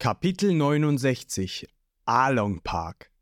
Kapitel 0.00 0.52
69 0.52 1.68
Along 2.06 2.60
Park 2.62 3.12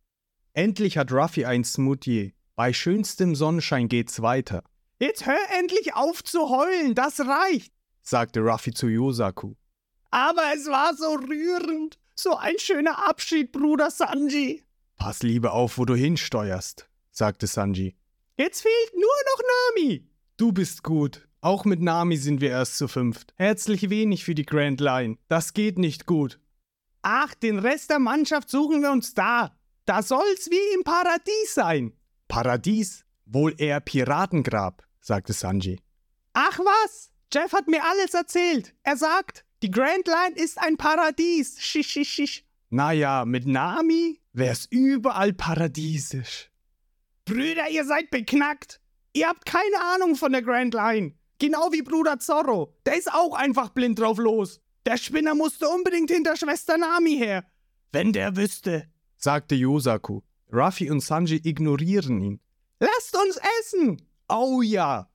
Endlich 0.55 0.97
hat 0.97 1.13
Ruffy 1.13 1.45
ein 1.45 1.63
Smoothie. 1.65 2.35
Bei 2.57 2.73
schönstem 2.73 3.35
Sonnenschein 3.35 3.89
geht's 3.89 4.23
weiter. 4.23 4.65
Jetzt 4.99 5.27
hör 5.27 5.37
endlich 5.59 5.95
auf 5.95 6.25
zu 6.25 6.49
heulen, 6.49 6.95
das 6.95 7.21
reicht, 7.21 7.75
sagte 8.01 8.41
Ruffy 8.41 8.73
zu 8.73 8.89
Yosaku. 8.89 9.57
Aber 10.11 10.55
es 10.55 10.67
war 10.69 10.95
so 10.97 11.17
rührend. 11.17 11.99
So 12.15 12.37
ein 12.37 12.59
schöner 12.59 13.09
Abschied, 13.09 13.51
Bruder 13.51 13.91
Sanji. 13.91 14.63
Pass 14.97 15.23
lieber 15.23 15.53
auf, 15.53 15.79
wo 15.79 15.85
du 15.85 15.95
hinsteuerst, 15.95 16.89
sagte 17.11 17.47
Sanji. 17.47 17.97
Jetzt 18.37 18.63
fehlt 18.63 18.93
nur 18.95 19.03
noch 19.03 19.43
Nami. 19.77 20.07
Du 20.37 20.53
bist 20.53 20.83
gut. 20.83 21.29
Auch 21.41 21.65
mit 21.65 21.83
Nami 21.83 22.17
sind 22.17 22.41
wir 22.41 22.51
erst 22.51 22.79
zu 22.79 22.89
fünft. 22.89 23.35
Herzlich 23.37 23.91
wenig 23.91 24.25
für 24.25 24.35
die 24.35 24.47
Grand 24.47 24.81
Line. 24.81 25.19
Das 25.29 25.53
geht 25.53 25.79
nicht 25.79 26.07
gut. 26.07 26.41
Ach, 27.03 27.35
den 27.35 27.59
Rest 27.59 27.91
der 27.91 27.99
Mannschaft 27.99 28.49
suchen 28.49 28.81
wir 28.81 28.91
uns 28.91 29.13
da. 29.15 29.55
Da 29.85 30.03
soll's 30.03 30.49
wie 30.51 30.75
im 30.75 30.85
Paradies 30.85 31.53
sein. 31.53 31.93
Paradies? 32.29 33.05
Wohl 33.27 33.55
eher 33.59 33.81
Piratengrab, 33.81 34.87
sagte 35.01 35.33
Sanji. 35.33 35.81
Ach 36.33 36.59
was? 36.59 37.11
Jeff 37.33 37.53
hat 37.53 37.69
mir 37.69 37.85
alles 37.85 38.15
erzählt. 38.15 38.75
Er 38.83 38.97
sagt, 38.97 39.45
die 39.65 39.71
Grand 39.71 40.07
Line 40.07 40.37
ist 40.37 40.59
ein 40.61 40.77
Paradies. 40.77 41.59
Schisch, 41.59 41.89
schisch, 41.89 42.11
schisch. 42.11 42.45
Naja, 42.69 43.25
mit 43.25 43.47
Nami 43.47 44.21
wär's 44.35 44.67
überall 44.69 45.33
paradiesisch. 45.33 46.51
Brüder, 47.25 47.71
ihr 47.71 47.87
seid 47.87 48.11
beknackt. 48.11 48.83
Ihr 49.15 49.27
habt 49.27 49.47
keine 49.47 49.81
Ahnung 49.81 50.17
von 50.17 50.33
der 50.33 50.43
Grand 50.43 50.75
Line. 50.75 51.15
Genau 51.39 51.73
wie 51.73 51.81
Bruder 51.81 52.19
Zorro. 52.19 52.77
Der 52.85 52.99
ist 52.99 53.11
auch 53.11 53.33
einfach 53.33 53.71
blind 53.71 53.99
drauf 53.99 54.19
los. 54.19 54.61
Der 54.85 54.99
Spinner 54.99 55.35
musste 55.35 55.67
unbedingt 55.67 56.11
hinter 56.11 56.37
Schwester 56.37 56.77
Nami 56.77 57.17
her. 57.17 57.47
Wenn 57.91 58.13
der 58.13 58.37
wüsste, 58.37 58.93
sagte 59.17 59.55
Yosaku. 59.55 60.21
Ruffy 60.53 60.91
und 60.91 61.01
Sanji 61.01 61.41
ignorieren 61.43 62.21
ihn. 62.21 62.41
Lasst 62.81 63.17
uns 63.17 63.41
essen! 63.61 64.03
Oh 64.29 64.61
ja! 64.61 65.09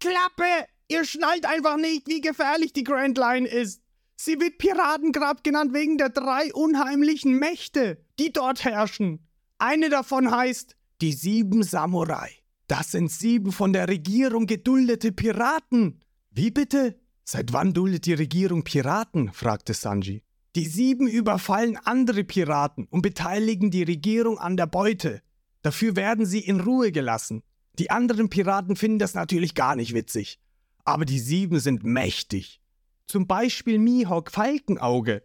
Klappe! 0.00 0.66
Ihr 0.92 1.06
schnallt 1.06 1.46
einfach 1.46 1.78
nicht, 1.78 2.06
wie 2.06 2.20
gefährlich 2.20 2.74
die 2.74 2.84
Grand 2.84 3.16
Line 3.16 3.48
ist. 3.48 3.80
Sie 4.14 4.38
wird 4.38 4.58
Piratengrab 4.58 5.42
genannt 5.42 5.72
wegen 5.72 5.96
der 5.96 6.10
drei 6.10 6.52
unheimlichen 6.52 7.38
Mächte, 7.38 8.04
die 8.18 8.30
dort 8.30 8.64
herrschen. 8.66 9.26
Eine 9.56 9.88
davon 9.88 10.30
heißt 10.30 10.76
die 11.00 11.12
sieben 11.12 11.62
Samurai. 11.62 12.30
Das 12.66 12.90
sind 12.90 13.10
sieben 13.10 13.52
von 13.52 13.72
der 13.72 13.88
Regierung 13.88 14.46
geduldete 14.46 15.12
Piraten. 15.12 16.00
Wie 16.30 16.50
bitte? 16.50 17.00
Seit 17.24 17.54
wann 17.54 17.72
duldet 17.72 18.04
die 18.04 18.12
Regierung 18.12 18.62
Piraten? 18.62 19.32
fragte 19.32 19.72
Sanji. 19.72 20.22
Die 20.56 20.66
sieben 20.66 21.08
überfallen 21.08 21.78
andere 21.78 22.22
Piraten 22.22 22.86
und 22.90 23.00
beteiligen 23.00 23.70
die 23.70 23.84
Regierung 23.84 24.38
an 24.38 24.58
der 24.58 24.66
Beute. 24.66 25.22
Dafür 25.62 25.96
werden 25.96 26.26
sie 26.26 26.40
in 26.40 26.60
Ruhe 26.60 26.92
gelassen. 26.92 27.42
Die 27.78 27.90
anderen 27.90 28.28
Piraten 28.28 28.76
finden 28.76 28.98
das 28.98 29.14
natürlich 29.14 29.54
gar 29.54 29.74
nicht 29.74 29.94
witzig. 29.94 30.38
Aber 30.84 31.04
die 31.04 31.18
sieben 31.18 31.60
sind 31.60 31.84
mächtig. 31.84 32.60
Zum 33.06 33.26
Beispiel 33.26 33.78
Mihawk 33.78 34.30
Falkenauge. 34.30 35.22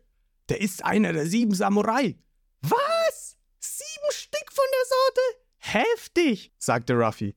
Der 0.50 0.62
ist 0.62 0.84
einer 0.84 1.14
der 1.14 1.26
sieben 1.26 1.54
Samurai. 1.54 2.18
Was? 2.62 3.38
Sieben 3.60 4.12
Stück 4.12 4.52
von 4.52 4.66
der 4.72 4.86
Sorte? 4.88 5.22
Heftig, 5.58 6.54
sagte 6.58 6.94
Ruffy. 6.94 7.36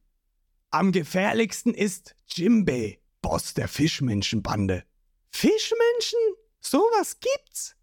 Am 0.71 0.93
gefährlichsten 0.93 1.75
ist 1.75 2.15
Jimbei, 2.27 3.01
Boss 3.23 3.55
der 3.55 3.69
Fischmenschenbande. 3.69 4.85
Fischmenschen? 5.31 6.21
Sowas 6.61 7.19
gibt's? 7.19 7.75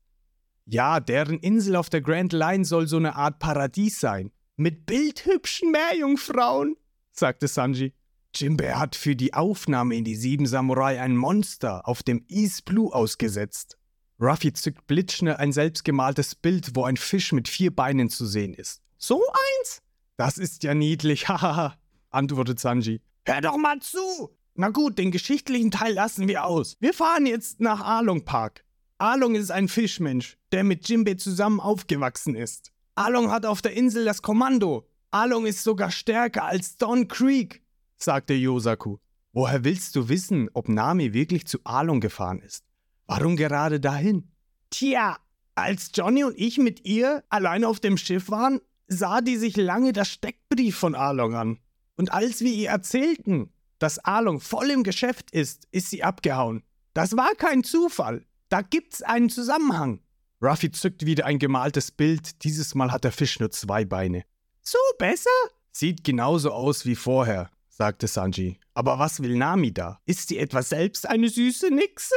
Ja, 0.65 0.99
deren 0.99 1.39
Insel 1.39 1.75
auf 1.75 1.89
der 1.89 2.01
Grand 2.01 2.33
Line 2.33 2.65
soll 2.65 2.87
so 2.87 2.97
eine 2.97 3.15
Art 3.15 3.39
Paradies 3.39 3.99
sein. 3.99 4.31
Mit 4.55 4.85
bildhübschen 4.85 5.71
Meerjungfrauen, 5.71 6.77
sagte 7.11 7.47
Sanji. 7.47 7.93
Jimbei 8.39 8.73
hat 8.73 8.95
für 8.95 9.15
die 9.15 9.33
Aufnahme 9.33 9.95
in 9.95 10.03
die 10.03 10.15
Sieben 10.15 10.45
Samurai 10.45 11.01
ein 11.01 11.15
Monster 11.15 11.87
auf 11.87 12.03
dem 12.03 12.25
East 12.27 12.65
Blue 12.65 12.93
ausgesetzt. 12.93 13.77
Ruffy 14.19 14.53
zückt 14.53 14.87
blitzschnell 14.87 15.35
ein 15.35 15.51
selbstgemaltes 15.51 16.35
Bild, 16.35 16.75
wo 16.75 16.83
ein 16.83 16.97
Fisch 16.97 17.31
mit 17.31 17.47
vier 17.47 17.75
Beinen 17.75 18.09
zu 18.09 18.25
sehen 18.25 18.53
ist. 18.53 18.81
So 18.97 19.21
eins? 19.27 19.81
Das 20.17 20.37
ist 20.37 20.63
ja 20.63 20.73
niedlich, 20.73 21.27
hahaha, 21.29 21.77
antwortet 22.09 22.59
Sanji. 22.59 23.01
Hör 23.25 23.41
doch 23.41 23.57
mal 23.57 23.79
zu! 23.79 24.35
Na 24.55 24.69
gut, 24.69 24.97
den 24.97 25.11
geschichtlichen 25.11 25.69
Teil 25.69 25.93
lassen 25.93 26.27
wir 26.27 26.45
aus. 26.45 26.77
Wir 26.79 26.93
fahren 26.93 27.27
jetzt 27.27 27.59
nach 27.59 27.81
Along 27.81 28.25
Park. 28.25 28.63
Along 28.97 29.35
ist 29.35 29.51
ein 29.51 29.67
Fischmensch, 29.67 30.37
der 30.51 30.63
mit 30.63 30.89
Jimbei 30.89 31.13
zusammen 31.13 31.59
aufgewachsen 31.59 32.35
ist. 32.35 32.71
Along 32.95 33.29
hat 33.29 33.45
auf 33.45 33.61
der 33.61 33.73
Insel 33.73 34.05
das 34.05 34.23
Kommando. 34.23 34.87
Along 35.11 35.45
ist 35.45 35.63
sogar 35.63 35.91
stärker 35.91 36.45
als 36.45 36.77
Don 36.77 37.07
Creek, 37.07 37.61
sagte 37.97 38.33
Yosaku. 38.33 38.97
Woher 39.33 39.63
willst 39.63 39.95
du 39.95 40.09
wissen, 40.09 40.49
ob 40.53 40.69
Nami 40.69 41.13
wirklich 41.13 41.45
zu 41.45 41.59
Along 41.63 41.99
gefahren 41.99 42.41
ist? 42.41 42.63
Warum 43.05 43.35
gerade 43.35 43.79
dahin? 43.79 44.31
Tja, 44.69 45.17
als 45.55 45.91
Johnny 45.93 46.23
und 46.23 46.37
ich 46.37 46.57
mit 46.57 46.85
ihr 46.85 47.23
alleine 47.29 47.67
auf 47.67 47.79
dem 47.79 47.97
Schiff 47.97 48.29
waren, 48.29 48.61
sah 48.87 49.21
die 49.21 49.37
sich 49.37 49.55
lange 49.57 49.93
das 49.93 50.09
Steckbrief 50.09 50.77
von 50.77 50.95
Along 50.95 51.35
an. 51.35 51.59
Und 51.95 52.11
als 52.11 52.41
wir 52.41 52.51
ihr 52.51 52.69
erzählten, 52.69 53.51
dass 53.79 53.99
Along 53.99 54.39
voll 54.39 54.71
im 54.71 54.83
Geschäft 54.83 55.31
ist, 55.31 55.67
ist 55.71 55.89
sie 55.89 56.03
abgehauen. 56.03 56.63
Das 56.93 57.15
war 57.15 57.33
kein 57.35 57.63
Zufall. 57.63 58.25
Da 58.49 58.61
gibt's 58.61 59.01
einen 59.01 59.29
Zusammenhang. 59.29 60.01
Ruffy 60.41 60.71
zückt 60.71 61.05
wieder 61.05 61.25
ein 61.25 61.39
gemaltes 61.39 61.91
Bild. 61.91 62.43
Dieses 62.43 62.75
Mal 62.75 62.91
hat 62.91 63.03
der 63.03 63.11
Fisch 63.11 63.39
nur 63.39 63.51
zwei 63.51 63.85
Beine. 63.85 64.23
So 64.61 64.77
besser? 64.97 65.29
Sieht 65.71 66.03
genauso 66.03 66.51
aus 66.51 66.85
wie 66.85 66.95
vorher, 66.95 67.49
sagte 67.77 68.07
Sanji. 68.07 68.59
Aber 68.73 68.97
was 68.97 69.21
will 69.21 69.37
Nami 69.37 69.71
da? 69.71 69.99
Ist 70.05 70.29
sie 70.29 70.39
etwa 70.39 70.63
selbst 70.63 71.07
eine 71.07 71.29
süße 71.29 71.69
Nixe? 71.69 72.15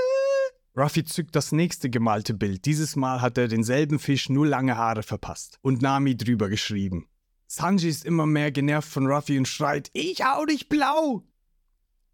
Ruffy 0.74 1.04
zückt 1.04 1.36
das 1.36 1.52
nächste 1.52 1.90
gemalte 1.90 2.32
Bild. 2.32 2.64
Dieses 2.64 2.96
Mal 2.96 3.20
hat 3.20 3.36
er 3.36 3.46
denselben 3.46 3.98
Fisch 3.98 4.30
nur 4.30 4.46
lange 4.46 4.78
Haare 4.78 5.02
verpasst 5.02 5.58
und 5.60 5.82
Nami 5.82 6.16
drüber 6.16 6.48
geschrieben. 6.48 7.08
Sanji 7.46 7.90
ist 7.90 8.06
immer 8.06 8.24
mehr 8.24 8.50
genervt 8.52 8.88
von 8.88 9.06
Ruffy 9.06 9.36
und 9.36 9.48
schreit: 9.48 9.90
Ich 9.92 10.24
hau 10.24 10.46
dich 10.46 10.70
blau! 10.70 11.24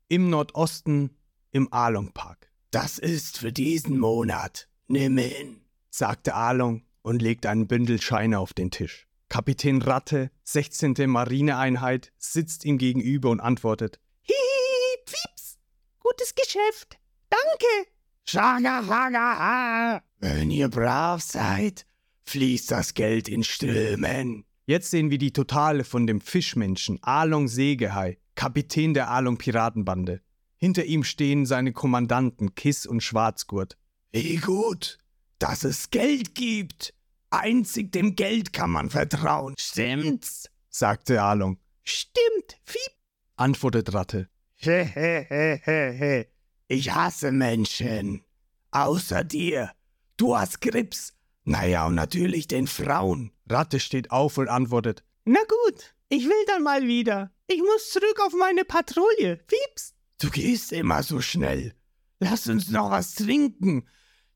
Im 0.09 0.29
Nordosten, 0.29 1.11
im 1.53 1.73
Along 1.73 2.13
Park. 2.13 2.51
Das 2.73 2.99
ist 2.99 3.39
für 3.39 3.53
diesen 3.53 3.99
Monat. 3.99 4.69
Nimm 4.89 5.19
hin, 5.19 5.61
sagte 5.91 6.35
Along 6.35 6.83
und 7.03 7.23
legte 7.23 7.49
einen 7.49 7.69
Bündel 7.69 8.01
Scheine 8.01 8.41
auf 8.41 8.55
den 8.55 8.73
Tisch. 8.73 9.07
Kapitän 9.29 9.83
Ratte, 9.83 10.31
16. 10.45 10.95
Marineeinheit, 11.07 12.13
sitzt 12.19 12.65
ihm 12.65 12.79
gegenüber 12.79 13.31
und 13.31 13.41
antwortet: 13.41 14.01
Hihi, 14.23 15.05
Pieps, 15.05 15.59
gutes 15.99 16.35
Geschäft, 16.35 16.99
danke. 17.29 17.91
Schaga, 18.25 18.87
haga, 18.87 19.39
ha. 19.39 20.03
Wenn 20.19 20.51
ihr 20.51 20.69
brav 20.69 21.23
seid, 21.23 21.87
fließt 22.25 22.71
das 22.71 22.95
Geld 22.95 23.29
in 23.29 23.45
Strömen. 23.45 24.45
Jetzt 24.65 24.91
sehen 24.91 25.11
wir 25.11 25.19
die 25.19 25.33
Totale 25.33 25.85
von 25.85 26.09
dem 26.09 26.21
Fischmenschen 26.21 26.99
Along 27.03 27.47
Segehai, 27.47 28.19
Kapitän 28.35 28.95
der 28.95 29.11
Along 29.11 29.39
Piratenbande. 29.39 30.23
Hinter 30.57 30.85
ihm 30.85 31.05
stehen 31.05 31.47
seine 31.47 31.73
Kommandanten 31.73 32.57
Kiss 32.57 32.85
und 32.85 33.03
Schwarzgurt. 33.03 33.79
Wie 34.11 34.39
gut, 34.39 34.99
dass 35.39 35.63
es 35.63 35.91
Geld 35.91 36.35
gibt. 36.35 36.95
Einzig 37.31 37.93
dem 37.93 38.17
Geld 38.17 38.53
kann 38.53 38.71
man 38.71 38.91
vertrauen. 38.91 39.55
Stimmt's? 39.59 40.51
sagte 40.69 41.23
Along. 41.23 41.59
Stimmt, 41.83 42.59
Fiep, 42.65 42.93
antwortet 43.37 43.93
Ratte. 43.95 44.29
Hehehehe. 44.57 46.27
Ich 46.69 46.93
hasse 46.93 47.31
Menschen. 47.33 48.25
Außer 48.71 49.23
dir. 49.25 49.73
Du 50.17 50.37
hast 50.37 50.61
Grips. 50.61 51.15
Naja, 51.45 51.87
und 51.87 51.95
natürlich 51.95 52.49
den 52.49 52.67
Frauen. 52.67 53.33
Ratte 53.49 53.79
steht 53.79 54.11
auf 54.11 54.39
und 54.39 54.49
antwortet. 54.49 55.05
Na 55.25 55.41
gut, 55.41 55.95
ich 56.09 56.25
will 56.25 56.45
dann 56.49 56.63
mal 56.63 56.87
wieder. 56.87 57.33
Ich 57.47 57.61
muss 57.61 57.91
zurück 57.91 58.21
auf 58.25 58.33
meine 58.33 58.65
Patrouille. 58.65 59.39
Fieps. 59.47 59.95
Du 60.21 60.31
gehst 60.31 60.73
immer 60.73 61.03
so 61.03 61.21
schnell. 61.21 61.75
Lass 62.19 62.49
uns 62.49 62.71
noch 62.71 62.91
was 62.91 63.15
trinken. 63.15 63.87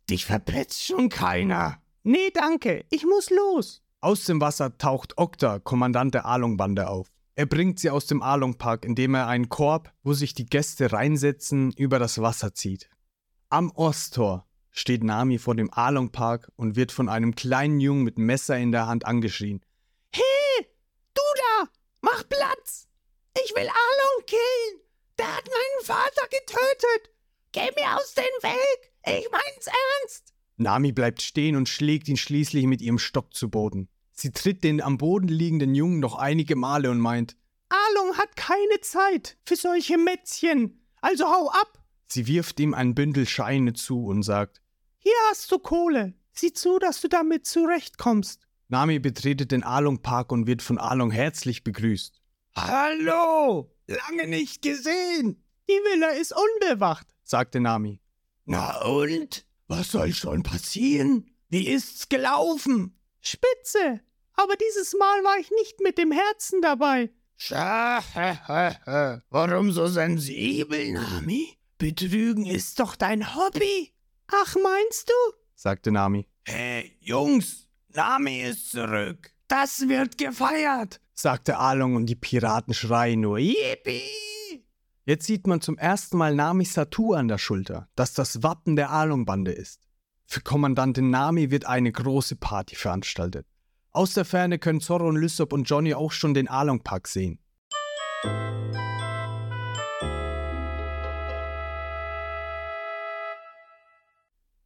Dich 0.09 0.27
verpetzt 0.27 0.85
schon 0.85 1.09
keiner. 1.09 1.80
Nee, 2.03 2.31
danke. 2.33 2.85
Ich 2.91 3.05
muss 3.05 3.31
los. 3.31 3.83
Aus 4.01 4.25
dem 4.25 4.41
Wasser 4.41 4.79
taucht 4.79 5.19
Okta, 5.19 5.59
Kommandant 5.59 6.15
der 6.15 6.25
Along-Bande, 6.25 6.89
auf. 6.89 7.09
Er 7.35 7.47
bringt 7.47 7.79
sie 7.79 7.91
aus 7.91 8.07
dem 8.07 8.23
Along-Park, 8.23 8.85
indem 8.85 9.15
er 9.15 9.27
einen 9.27 9.49
Korb, 9.49 9.93
wo 10.03 10.15
sich 10.15 10.35
die 10.35 10.47
Gäste 10.47 10.93
reinsetzen, 10.93 11.73
über 11.73 11.99
das 11.99 12.21
Wasser 12.21 12.55
zieht. 12.55 12.89
Am 13.51 13.71
Osttor. 13.73 14.47
steht 14.71 15.03
Nami 15.03 15.39
vor 15.39 15.55
dem 15.55 15.71
Along-Park 15.73 16.51
und 16.57 16.77
wird 16.77 16.93
von 16.93 17.09
einem 17.09 17.35
kleinen 17.35 17.81
Jungen 17.81 18.05
mit 18.05 18.19
Messer 18.19 18.57
in 18.57 18.73
der 18.73 18.87
Hand 18.87 19.05
angeschrien. 19.05 19.65
Hey, 20.15 20.67
du 21.13 21.23
da, 21.37 21.69
mach 22.01 22.23
Platz! 22.29 22.87
Ich 23.35 23.53
will 23.55 23.69
Along 23.69 24.27
killen! 24.27 24.81
Der 25.19 25.37
hat 25.37 25.47
meinen 25.47 25.85
Vater 25.85 26.27
getötet! 26.31 27.11
Geh 27.53 27.71
mir 27.75 27.97
aus 27.97 28.15
dem 28.15 28.25
Weg! 28.43 28.93
Ich 29.07 29.29
mein's 29.31 29.67
ernst! 29.67 30.33
Nami 30.61 30.93
bleibt 30.93 31.23
stehen 31.23 31.57
und 31.57 31.69
schlägt 31.69 32.07
ihn 32.09 32.19
schließlich 32.19 32.67
mit 32.67 32.83
ihrem 32.83 32.99
Stock 32.99 33.35
zu 33.35 33.49
Boden. 33.49 33.89
Sie 34.13 34.31
tritt 34.31 34.63
den 34.63 34.83
am 34.83 34.99
Boden 34.99 35.29
liegenden 35.29 35.75
Jungen 35.75 36.01
noch 36.01 36.17
einige 36.17 36.55
Male 36.55 36.91
und 36.91 37.01
meint, 37.01 37.37
Along 37.71 38.19
hat 38.19 38.37
keine 38.37 38.81
Zeit 38.83 39.39
für 39.47 39.57
solche 39.57 39.97
Mätzchen, 39.97 40.85
also 41.01 41.27
hau 41.27 41.51
ab! 41.51 41.79
Sie 42.09 42.27
wirft 42.27 42.61
ihm 42.61 42.75
ein 42.75 42.95
Bündel 42.95 43.27
Scheine 43.27 43.73
zu 43.73 44.05
und 44.05 44.23
sagt, 44.23 44.61
Hier 44.99 45.15
hast 45.31 45.51
du 45.51 45.59
Kohle. 45.59 46.15
Sieh 46.33 46.53
zu, 46.53 46.79
dass 46.79 47.01
du 47.01 47.09
damit 47.09 47.47
zurechtkommst. 47.47 48.47
Nami 48.69 48.99
betretet 48.99 49.53
den 49.53 49.63
Along 49.63 50.03
Park 50.03 50.31
und 50.31 50.47
wird 50.47 50.61
von 50.61 50.79
Along 50.79 51.11
herzlich 51.11 51.65
begrüßt. 51.65 52.21
Hallo! 52.55 53.73
Lange 53.87 54.27
nicht 54.27 54.61
gesehen! 54.61 55.43
Die 55.69 55.73
Villa 55.73 56.11
ist 56.11 56.35
unbewacht, 56.35 57.07
sagte 57.23 57.61
Nami. 57.61 58.01
Na 58.45 58.83
und? 58.83 59.47
Was 59.71 59.93
soll 59.93 60.13
schon 60.13 60.43
passieren? 60.43 61.31
Wie 61.49 61.69
ist's 61.69 62.09
gelaufen? 62.09 62.99
Spitze! 63.21 64.01
Aber 64.33 64.57
dieses 64.57 64.95
Mal 64.95 65.23
war 65.23 65.39
ich 65.39 65.49
nicht 65.53 65.79
mit 65.81 65.97
dem 65.97 66.11
Herzen 66.11 66.61
dabei. 66.61 67.11
Scha, 67.37 68.03
warum 69.31 69.71
so 69.71 69.87
sensibel, 69.87 70.95
Nami? 70.95 71.57
Betrügen 71.79 72.47
ist 72.47 72.81
doch 72.81 72.97
dein 72.97 73.37
Hobby. 73.37 73.95
Ach, 74.27 74.57
meinst 74.61 75.09
du? 75.09 75.37
sagte 75.55 75.93
Nami. 75.93 76.27
Hey, 76.47 76.97
Jungs, 76.99 77.69
Nami 77.95 78.43
ist 78.43 78.73
zurück. 78.73 79.31
Das 79.47 79.89
wird 79.89 80.19
gefeiert, 80.19 81.01
sagte 81.15 81.59
Along 81.59 81.95
und 81.95 82.07
die 82.07 82.17
Piraten 82.17 82.75
schreien 82.75 83.21
nur 83.21 83.39
Yippie! 83.39 84.03
Jetzt 85.07 85.27
sieht 85.27 85.47
man 85.47 85.63
zum 85.63 85.79
ersten 85.79 86.19
Mal 86.19 86.35
Namis 86.35 86.75
Tattoo 86.75 87.15
an 87.15 87.27
der 87.27 87.39
Schulter, 87.39 87.89
das 87.95 88.13
das 88.13 88.43
Wappen 88.43 88.77
der 88.77 88.91
Along-Bande 88.91 89.51
ist. 89.51 89.81
Für 90.27 90.43
Kommandantin 90.43 91.11
Nami 91.11 91.51
wird 91.51 91.65
eine 91.65 91.91
große 91.91 92.37
Party 92.37 92.77
veranstaltet. 92.77 93.47
Aus 93.93 94.13
der 94.13 94.27
Ferne 94.27 94.59
können 94.59 94.81
Zorro 94.81 95.09
und 95.09 95.17
Lysop 95.17 95.53
und 95.53 95.65
Johnny 95.65 95.95
auch 95.95 96.13
schon 96.13 96.35
den 96.35 96.49
Along-Park 96.49 97.09
sehen. 97.09 97.41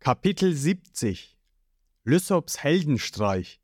Kapitel 0.01 0.53
70 0.53 1.39
Lysops 2.03 2.63
Heldenstreich 2.63 3.63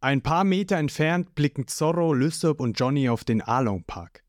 Ein 0.00 0.22
paar 0.22 0.44
Meter 0.44 0.78
entfernt 0.78 1.34
blicken 1.34 1.68
Zorro, 1.68 2.14
Lysop 2.14 2.58
und 2.58 2.80
Johnny 2.80 3.08
auf 3.08 3.22
den 3.22 3.42
Along-Park. 3.42 4.24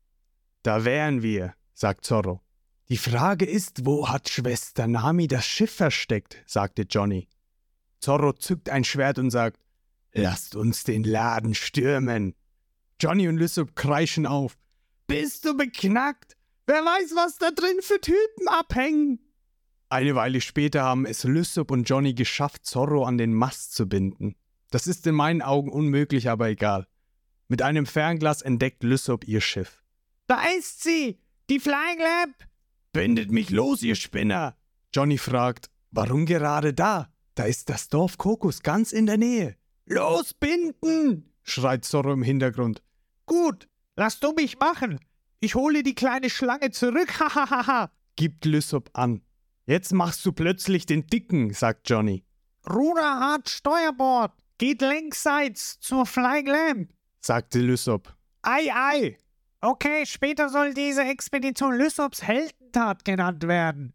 Da 0.62 0.84
wären 0.84 1.22
wir, 1.22 1.54
sagt 1.74 2.04
Zorro. 2.04 2.40
Die 2.88 2.96
Frage 2.96 3.46
ist, 3.46 3.86
wo 3.86 4.08
hat 4.08 4.28
Schwester 4.28 4.86
Nami 4.86 5.28
das 5.28 5.46
Schiff 5.46 5.74
versteckt, 5.74 6.42
sagte 6.46 6.82
Johnny. 6.82 7.28
Zorro 8.00 8.32
zückt 8.32 8.68
ein 8.68 8.84
Schwert 8.84 9.18
und 9.18 9.30
sagt, 9.30 9.60
Lasst 10.12 10.56
uns 10.56 10.84
den 10.84 11.04
Laden 11.04 11.54
stürmen. 11.54 12.34
Johnny 13.00 13.28
und 13.28 13.36
Lysop 13.36 13.76
kreischen 13.76 14.26
auf. 14.26 14.58
Bist 15.06 15.44
du 15.44 15.56
beknackt? 15.56 16.36
Wer 16.66 16.84
weiß, 16.84 17.12
was 17.14 17.38
da 17.38 17.50
drin 17.50 17.78
für 17.80 18.00
Typen 18.00 18.48
abhängen? 18.48 19.20
Eine 19.88 20.14
Weile 20.14 20.40
später 20.40 20.82
haben 20.82 21.06
es 21.06 21.24
Lysop 21.24 21.70
und 21.70 21.88
Johnny 21.88 22.14
geschafft, 22.14 22.64
Zorro 22.64 23.04
an 23.04 23.18
den 23.18 23.34
Mast 23.34 23.74
zu 23.74 23.88
binden. 23.88 24.36
Das 24.70 24.86
ist 24.86 25.06
in 25.06 25.14
meinen 25.14 25.42
Augen 25.42 25.70
unmöglich, 25.70 26.28
aber 26.28 26.48
egal. 26.48 26.86
Mit 27.48 27.62
einem 27.62 27.86
Fernglas 27.86 28.42
entdeckt 28.42 28.84
Lysop 28.84 29.26
ihr 29.26 29.40
Schiff. 29.40 29.79
Da 30.30 30.42
ist 30.56 30.84
sie! 30.84 31.18
Die 31.48 31.58
Flying 31.58 31.98
Lamp! 31.98 32.36
Bindet 32.92 33.32
mich 33.32 33.50
los, 33.50 33.82
ihr 33.82 33.96
Spinner! 33.96 34.56
Johnny 34.94 35.18
fragt, 35.18 35.70
warum 35.90 36.24
gerade 36.24 36.72
da? 36.72 37.12
Da 37.34 37.46
ist 37.46 37.68
das 37.68 37.88
Dorf 37.88 38.16
Kokos 38.16 38.62
ganz 38.62 38.92
in 38.92 39.06
der 39.06 39.18
Nähe. 39.18 39.56
Los, 39.86 40.32
binden! 40.32 41.32
schreit 41.42 41.84
Zorro 41.84 42.12
im 42.12 42.22
Hintergrund. 42.22 42.80
Gut, 43.26 43.66
lass 43.96 44.20
du 44.20 44.30
mich 44.30 44.56
machen. 44.60 45.00
Ich 45.40 45.56
hole 45.56 45.82
die 45.82 45.96
kleine 45.96 46.30
Schlange 46.30 46.70
zurück, 46.70 47.12
hahaha, 47.18 47.90
gibt 48.14 48.44
Lysop 48.44 48.88
an. 48.92 49.22
Jetzt 49.66 49.92
machst 49.92 50.24
du 50.24 50.30
plötzlich 50.30 50.86
den 50.86 51.08
Dicken, 51.08 51.52
sagt 51.52 51.90
Johnny. 51.90 52.22
Ruder 52.72 53.18
hart 53.18 53.48
Steuerbord, 53.48 54.30
geht 54.58 54.80
längsseits 54.80 55.80
zur 55.80 56.06
Flying 56.06 56.46
Lamp, 56.46 56.92
sagte 57.20 57.58
Lysop. 57.58 58.14
Ei, 58.42 58.72
ei, 58.72 59.18
Okay, 59.62 60.06
später 60.06 60.48
soll 60.48 60.72
diese 60.72 61.02
Expedition 61.02 61.76
Lysops 61.76 62.22
Heldentat 62.22 63.04
genannt 63.04 63.46
werden. 63.46 63.92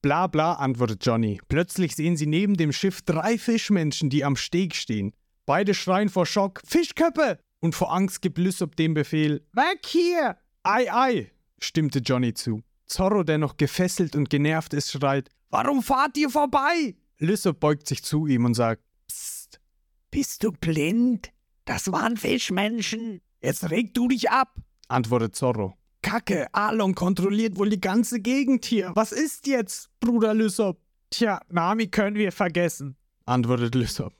Bla 0.00 0.28
bla, 0.28 0.52
antwortet 0.52 1.04
Johnny. 1.04 1.40
Plötzlich 1.48 1.96
sehen 1.96 2.16
sie 2.16 2.26
neben 2.26 2.56
dem 2.56 2.70
Schiff 2.70 3.02
drei 3.02 3.36
Fischmenschen, 3.36 4.10
die 4.10 4.24
am 4.24 4.36
Steg 4.36 4.76
stehen. 4.76 5.12
Beide 5.44 5.74
schreien 5.74 6.08
vor 6.08 6.24
Schock: 6.24 6.62
Fischköppe! 6.64 7.40
Und 7.58 7.74
vor 7.74 7.92
Angst 7.92 8.22
gibt 8.22 8.38
Lysop 8.38 8.76
den 8.76 8.94
Befehl: 8.94 9.44
Weg 9.52 9.80
hier! 9.86 10.36
Ei, 10.62 10.92
ei! 10.92 11.32
stimmte 11.58 11.98
Johnny 11.98 12.32
zu. 12.32 12.62
Zorro, 12.86 13.24
der 13.24 13.38
noch 13.38 13.56
gefesselt 13.56 14.14
und 14.14 14.30
genervt 14.30 14.72
ist, 14.72 14.92
schreit: 14.92 15.30
Warum 15.50 15.82
fahrt 15.82 16.16
ihr 16.16 16.30
vorbei? 16.30 16.94
Lysop 17.18 17.58
beugt 17.58 17.88
sich 17.88 18.04
zu 18.04 18.28
ihm 18.28 18.44
und 18.44 18.54
sagt: 18.54 18.84
Psst, 19.08 19.60
bist 20.12 20.44
du 20.44 20.52
blind? 20.52 21.32
Das 21.64 21.90
waren 21.90 22.16
Fischmenschen. 22.16 23.20
Jetzt 23.40 23.68
reg 23.68 23.94
du 23.94 24.06
dich 24.06 24.30
ab 24.30 24.54
antwortet 24.88 25.36
Zorro. 25.36 25.74
Kacke, 26.02 26.46
Alon 26.52 26.94
kontrolliert 26.94 27.58
wohl 27.58 27.70
die 27.70 27.80
ganze 27.80 28.20
Gegend 28.20 28.64
hier. 28.64 28.92
Was 28.94 29.12
ist 29.12 29.46
jetzt, 29.46 29.90
Bruder 30.00 30.34
Lysop? 30.34 30.80
Tja, 31.10 31.40
Nami 31.48 31.88
können 31.88 32.16
wir 32.16 32.32
vergessen, 32.32 32.96
antwortet 33.24 33.74
Lysop. 33.74 34.14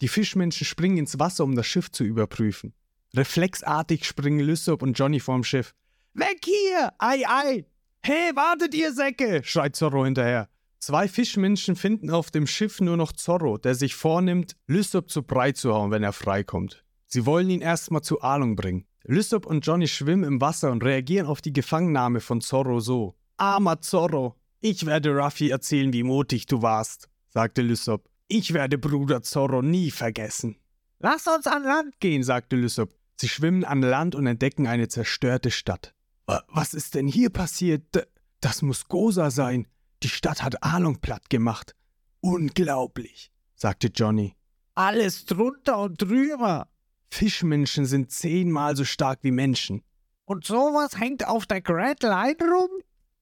Die 0.00 0.08
Fischmenschen 0.08 0.66
springen 0.66 0.98
ins 0.98 1.18
Wasser, 1.18 1.44
um 1.44 1.54
das 1.54 1.66
Schiff 1.66 1.90
zu 1.90 2.04
überprüfen. 2.04 2.74
Reflexartig 3.14 4.04
springen 4.04 4.40
Lysop 4.40 4.82
und 4.82 4.98
Johnny 4.98 5.20
vorm 5.20 5.44
Schiff. 5.44 5.74
Weg 6.14 6.44
hier! 6.44 6.92
Ei, 6.98 7.24
ei! 7.26 7.64
Hey, 8.02 8.34
wartet 8.34 8.74
ihr 8.74 8.92
Säcke! 8.92 9.42
schreit 9.44 9.76
Zorro 9.76 10.04
hinterher. 10.04 10.48
Zwei 10.78 11.08
Fischmenschen 11.08 11.76
finden 11.76 12.10
auf 12.10 12.30
dem 12.30 12.46
Schiff 12.46 12.80
nur 12.80 12.96
noch 12.98 13.12
Zorro, 13.12 13.56
der 13.56 13.74
sich 13.74 13.94
vornimmt, 13.94 14.56
Lysop 14.66 15.10
zu 15.10 15.22
Brei 15.22 15.52
zu 15.52 15.72
hauen, 15.72 15.90
wenn 15.90 16.02
er 16.02 16.12
freikommt. 16.12 16.84
Sie 17.06 17.24
wollen 17.24 17.48
ihn 17.48 17.62
erstmal 17.62 18.02
zu 18.02 18.20
Alung 18.20 18.56
bringen. 18.56 18.86
Lysop 19.06 19.44
und 19.44 19.66
Johnny 19.66 19.86
schwimmen 19.86 20.24
im 20.24 20.40
Wasser 20.40 20.72
und 20.72 20.82
reagieren 20.82 21.26
auf 21.26 21.42
die 21.42 21.52
Gefangennahme 21.52 22.20
von 22.20 22.40
Zorro 22.40 22.80
so. 22.80 23.14
Armer 23.36 23.80
Zorro, 23.82 24.36
ich 24.60 24.86
werde 24.86 25.10
Ruffy 25.14 25.50
erzählen, 25.50 25.92
wie 25.92 26.02
mutig 26.02 26.46
du 26.46 26.62
warst, 26.62 27.10
sagte 27.28 27.60
Lysop. 27.60 28.08
Ich 28.28 28.54
werde 28.54 28.78
Bruder 28.78 29.20
Zorro 29.22 29.60
nie 29.60 29.90
vergessen. 29.90 30.56
Lass 31.00 31.26
uns 31.26 31.46
an 31.46 31.64
Land 31.64 32.00
gehen, 32.00 32.22
sagte 32.22 32.56
Lysop. 32.56 32.94
Sie 33.16 33.28
schwimmen 33.28 33.64
an 33.64 33.82
Land 33.82 34.14
und 34.14 34.26
entdecken 34.26 34.66
eine 34.66 34.88
zerstörte 34.88 35.50
Stadt. 35.50 35.94
Was 36.26 36.72
ist 36.72 36.94
denn 36.94 37.06
hier 37.06 37.28
passiert? 37.28 38.08
Das 38.40 38.62
muss 38.62 38.88
Gosa 38.88 39.30
sein. 39.30 39.66
Die 40.02 40.08
Stadt 40.08 40.42
hat 40.42 40.62
Along 40.62 41.00
platt 41.00 41.28
gemacht. 41.28 41.76
Unglaublich, 42.20 43.30
sagte 43.54 43.88
Johnny. 43.88 44.34
Alles 44.74 45.26
drunter 45.26 45.78
und 45.78 46.00
drüber, 46.00 46.68
Fischmenschen 47.14 47.86
sind 47.86 48.10
zehnmal 48.10 48.74
so 48.76 48.84
stark 48.84 49.20
wie 49.22 49.30
Menschen. 49.30 49.82
Und 50.24 50.44
sowas 50.44 50.98
hängt 50.98 51.26
auf 51.28 51.46
der 51.46 51.60
Grand 51.60 52.02
Line 52.02 52.36
rum? 52.40 52.70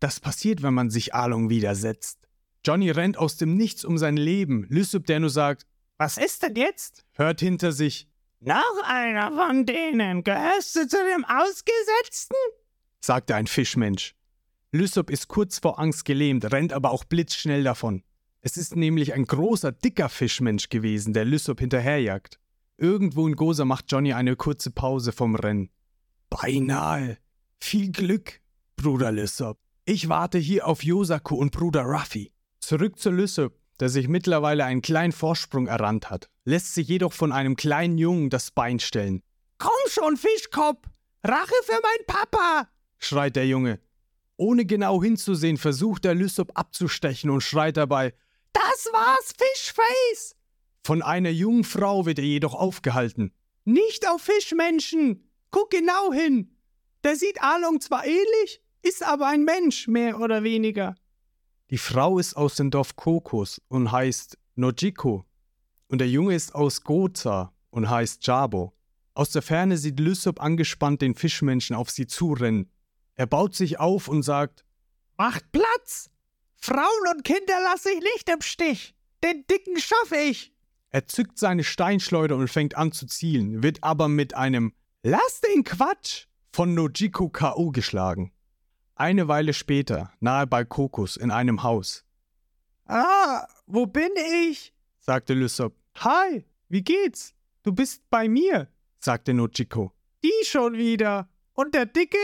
Das 0.01 0.19
passiert, 0.19 0.63
wenn 0.63 0.73
man 0.73 0.89
sich 0.89 1.15
Along 1.15 1.51
widersetzt. 1.51 2.27
Johnny 2.65 2.91
rennt 2.91 3.19
aus 3.19 3.37
dem 3.37 3.57
Nichts 3.57 3.85
um 3.85 3.99
sein 3.99 4.17
Leben. 4.17 4.67
Lysop, 4.71 5.07
der 5.07 5.21
nur 5.21 5.31
sagt, 5.31 5.67
was 5.99 6.17
ist 6.17 6.43
denn 6.43 6.57
jetzt? 6.57 7.05
Hört 7.13 7.41
hinter 7.41 7.73
sich. 7.73 8.09
Noch 8.41 8.83
einer 8.85 9.31
von 9.31 9.67
denen. 9.67 10.25
Gehörst 10.25 10.75
du 10.75 10.89
zu 10.89 10.97
dem 10.97 11.25
Ausgesetzten? 11.27 12.37
sagte 13.01 13.35
ein 13.35 13.47
Fischmensch. 13.47 14.15
Lysop 14.73 15.11
ist 15.11 15.29
kurz 15.29 15.59
vor 15.59 15.79
Angst 15.79 16.07
gelähmt, 16.07 16.51
rennt 16.51 16.73
aber 16.73 16.93
auch 16.93 17.05
blitzschnell 17.05 17.63
davon. 17.63 18.03
Es 18.41 18.57
ist 18.57 18.75
nämlich 18.75 19.13
ein 19.13 19.27
großer, 19.27 19.71
dicker 19.71 20.09
Fischmensch 20.09 20.71
gewesen, 20.71 21.13
der 21.13 21.27
Lysop 21.27 21.61
hinterherjagt. 21.61 22.41
Irgendwo 22.83 23.29
in 23.29 23.37
Gosa 23.37 23.65
macht 23.65 23.93
Johnny 23.93 24.13
eine 24.13 24.35
kurze 24.35 24.73
Pause 24.73 25.13
vom 25.13 25.37
Rennen. 25.37 25.71
Beinahe. 26.31 27.17
Viel 27.61 27.93
Glück, 27.93 28.41
Bruder 28.75 29.13
Lysop. 29.13 29.57
Ich 29.85 30.09
warte 30.09 30.39
hier 30.39 30.67
auf 30.67 30.83
Yosaku 30.83 31.37
und 31.37 31.53
Bruder 31.53 31.83
Ruffy. 31.83 32.33
Zurück 32.59 32.99
zu 32.99 33.11
Lysop, 33.11 33.57
der 33.79 33.89
sich 33.89 34.09
mittlerweile 34.09 34.65
einen 34.65 34.83
kleinen 34.83 35.13
Vorsprung 35.13 35.69
errannt 35.69 36.11
hat, 36.11 36.29
lässt 36.45 36.75
sich 36.75 36.89
jedoch 36.89 37.13
von 37.13 37.31
einem 37.31 37.55
kleinen 37.55 37.99
Jungen 37.99 38.31
das 38.31 38.51
Bein 38.51 38.81
stellen. 38.81 39.23
Komm 39.59 39.71
schon, 39.87 40.17
Fischkopf! 40.17 40.85
Rache 41.23 41.55
für 41.65 41.81
mein 41.81 42.07
Papa! 42.09 42.69
schreit 42.99 43.37
der 43.37 43.47
Junge. 43.47 43.79
Ohne 44.37 44.65
genau 44.65 45.01
hinzusehen, 45.01 45.57
versucht 45.57 46.05
er 46.05 46.17
Lysop 46.17 46.51
abzustechen 46.59 47.31
und 47.31 47.43
schreit 47.43 47.77
dabei: 47.77 48.13
Das 48.53 48.89
war's, 48.93 49.33
Fischface! 49.39 50.35
Von 50.85 51.03
einer 51.03 51.31
jungen 51.31 51.65
Frau 51.65 52.07
wird 52.07 52.19
er 52.19 52.25
jedoch 52.25 52.55
aufgehalten. 52.55 53.33
Nicht 53.65 54.09
auf 54.09 54.23
Fischmenschen! 54.23 55.29
Guck 55.51 55.71
genau 55.71 56.13
hin! 56.13 56.57
Der 57.05 57.17
sieht 57.17 57.43
Along 57.43 57.81
zwar 57.81 58.05
ähnlich, 58.05 58.61
ist 58.83 59.05
aber 59.05 59.29
ein 59.29 59.45
Mensch, 59.45 59.87
mehr 59.87 60.21
oder 60.21 60.43
weniger. 60.43 60.97
Die 61.71 61.79
Frau 61.79 62.19
ist 62.19 62.37
aus 62.37 62.57
dem 62.57 62.71
Dorf 62.71 62.97
Kokos 62.97 63.61
und 63.69 63.93
heißt 63.93 64.37
Nojiko. 64.57 65.25
Und 65.89 65.99
der 65.99 66.09
Junge 66.09 66.35
ist 66.35 66.55
aus 66.55 66.83
Goza 66.83 67.53
und 67.71 67.89
heißt 67.89 68.27
Jabo. 68.27 68.73
Aus 69.15 69.31
der 69.31 69.43
Ferne 69.43 69.77
sieht 69.77 70.01
Lysop 70.01 70.41
angespannt 70.41 71.03
den 71.03 71.15
Fischmenschen 71.15 71.77
auf 71.77 71.91
sie 71.91 72.07
zurennen. 72.07 72.71
Er 73.15 73.27
baut 73.27 73.55
sich 73.55 73.79
auf 73.79 74.09
und 74.09 74.23
sagt: 74.23 74.65
Macht 75.17 75.53
Platz! 75.53 76.11
Frauen 76.57 77.09
und 77.15 77.25
Kinder 77.25 77.61
lasse 77.63 77.91
ich 77.91 78.01
nicht 78.01 78.29
im 78.29 78.41
Stich! 78.41 78.95
Den 79.23 79.45
Dicken 79.47 79.79
schaffe 79.79 80.17
ich! 80.17 80.53
Er 80.95 81.07
zückt 81.07 81.39
seine 81.39 81.65
Steinschleuder 81.65 82.37
und 82.37 82.49
fängt 82.49 82.77
an 82.77 82.93
zu 82.93 83.07
zielen, 83.07 83.63
wird 83.63 83.83
aber 83.83 84.09
mit 84.09 84.35
einem 84.35 84.75
Lass 85.03 85.41
den 85.41 85.65
Quatsch 85.65 86.27
von 86.53 86.75
Nojiko 86.75 87.31
K.O. 87.31 87.71
geschlagen. 87.71 88.31
Eine 88.95 89.27
Weile 89.27 89.55
später, 89.55 90.13
nahe 90.21 90.47
bei 90.47 90.65
Kokos, 90.65 91.17
in 91.17 91.31
einem 91.31 91.63
Haus. 91.63 92.05
Ah, 92.85 93.47
wo 93.67 93.87
bin 93.87 94.11
ich? 94.51 94.75
sagte 94.99 95.33
Lysop. 95.33 95.75
Hi, 95.97 96.45
wie 96.69 96.83
geht's? 96.83 97.35
Du 97.63 97.73
bist 97.73 98.03
bei 98.11 98.29
mir, 98.29 98.69
sagte 98.99 99.33
Nojiko. 99.33 99.93
Die 100.23 100.45
schon 100.45 100.75
wieder. 100.75 101.31
Und 101.55 101.75
der 101.75 101.87
Dicke? 101.87 102.19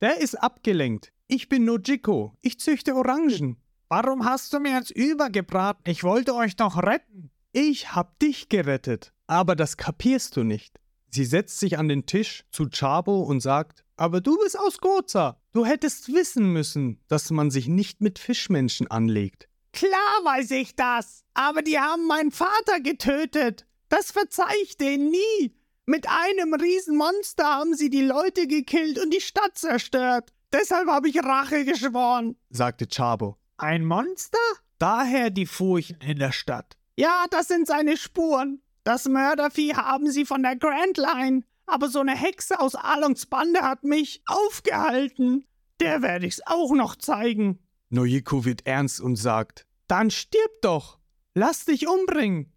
Der 0.00 0.20
ist 0.20 0.34
abgelenkt. 0.34 1.12
Ich 1.28 1.48
bin 1.48 1.64
Nojiko. 1.64 2.36
Ich 2.42 2.58
züchte 2.58 2.96
Orangen. 2.96 3.58
Warum 3.88 4.24
hast 4.24 4.52
du 4.52 4.58
mir 4.58 4.72
jetzt 4.72 4.90
übergebraten? 4.90 5.84
Ich 5.86 6.02
wollte 6.02 6.34
euch 6.34 6.56
doch 6.56 6.82
retten. 6.82 7.30
Ich 7.52 7.94
hab 7.94 8.18
dich 8.18 8.48
gerettet. 8.48 9.12
Aber 9.26 9.56
das 9.56 9.76
kapierst 9.76 10.36
du 10.36 10.44
nicht. 10.44 10.78
Sie 11.10 11.24
setzt 11.24 11.58
sich 11.58 11.78
an 11.78 11.88
den 11.88 12.06
Tisch 12.06 12.44
zu 12.50 12.68
Chabo 12.68 13.22
und 13.22 13.40
sagt, 13.40 13.84
aber 13.96 14.20
du 14.20 14.38
bist 14.38 14.58
aus 14.58 14.78
Goza. 14.78 15.40
Du 15.52 15.64
hättest 15.64 16.12
wissen 16.12 16.52
müssen, 16.52 17.00
dass 17.08 17.30
man 17.30 17.50
sich 17.50 17.66
nicht 17.68 18.00
mit 18.00 18.18
Fischmenschen 18.18 18.90
anlegt. 18.90 19.48
Klar 19.72 19.90
weiß 20.24 20.50
ich 20.52 20.76
das. 20.76 21.24
Aber 21.34 21.62
die 21.62 21.78
haben 21.78 22.06
meinen 22.06 22.30
Vater 22.30 22.80
getötet. 22.80 23.66
Das 23.88 24.12
verzeih 24.12 24.54
ich 24.62 24.76
denen 24.76 25.10
nie. 25.10 25.56
Mit 25.86 26.06
einem 26.08 26.52
Riesenmonster 26.52 27.44
haben 27.44 27.74
sie 27.74 27.88
die 27.88 28.02
Leute 28.02 28.46
gekillt 28.46 28.98
und 29.02 29.12
die 29.12 29.22
Stadt 29.22 29.56
zerstört. 29.56 30.32
Deshalb 30.52 30.88
habe 30.88 31.08
ich 31.08 31.22
Rache 31.22 31.64
geschworen, 31.64 32.36
sagte 32.50 32.86
Chabo. 32.86 33.36
Ein 33.56 33.84
Monster? 33.84 34.38
Daher 34.78 35.30
die 35.30 35.46
Furchen 35.46 35.98
in 36.00 36.18
der 36.18 36.32
Stadt. 36.32 36.76
Ja, 36.98 37.26
das 37.30 37.46
sind 37.46 37.68
seine 37.68 37.96
Spuren. 37.96 38.60
Das 38.82 39.04
Mördervieh 39.04 39.72
haben 39.72 40.10
sie 40.10 40.24
von 40.24 40.42
der 40.42 40.56
Grand 40.56 40.96
Line. 40.96 41.44
Aber 41.64 41.88
so 41.88 42.00
eine 42.00 42.16
Hexe 42.16 42.58
aus 42.58 42.74
Alons 42.74 43.26
Bande 43.26 43.62
hat 43.62 43.84
mich 43.84 44.20
aufgehalten. 44.26 45.46
Der 45.78 46.02
werde 46.02 46.26
ich's 46.26 46.40
auch 46.44 46.72
noch 46.72 46.96
zeigen. 46.96 47.60
Nojiko 47.90 48.44
wird 48.44 48.66
ernst 48.66 49.00
und 49.00 49.14
sagt: 49.14 49.64
Dann 49.86 50.10
stirb 50.10 50.50
doch! 50.60 50.98
Lass 51.34 51.66
dich 51.66 51.86
umbringen! 51.86 52.52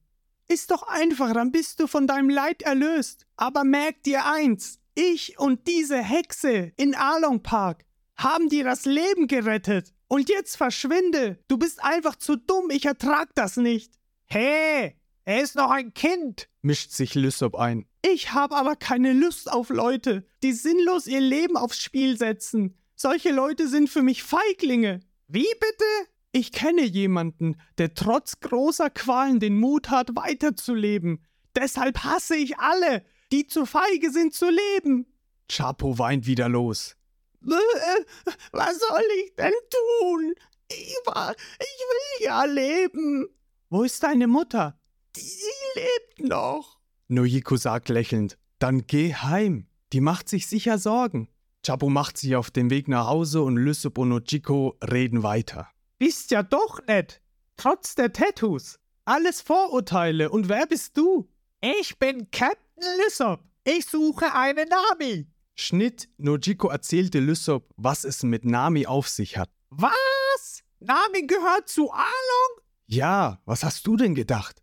Ist 0.47 0.71
doch 0.71 0.87
einfach, 0.87 1.33
dann 1.33 1.51
bist 1.51 1.79
du 1.79 1.85
von 1.85 2.07
deinem 2.07 2.31
Leid 2.31 2.63
erlöst. 2.63 3.27
Aber 3.35 3.63
merk 3.63 4.01
dir 4.01 4.25
eins: 4.25 4.79
Ich 4.95 5.37
und 5.37 5.67
diese 5.67 6.01
Hexe 6.01 6.71
in 6.77 6.95
Along 6.95 7.43
Park 7.43 7.85
haben 8.15 8.49
dir 8.49 8.63
das 8.63 8.85
Leben 8.85 9.27
gerettet. 9.27 9.93
Und 10.07 10.29
jetzt 10.29 10.57
verschwinde! 10.57 11.37
Du 11.47 11.59
bist 11.59 11.83
einfach 11.83 12.15
zu 12.15 12.37
dumm, 12.37 12.71
ich 12.71 12.85
ertrag 12.85 13.35
das 13.35 13.57
nicht. 13.57 14.00
Hey, 14.33 14.95
er 15.25 15.41
ist 15.41 15.55
noch 15.55 15.71
ein 15.71 15.93
Kind, 15.93 16.47
mischt 16.61 16.91
sich 16.91 17.15
Lysop 17.15 17.53
ein. 17.53 17.85
Ich 18.01 18.31
habe 18.31 18.55
aber 18.55 18.77
keine 18.77 19.11
Lust 19.11 19.51
auf 19.51 19.67
Leute, 19.67 20.25
die 20.41 20.53
sinnlos 20.53 21.05
ihr 21.05 21.19
Leben 21.19 21.57
aufs 21.57 21.81
Spiel 21.81 22.17
setzen. 22.17 22.77
Solche 22.95 23.33
Leute 23.33 23.67
sind 23.67 23.89
für 23.89 24.01
mich 24.01 24.23
Feiglinge. 24.23 25.01
Wie 25.27 25.49
bitte? 25.59 26.09
Ich 26.31 26.53
kenne 26.53 26.83
jemanden, 26.83 27.59
der 27.77 27.93
trotz 27.93 28.39
großer 28.39 28.89
Qualen 28.89 29.41
den 29.41 29.59
Mut 29.59 29.89
hat, 29.89 30.15
weiterzuleben. 30.15 31.25
Deshalb 31.53 32.05
hasse 32.05 32.37
ich 32.37 32.57
alle, 32.57 33.03
die 33.33 33.47
zu 33.47 33.65
feige 33.65 34.11
sind 34.11 34.33
zu 34.33 34.49
leben. 34.49 35.07
Chapo 35.51 35.99
weint 35.99 36.25
wieder 36.25 36.47
los. 36.47 36.95
Was 37.41 38.79
soll 38.79 39.03
ich 39.25 39.35
denn 39.35 39.51
tun? 39.99 40.35
Ich, 40.71 40.95
war, 41.03 41.35
ich 41.59 41.65
will 41.67 42.27
ja 42.27 42.45
leben. 42.45 43.27
Wo 43.71 43.83
ist 43.83 44.03
deine 44.03 44.27
Mutter? 44.27 44.77
Die 45.15 45.79
lebt 45.79 46.29
noch. 46.29 46.81
Nojiko 47.07 47.55
sagt 47.55 47.87
lächelnd. 47.87 48.37
Dann 48.59 48.85
geh 48.85 49.13
heim. 49.13 49.65
Die 49.93 50.01
macht 50.01 50.27
sich 50.27 50.47
sicher 50.47 50.77
Sorgen. 50.77 51.29
Chapo 51.65 51.89
macht 51.89 52.17
sich 52.17 52.35
auf 52.35 52.51
den 52.51 52.69
Weg 52.69 52.89
nach 52.89 53.07
Hause 53.07 53.41
und 53.43 53.55
Lysop 53.55 53.97
und 53.97 54.09
Nojiko 54.09 54.75
reden 54.83 55.23
weiter. 55.23 55.69
Bist 55.99 56.31
ja 56.31 56.43
doch 56.43 56.85
nett. 56.85 57.21
Trotz 57.55 57.95
der 57.95 58.11
Tattoos. 58.11 58.77
Alles 59.05 59.39
Vorurteile. 59.39 60.31
Und 60.31 60.49
wer 60.49 60.67
bist 60.67 60.97
du? 60.97 61.31
Ich 61.61 61.97
bin 61.97 62.29
Captain 62.29 62.83
Lysop. 63.05 63.39
Ich 63.63 63.85
suche 63.85 64.35
eine 64.35 64.65
Nami. 64.65 65.27
Schnitt, 65.55 66.09
Nojiko 66.17 66.67
erzählte 66.67 67.21
Lysop, 67.21 67.73
was 67.77 68.03
es 68.03 68.23
mit 68.23 68.43
Nami 68.43 68.85
auf 68.85 69.07
sich 69.07 69.37
hat. 69.37 69.49
Was? 69.69 70.61
Nami 70.81 71.25
gehört 71.25 71.69
zu 71.69 71.89
Along? 71.89 72.61
Ja, 72.91 73.39
was 73.45 73.63
hast 73.63 73.87
du 73.87 73.95
denn 73.95 74.15
gedacht? 74.15 74.61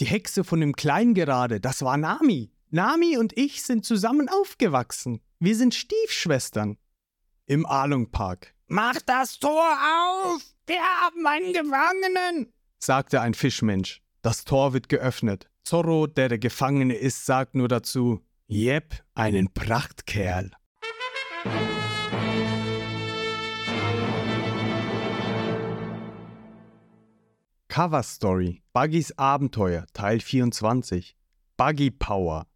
Die 0.00 0.04
Hexe 0.04 0.44
von 0.44 0.60
dem 0.60 0.76
Kleinen 0.76 1.14
gerade, 1.14 1.60
das 1.60 1.80
war 1.80 1.96
Nami. 1.96 2.52
Nami 2.68 3.16
und 3.16 3.36
ich 3.38 3.62
sind 3.62 3.86
zusammen 3.86 4.28
aufgewachsen. 4.28 5.22
Wir 5.38 5.56
sind 5.56 5.74
Stiefschwestern. 5.74 6.76
Im 7.46 7.64
Along 7.64 8.10
Park. 8.10 8.54
Mach 8.66 9.00
das 9.06 9.38
Tor 9.38 9.66
auf! 9.72 10.42
Wir 10.66 10.82
haben 10.82 11.26
einen 11.26 11.54
Gefangenen! 11.54 12.52
sagte 12.78 13.22
ein 13.22 13.32
Fischmensch. 13.32 14.02
Das 14.20 14.44
Tor 14.44 14.74
wird 14.74 14.90
geöffnet. 14.90 15.48
Zorro, 15.64 16.06
der 16.06 16.28
der 16.28 16.38
Gefangene 16.38 16.94
ist, 16.94 17.24
sagt 17.24 17.54
nur 17.54 17.68
dazu: 17.68 18.20
Jep, 18.46 19.02
einen 19.14 19.54
Prachtkerl. 19.54 20.50
Cover 27.70 28.02
Story 28.02 28.64
Buggys 28.72 29.16
Abenteuer 29.16 29.86
Teil 29.92 30.18
24 30.18 31.14
Buggy 31.56 31.92
Power 31.92 32.48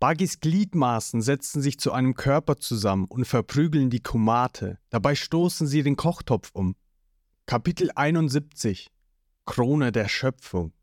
Buggys 0.00 0.38
Gliedmaßen 0.38 1.22
setzen 1.22 1.62
sich 1.62 1.80
zu 1.80 1.92
einem 1.92 2.12
Körper 2.12 2.58
zusammen 2.58 3.06
und 3.06 3.24
verprügeln 3.24 3.88
die 3.88 4.02
Kumate. 4.02 4.78
Dabei 4.90 5.14
stoßen 5.14 5.66
sie 5.66 5.82
den 5.82 5.96
Kochtopf 5.96 6.50
um. 6.52 6.76
Kapitel 7.46 7.90
71 7.94 8.92
Krone 9.46 9.92
der 9.92 10.08
Schöpfung 10.08 10.74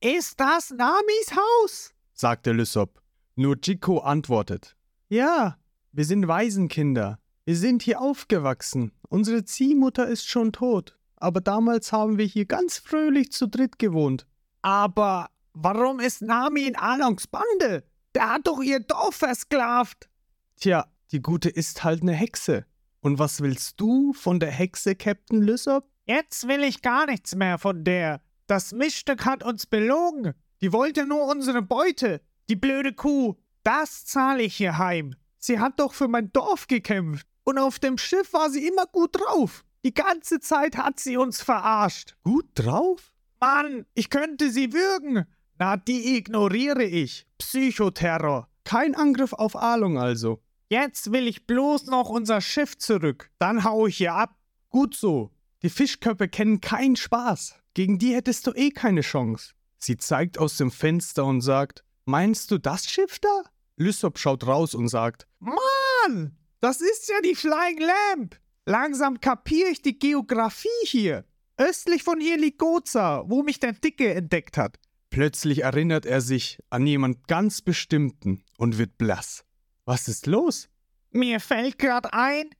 Ist 0.00 0.40
das 0.40 0.70
Namis 0.70 1.36
Haus? 1.36 1.94
sagte 2.14 2.50
Lysop. 2.50 3.00
Nur 3.36 3.56
Jiko 3.62 3.98
antwortet. 4.00 4.76
Ja, 5.08 5.56
wir 5.92 6.04
sind 6.04 6.26
Waisenkinder. 6.26 7.20
Wir 7.44 7.56
sind 7.56 7.84
hier 7.84 8.00
aufgewachsen. 8.00 8.90
Unsere 9.08 9.44
Ziehmutter 9.44 10.08
ist 10.08 10.26
schon 10.26 10.50
tot 10.50 10.98
aber 11.24 11.40
damals 11.40 11.90
haben 11.90 12.18
wir 12.18 12.26
hier 12.26 12.44
ganz 12.44 12.76
fröhlich 12.76 13.32
zu 13.32 13.48
dritt 13.48 13.78
gewohnt. 13.78 14.26
Aber 14.60 15.30
warum 15.54 15.98
ist 15.98 16.20
Nami 16.20 16.64
in 16.66 16.76
Alongs 16.76 17.26
Bande? 17.26 17.82
Der 18.14 18.28
hat 18.28 18.46
doch 18.46 18.60
ihr 18.60 18.80
Dorf 18.80 19.16
versklavt. 19.16 20.08
Tja, 20.56 20.86
die 21.12 21.22
Gute 21.22 21.48
ist 21.48 21.82
halt 21.82 22.02
eine 22.02 22.12
Hexe. 22.12 22.66
Und 23.00 23.18
was 23.18 23.40
willst 23.40 23.80
du 23.80 24.12
von 24.12 24.38
der 24.38 24.50
Hexe, 24.50 24.94
Captain 24.94 25.40
Lysop? 25.42 25.88
Jetzt 26.04 26.46
will 26.46 26.62
ich 26.62 26.82
gar 26.82 27.06
nichts 27.06 27.34
mehr 27.34 27.56
von 27.58 27.84
der. 27.84 28.20
Das 28.46 28.72
Mischstück 28.72 29.24
hat 29.24 29.42
uns 29.42 29.66
belogen. 29.66 30.34
Die 30.60 30.72
wollte 30.72 31.06
nur 31.06 31.26
unsere 31.26 31.62
Beute. 31.62 32.20
Die 32.50 32.56
blöde 32.56 32.92
Kuh. 32.92 33.36
Das 33.62 34.04
zahle 34.04 34.42
ich 34.42 34.56
hier 34.56 34.76
heim. 34.76 35.14
Sie 35.38 35.58
hat 35.58 35.80
doch 35.80 35.94
für 35.94 36.08
mein 36.08 36.32
Dorf 36.32 36.66
gekämpft. 36.66 37.26
Und 37.44 37.58
auf 37.58 37.78
dem 37.78 37.96
Schiff 37.96 38.34
war 38.34 38.50
sie 38.50 38.66
immer 38.66 38.84
gut 38.86 39.18
drauf. 39.18 39.64
Die 39.84 39.92
ganze 39.92 40.40
Zeit 40.40 40.78
hat 40.78 40.98
sie 40.98 41.18
uns 41.18 41.42
verarscht. 41.42 42.16
Gut 42.24 42.46
drauf? 42.54 43.12
Mann, 43.38 43.84
ich 43.92 44.08
könnte 44.08 44.50
sie 44.50 44.72
würgen. 44.72 45.26
Na, 45.58 45.76
die 45.76 46.16
ignoriere 46.16 46.84
ich. 46.84 47.26
Psychoterror. 47.38 48.48
Kein 48.64 48.94
Angriff 48.94 49.34
auf 49.34 49.56
Alung 49.56 49.98
also. 49.98 50.42
Jetzt 50.70 51.12
will 51.12 51.28
ich 51.28 51.46
bloß 51.46 51.86
noch 51.86 52.08
unser 52.08 52.40
Schiff 52.40 52.78
zurück. 52.78 53.30
Dann 53.38 53.64
hau 53.64 53.86
ich 53.86 53.98
hier 53.98 54.14
ab. 54.14 54.36
Gut 54.70 54.94
so. 54.94 55.30
Die 55.62 55.68
Fischköpfe 55.68 56.28
kennen 56.28 56.62
keinen 56.62 56.96
Spaß. 56.96 57.54
Gegen 57.74 57.98
die 57.98 58.14
hättest 58.14 58.46
du 58.46 58.52
eh 58.52 58.70
keine 58.70 59.02
Chance. 59.02 59.52
Sie 59.78 59.98
zeigt 59.98 60.38
aus 60.38 60.56
dem 60.56 60.70
Fenster 60.70 61.26
und 61.26 61.42
sagt: 61.42 61.84
Meinst 62.06 62.50
du 62.50 62.58
das 62.58 62.86
Schiff 62.86 63.18
da? 63.18 63.42
Lysop 63.76 64.18
schaut 64.18 64.46
raus 64.46 64.74
und 64.74 64.88
sagt: 64.88 65.26
Mann, 65.40 66.36
das 66.60 66.80
ist 66.80 67.08
ja 67.08 67.20
die 67.22 67.34
Flying 67.34 67.80
Lamp. 67.80 68.36
Langsam 68.66 69.20
kapiere 69.20 69.68
ich 69.68 69.82
die 69.82 69.98
Geografie 69.98 70.68
hier. 70.86 71.24
Östlich 71.58 72.02
von 72.02 72.18
hier 72.20 72.38
liegt 72.38 72.58
Goza, 72.58 73.24
wo 73.26 73.42
mich 73.42 73.60
der 73.60 73.72
Dicke 73.72 74.14
entdeckt 74.14 74.56
hat. 74.56 74.78
Plötzlich 75.10 75.62
erinnert 75.62 76.06
er 76.06 76.20
sich 76.20 76.58
an 76.70 76.86
jemand 76.86 77.28
ganz 77.28 77.60
Bestimmten 77.60 78.42
und 78.56 78.78
wird 78.78 78.96
blass. 78.98 79.44
Was 79.84 80.08
ist 80.08 80.26
los? 80.26 80.68
Mir 81.10 81.40
fällt 81.40 81.78
grad 81.78 82.12
ein, 82.12 82.50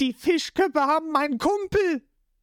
die 0.00 0.12
Fischköpfe 0.12 0.80
haben 0.80 1.12
meinen 1.12 1.38
Kumpel. 1.38 2.02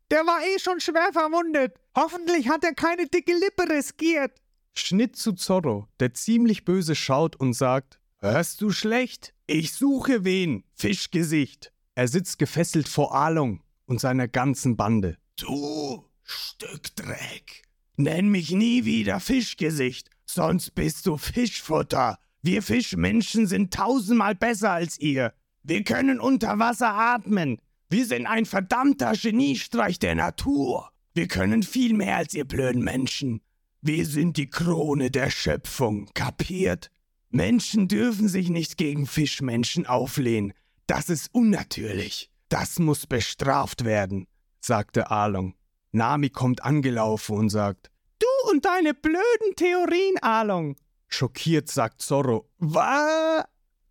Der 0.09 0.25
war 0.25 0.41
eh 0.41 0.57
schon 0.59 0.79
schwer 0.79 1.09
verwundet. 1.11 1.75
Hoffentlich 1.95 2.47
hat 2.49 2.63
er 2.63 2.73
keine 2.73 3.05
dicke 3.07 3.33
Lippe 3.33 3.69
riskiert. 3.69 4.41
Schnitt 4.73 5.17
zu 5.17 5.33
Zorro, 5.33 5.87
der 5.99 6.13
ziemlich 6.13 6.63
böse 6.63 6.95
schaut 6.95 7.35
und 7.35 7.53
sagt: 7.53 7.99
Hörst 8.17 8.61
du 8.61 8.71
schlecht? 8.71 9.33
Ich 9.45 9.73
suche 9.73 10.23
wen? 10.23 10.63
Fischgesicht. 10.73 11.73
Er 11.99 12.07
sitzt 12.07 12.39
gefesselt 12.39 12.87
vor 12.87 13.13
Along 13.13 13.61
und 13.85 13.99
seiner 13.99 14.29
ganzen 14.29 14.77
Bande. 14.77 15.17
Du 15.35 16.05
Stück 16.23 16.95
Dreck. 16.95 17.63
Nenn 17.97 18.29
mich 18.29 18.51
nie 18.51 18.85
wieder 18.85 19.19
Fischgesicht, 19.19 20.09
sonst 20.25 20.75
bist 20.75 21.07
du 21.07 21.17
Fischfutter. 21.17 22.17
Wir 22.41 22.63
Fischmenschen 22.63 23.47
sind 23.47 23.73
tausendmal 23.73 24.33
besser 24.33 24.71
als 24.71 24.97
ihr. 24.97 25.33
Wir 25.63 25.83
können 25.83 26.21
unter 26.21 26.57
Wasser 26.57 26.93
atmen. 26.93 27.57
Wir 27.89 28.05
sind 28.05 28.27
ein 28.27 28.45
verdammter 28.45 29.11
Geniestreich 29.11 29.99
der 29.99 30.15
Natur. 30.15 30.91
Wir 31.13 31.27
können 31.27 31.63
viel 31.63 31.93
mehr 31.93 32.15
als 32.15 32.33
ihr 32.33 32.45
blöden 32.45 32.81
Menschen. 32.81 33.41
Wir 33.81 34.05
sind 34.05 34.37
die 34.37 34.49
Krone 34.49 35.11
der 35.11 35.29
Schöpfung, 35.29 36.09
kapiert? 36.13 36.91
Menschen 37.29 37.89
dürfen 37.89 38.29
sich 38.29 38.47
nicht 38.49 38.77
gegen 38.77 39.05
Fischmenschen 39.05 39.85
auflehnen. 39.85 40.53
Das 40.89 41.07
ist 41.09 41.29
unnatürlich. 41.35 42.31
Das 42.49 42.79
muss 42.79 43.05
bestraft 43.05 43.85
werden, 43.85 44.25
sagte 44.59 45.11
Along. 45.11 45.53
Nami 45.91 46.31
kommt 46.31 46.63
angelaufen 46.63 47.37
und 47.37 47.49
sagt, 47.49 47.91
Du 48.17 48.25
und 48.49 48.65
deine 48.65 48.95
blöden 48.95 49.55
Theorien, 49.55 50.17
Along. 50.23 50.77
Schockiert 51.07 51.69
sagt 51.69 52.01
Zorro, 52.01 52.49
Was? 52.57 53.43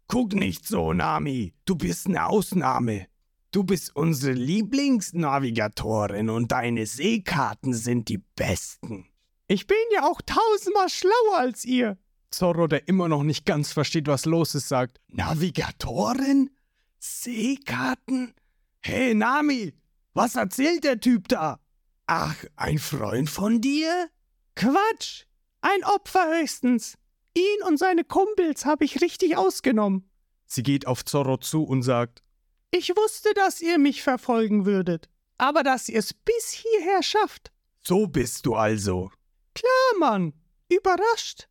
Guck 0.09 0.33
nicht 0.33 0.67
so, 0.67 0.93
Nami. 0.93 1.55
Du 1.67 1.77
bist 1.77 2.09
eine 2.09 2.27
Ausnahme. 2.27 3.07
Du 3.53 3.63
bist 3.63 3.95
unsere 3.95 4.33
Lieblingsnavigatorin 4.33 6.29
und 6.31 6.51
deine 6.51 6.85
Seekarten 6.85 7.75
sind 7.75 8.09
die 8.09 8.19
besten. 8.19 9.07
Ich 9.47 9.69
bin 9.69 9.79
ja 9.95 10.03
auch 10.03 10.21
tausendmal 10.21 10.89
schlauer 10.89 11.39
als 11.39 11.65
ihr. 11.65 11.97
Zorro, 12.33 12.67
der 12.67 12.89
immer 12.89 13.07
noch 13.07 13.23
nicht 13.23 13.47
ganz 13.47 13.73
versteht, 13.73 14.09
was 14.09 14.25
los 14.25 14.57
ist, 14.57 14.67
sagt: 14.69 14.99
Navigatorin? 15.07 16.51
Seekarten? 16.99 18.35
Hey, 18.81 19.15
Nami, 19.15 19.75
was 20.15 20.35
erzählt 20.37 20.85
der 20.85 21.01
Typ 21.01 21.29
da? 21.29 21.61
Ach, 22.07 22.37
ein 22.57 22.79
Freund 22.79 23.29
von 23.31 23.61
dir? 23.61 24.09
Quatsch! 24.55 25.25
Ein 25.61 25.85
Opfer 25.85 26.39
höchstens. 26.39 26.97
Ihn 27.35 27.63
und 27.67 27.79
seine 27.79 28.05
Kumpels 28.05 28.65
habe 28.65 28.85
ich 28.85 29.01
richtig 29.01 29.37
ausgenommen. 29.37 30.11
Sie 30.47 30.63
geht 30.63 30.87
auf 30.87 31.05
Zorro 31.05 31.37
zu 31.37 31.65
und 31.65 31.83
sagt: 31.83 32.23
Ich 32.71 32.91
wusste, 32.97 33.35
dass 33.35 33.61
ihr 33.61 33.79
mich 33.79 34.03
verfolgen 34.03 34.65
würdet, 34.65 35.09
aber 35.37 35.63
dass 35.63 35.89
ihr 35.89 35.99
es 35.99 36.15
bis 36.15 36.51
hierher 36.51 37.03
schafft. 37.03 37.53
So 37.81 38.07
bist 38.07 38.47
du 38.47 38.55
also. 38.55 39.11
Klar, 39.55 39.99
Mann. 39.99 40.35
Überrascht. 40.71 41.49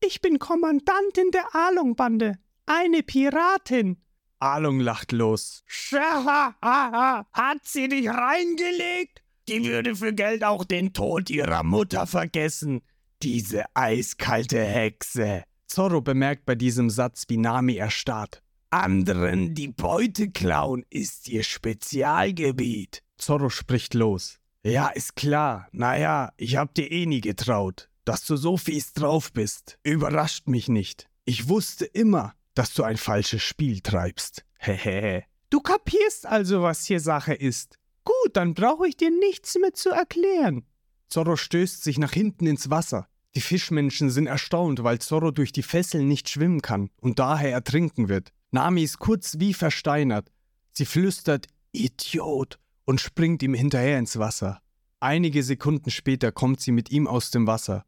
Ich 0.00 0.20
bin 0.20 0.38
Kommandantin 0.38 1.30
der 1.30 1.54
Along-Bande. 1.54 2.38
Eine 2.66 3.02
Piratin. 3.02 4.02
Along 4.40 4.80
lacht 4.80 5.12
los. 5.12 5.64
Hat 5.92 7.58
sie 7.64 7.88
dich 7.88 8.08
reingelegt? 8.08 9.22
Die 9.48 9.64
würde 9.64 9.96
für 9.96 10.12
Geld 10.12 10.44
auch 10.44 10.64
den 10.64 10.92
Tod 10.92 11.30
ihrer 11.30 11.62
Mutter 11.62 12.06
vergessen. 12.06 12.82
Diese 13.22 13.64
eiskalte 13.74 14.62
Hexe. 14.62 15.44
Zorro 15.66 16.00
bemerkt 16.00 16.44
bei 16.46 16.54
diesem 16.54 16.90
Satz, 16.90 17.24
wie 17.28 17.38
Nami 17.38 17.76
erstarrt. 17.76 18.42
Anderen 18.70 19.54
die 19.54 19.68
Beute 19.68 20.30
klauen 20.30 20.84
ist 20.90 21.28
ihr 21.28 21.42
Spezialgebiet. 21.42 23.02
Zorro 23.16 23.48
spricht 23.48 23.94
los. 23.94 24.38
Ja, 24.62 24.88
ist 24.88 25.16
klar. 25.16 25.68
Naja, 25.72 26.32
ich 26.36 26.56
hab 26.56 26.74
dir 26.74 26.90
eh 26.90 27.06
nie 27.06 27.22
getraut. 27.22 27.88
Dass 28.04 28.24
du 28.26 28.36
so 28.36 28.56
fies 28.56 28.92
drauf 28.92 29.32
bist, 29.32 29.78
überrascht 29.82 30.48
mich 30.48 30.68
nicht. 30.68 31.08
Ich 31.24 31.48
wusste 31.48 31.84
immer, 31.84 32.34
dass 32.58 32.74
du 32.74 32.82
ein 32.82 32.96
falsches 32.96 33.42
Spiel 33.42 33.80
treibst. 33.80 34.44
Hehehe. 34.58 35.22
du 35.50 35.60
kapierst 35.60 36.26
also, 36.26 36.62
was 36.62 36.84
hier 36.84 36.98
Sache 36.98 37.32
ist. 37.32 37.78
Gut, 38.02 38.30
dann 38.32 38.54
brauche 38.54 38.88
ich 38.88 38.96
dir 38.96 39.10
nichts 39.10 39.56
mehr 39.60 39.74
zu 39.74 39.90
erklären. 39.90 40.66
Zorro 41.08 41.36
stößt 41.36 41.84
sich 41.84 41.98
nach 41.98 42.12
hinten 42.12 42.48
ins 42.48 42.68
Wasser. 42.68 43.06
Die 43.36 43.40
Fischmenschen 43.40 44.10
sind 44.10 44.26
erstaunt, 44.26 44.82
weil 44.82 44.98
Zorro 44.98 45.30
durch 45.30 45.52
die 45.52 45.62
Fesseln 45.62 46.08
nicht 46.08 46.28
schwimmen 46.28 46.60
kann 46.60 46.90
und 47.00 47.20
daher 47.20 47.52
ertrinken 47.52 48.08
wird. 48.08 48.32
Nami 48.50 48.82
ist 48.82 48.98
kurz 48.98 49.38
wie 49.38 49.54
versteinert. 49.54 50.32
Sie 50.72 50.84
flüstert 50.86 51.46
Idiot 51.70 52.58
und 52.86 53.00
springt 53.00 53.44
ihm 53.44 53.54
hinterher 53.54 54.00
ins 54.00 54.18
Wasser. 54.18 54.60
Einige 54.98 55.44
Sekunden 55.44 55.92
später 55.92 56.32
kommt 56.32 56.60
sie 56.60 56.72
mit 56.72 56.90
ihm 56.90 57.06
aus 57.06 57.30
dem 57.30 57.46
Wasser. 57.46 57.84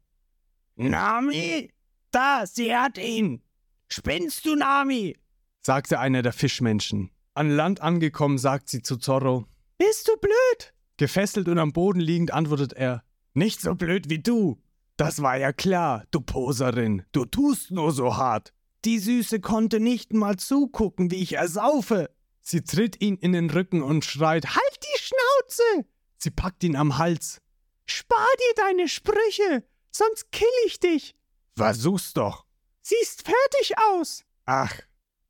Nami? 0.77 1.71
Da, 2.11 2.45
sie 2.45 2.73
hat 2.73 2.97
ihn. 2.97 3.41
Spinnst 3.91 4.45
du, 4.45 4.55
Nami? 4.55 5.17
sagte 5.61 5.99
einer 5.99 6.21
der 6.21 6.31
Fischmenschen. 6.31 7.11
An 7.33 7.49
Land 7.49 7.81
angekommen, 7.81 8.37
sagt 8.37 8.69
sie 8.69 8.81
zu 8.81 8.95
Zorro. 8.95 9.47
Bist 9.77 10.07
du 10.07 10.15
blöd? 10.15 10.73
Gefesselt 10.95 11.49
und 11.49 11.59
am 11.59 11.73
Boden 11.73 11.99
liegend 11.99 12.31
antwortet 12.31 12.71
er. 12.71 13.03
Nicht 13.33 13.59
so 13.59 13.75
blöd 13.75 14.09
wie 14.09 14.19
du. 14.19 14.61
Das 14.95 15.21
war 15.21 15.35
ja 15.35 15.51
klar, 15.51 16.05
du 16.11 16.21
Poserin. 16.21 17.03
Du 17.11 17.25
tust 17.25 17.71
nur 17.71 17.91
so 17.91 18.15
hart. 18.15 18.53
Die 18.85 18.99
Süße 18.99 19.41
konnte 19.41 19.79
nicht 19.79 20.13
mal 20.13 20.37
zugucken, 20.37 21.11
wie 21.11 21.21
ich 21.21 21.33
ersaufe. 21.33 22.09
Sie 22.39 22.63
tritt 22.63 23.01
ihn 23.01 23.17
in 23.17 23.33
den 23.33 23.49
Rücken 23.49 23.81
und 23.81 24.05
schreit: 24.05 24.55
Halt 24.55 24.79
die 24.83 24.99
Schnauze! 24.99 25.87
Sie 26.17 26.31
packt 26.31 26.63
ihn 26.63 26.75
am 26.75 26.97
Hals. 26.97 27.41
Spar 27.85 28.27
dir 28.39 28.63
deine 28.63 28.87
Sprüche, 28.87 29.65
sonst 29.91 30.31
kill 30.31 30.47
ich 30.65 30.79
dich. 30.79 31.15
Versuch's 31.55 32.13
doch. 32.13 32.45
Siehst 32.81 33.23
fertig 33.23 33.77
aus. 33.91 34.23
Ach, 34.45 34.73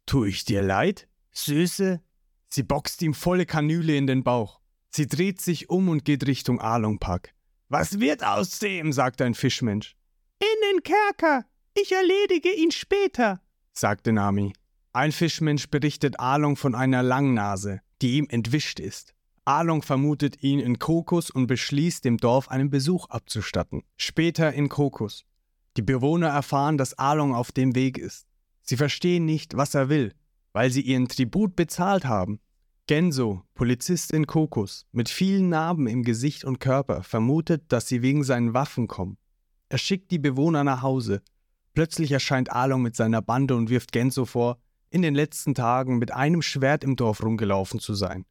tu 0.05 0.25
ich 0.25 0.45
dir 0.45 0.61
leid, 0.61 1.07
Süße? 1.31 2.01
Sie 2.49 2.63
boxt 2.63 3.01
ihm 3.01 3.13
volle 3.13 3.45
Kanüle 3.45 3.95
in 3.95 4.07
den 4.07 4.23
Bauch. 4.23 4.59
Sie 4.89 5.07
dreht 5.07 5.39
sich 5.41 5.69
um 5.69 5.89
und 5.89 6.03
geht 6.03 6.27
Richtung 6.27 6.59
Alongpark. 6.59 7.33
Was 7.69 7.99
wird 7.99 8.23
aus 8.25 8.59
dem? 8.59 8.91
sagt 8.91 9.21
ein 9.21 9.33
Fischmensch. 9.33 9.95
In 10.39 10.69
den 10.69 10.83
Kerker. 10.83 11.45
Ich 11.73 11.93
erledige 11.93 12.51
ihn 12.51 12.71
später, 12.71 13.41
sagte 13.71 14.11
Nami. 14.11 14.53
Ein 14.91 15.13
Fischmensch 15.13 15.69
berichtet 15.69 16.19
Along 16.19 16.57
von 16.57 16.75
einer 16.75 17.01
Langnase, 17.01 17.79
die 18.01 18.17
ihm 18.17 18.27
entwischt 18.29 18.81
ist. 18.81 19.13
Along 19.45 19.81
vermutet 19.81 20.43
ihn 20.43 20.59
in 20.59 20.79
Kokos 20.79 21.29
und 21.29 21.47
beschließt, 21.47 22.03
dem 22.03 22.17
Dorf 22.17 22.49
einen 22.49 22.69
Besuch 22.69 23.09
abzustatten. 23.09 23.83
Später 23.95 24.51
in 24.51 24.67
Kokos. 24.67 25.23
Die 25.77 25.81
Bewohner 25.81 26.27
erfahren, 26.27 26.77
dass 26.77 26.97
Along 26.97 27.33
auf 27.33 27.51
dem 27.51 27.75
Weg 27.75 27.97
ist. 27.97 28.27
Sie 28.61 28.77
verstehen 28.77 29.25
nicht, 29.25 29.55
was 29.57 29.73
er 29.73 29.89
will 29.89 30.13
weil 30.53 30.69
sie 30.69 30.81
ihren 30.81 31.07
Tribut 31.07 31.55
bezahlt 31.55 32.05
haben. 32.05 32.39
Genso, 32.87 33.43
Polizist 33.53 34.11
in 34.11 34.27
Kokos, 34.27 34.85
mit 34.91 35.07
vielen 35.07 35.49
Narben 35.49 35.87
im 35.87 36.03
Gesicht 36.03 36.43
und 36.43 36.59
Körper, 36.59 37.03
vermutet, 37.03 37.63
dass 37.69 37.87
sie 37.87 38.01
wegen 38.01 38.23
seinen 38.23 38.53
Waffen 38.53 38.87
kommen. 38.87 39.17
Er 39.69 39.77
schickt 39.77 40.11
die 40.11 40.19
Bewohner 40.19 40.63
nach 40.63 40.81
Hause. 40.81 41.21
Plötzlich 41.73 42.11
erscheint 42.11 42.51
Along 42.51 42.81
mit 42.81 42.95
seiner 42.95 43.21
Bande 43.21 43.55
und 43.55 43.69
wirft 43.69 43.93
Genso 43.93 44.25
vor, 44.25 44.57
in 44.89 45.01
den 45.01 45.15
letzten 45.15 45.55
Tagen 45.55 45.99
mit 45.99 46.11
einem 46.11 46.41
Schwert 46.41 46.83
im 46.83 46.97
Dorf 46.97 47.23
rumgelaufen 47.23 47.79
zu 47.79 47.93
sein. 47.93 48.25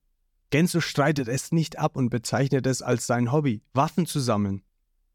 Genso 0.50 0.81
streitet 0.81 1.29
es 1.29 1.53
nicht 1.53 1.79
ab 1.79 1.96
und 1.96 2.11
bezeichnet 2.11 2.66
es 2.66 2.83
als 2.83 3.07
sein 3.07 3.33
Hobby, 3.33 3.62
Waffen 3.72 4.05
zu 4.05 4.20
sammeln. 4.20 4.62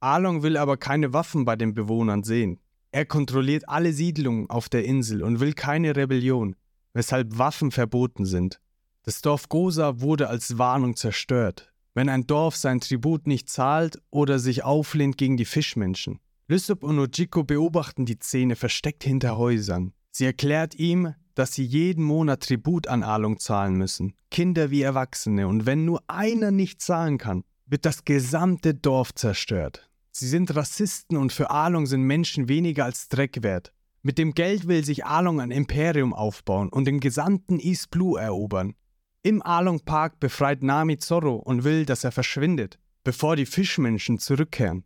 Along 0.05 0.43
will 0.43 0.57
aber 0.57 0.77
keine 0.77 1.13
Waffen 1.13 1.45
bei 1.45 1.55
den 1.55 1.73
Bewohnern 1.73 2.23
sehen. 2.23 2.59
Er 2.91 3.05
kontrolliert 3.05 3.67
alle 3.67 3.91
Siedlungen 3.91 4.49
auf 4.49 4.69
der 4.69 4.85
Insel 4.85 5.23
und 5.23 5.39
will 5.39 5.53
keine 5.53 5.95
Rebellion 5.95 6.55
weshalb 6.95 7.37
Waffen 7.37 7.69
verboten 7.69 8.25
sind. 8.25 8.59
Das 9.03 9.21
Dorf 9.21 9.49
Gosa 9.49 9.99
wurde 9.99 10.29
als 10.29 10.57
Warnung 10.57 10.95
zerstört, 10.95 11.71
wenn 11.93 12.09
ein 12.09 12.25
Dorf 12.25 12.55
sein 12.55 12.79
Tribut 12.79 13.27
nicht 13.27 13.49
zahlt 13.49 14.01
oder 14.09 14.39
sich 14.39 14.63
auflehnt 14.63 15.17
gegen 15.17 15.37
die 15.37 15.45
Fischmenschen. 15.45 16.19
Lysop 16.47 16.83
und 16.83 16.97
Ojiko 16.97 17.43
beobachten 17.43 18.05
die 18.05 18.17
Szene 18.19 18.55
versteckt 18.55 19.03
hinter 19.03 19.37
Häusern. 19.37 19.93
Sie 20.09 20.25
erklärt 20.25 20.73
ihm, 20.75 21.13
dass 21.35 21.53
sie 21.53 21.65
jeden 21.65 22.03
Monat 22.03 22.43
Tribut 22.43 22.87
an 22.87 23.03
Alung 23.03 23.39
zahlen 23.39 23.75
müssen, 23.75 24.13
Kinder 24.31 24.71
wie 24.71 24.81
Erwachsene, 24.81 25.47
und 25.49 25.65
wenn 25.65 25.83
nur 25.83 26.01
einer 26.07 26.51
nicht 26.51 26.81
zahlen 26.81 27.17
kann, 27.17 27.43
wird 27.65 27.85
das 27.85 28.05
gesamte 28.05 28.73
Dorf 28.73 29.13
zerstört. 29.13 29.89
Sie 30.17 30.29
sind 30.29 30.55
Rassisten 30.55 31.17
und 31.17 31.33
für 31.33 31.49
Alung 31.49 31.87
sind 31.87 32.03
Menschen 32.03 32.47
weniger 32.47 32.85
als 32.85 33.09
Dreck 33.09 33.43
wert. 33.43 33.73
Mit 34.01 34.17
dem 34.17 34.33
Geld 34.33 34.65
will 34.65 34.81
sich 34.85 35.05
Along 35.05 35.41
ein 35.41 35.51
Imperium 35.51 36.13
aufbauen 36.13 36.69
und 36.69 36.85
den 36.85 37.01
gesamten 37.01 37.59
East 37.59 37.89
Blue 37.89 38.17
erobern. 38.17 38.75
Im 39.23 39.41
Along 39.41 39.81
Park 39.81 40.21
befreit 40.21 40.63
Nami 40.63 40.99
Zorro 40.99 41.35
und 41.35 41.65
will, 41.65 41.85
dass 41.85 42.05
er 42.05 42.13
verschwindet. 42.13 42.79
bevor 43.03 43.35
die 43.35 43.45
Fischmenschen 43.45 44.17
zurückkehren. 44.17 44.85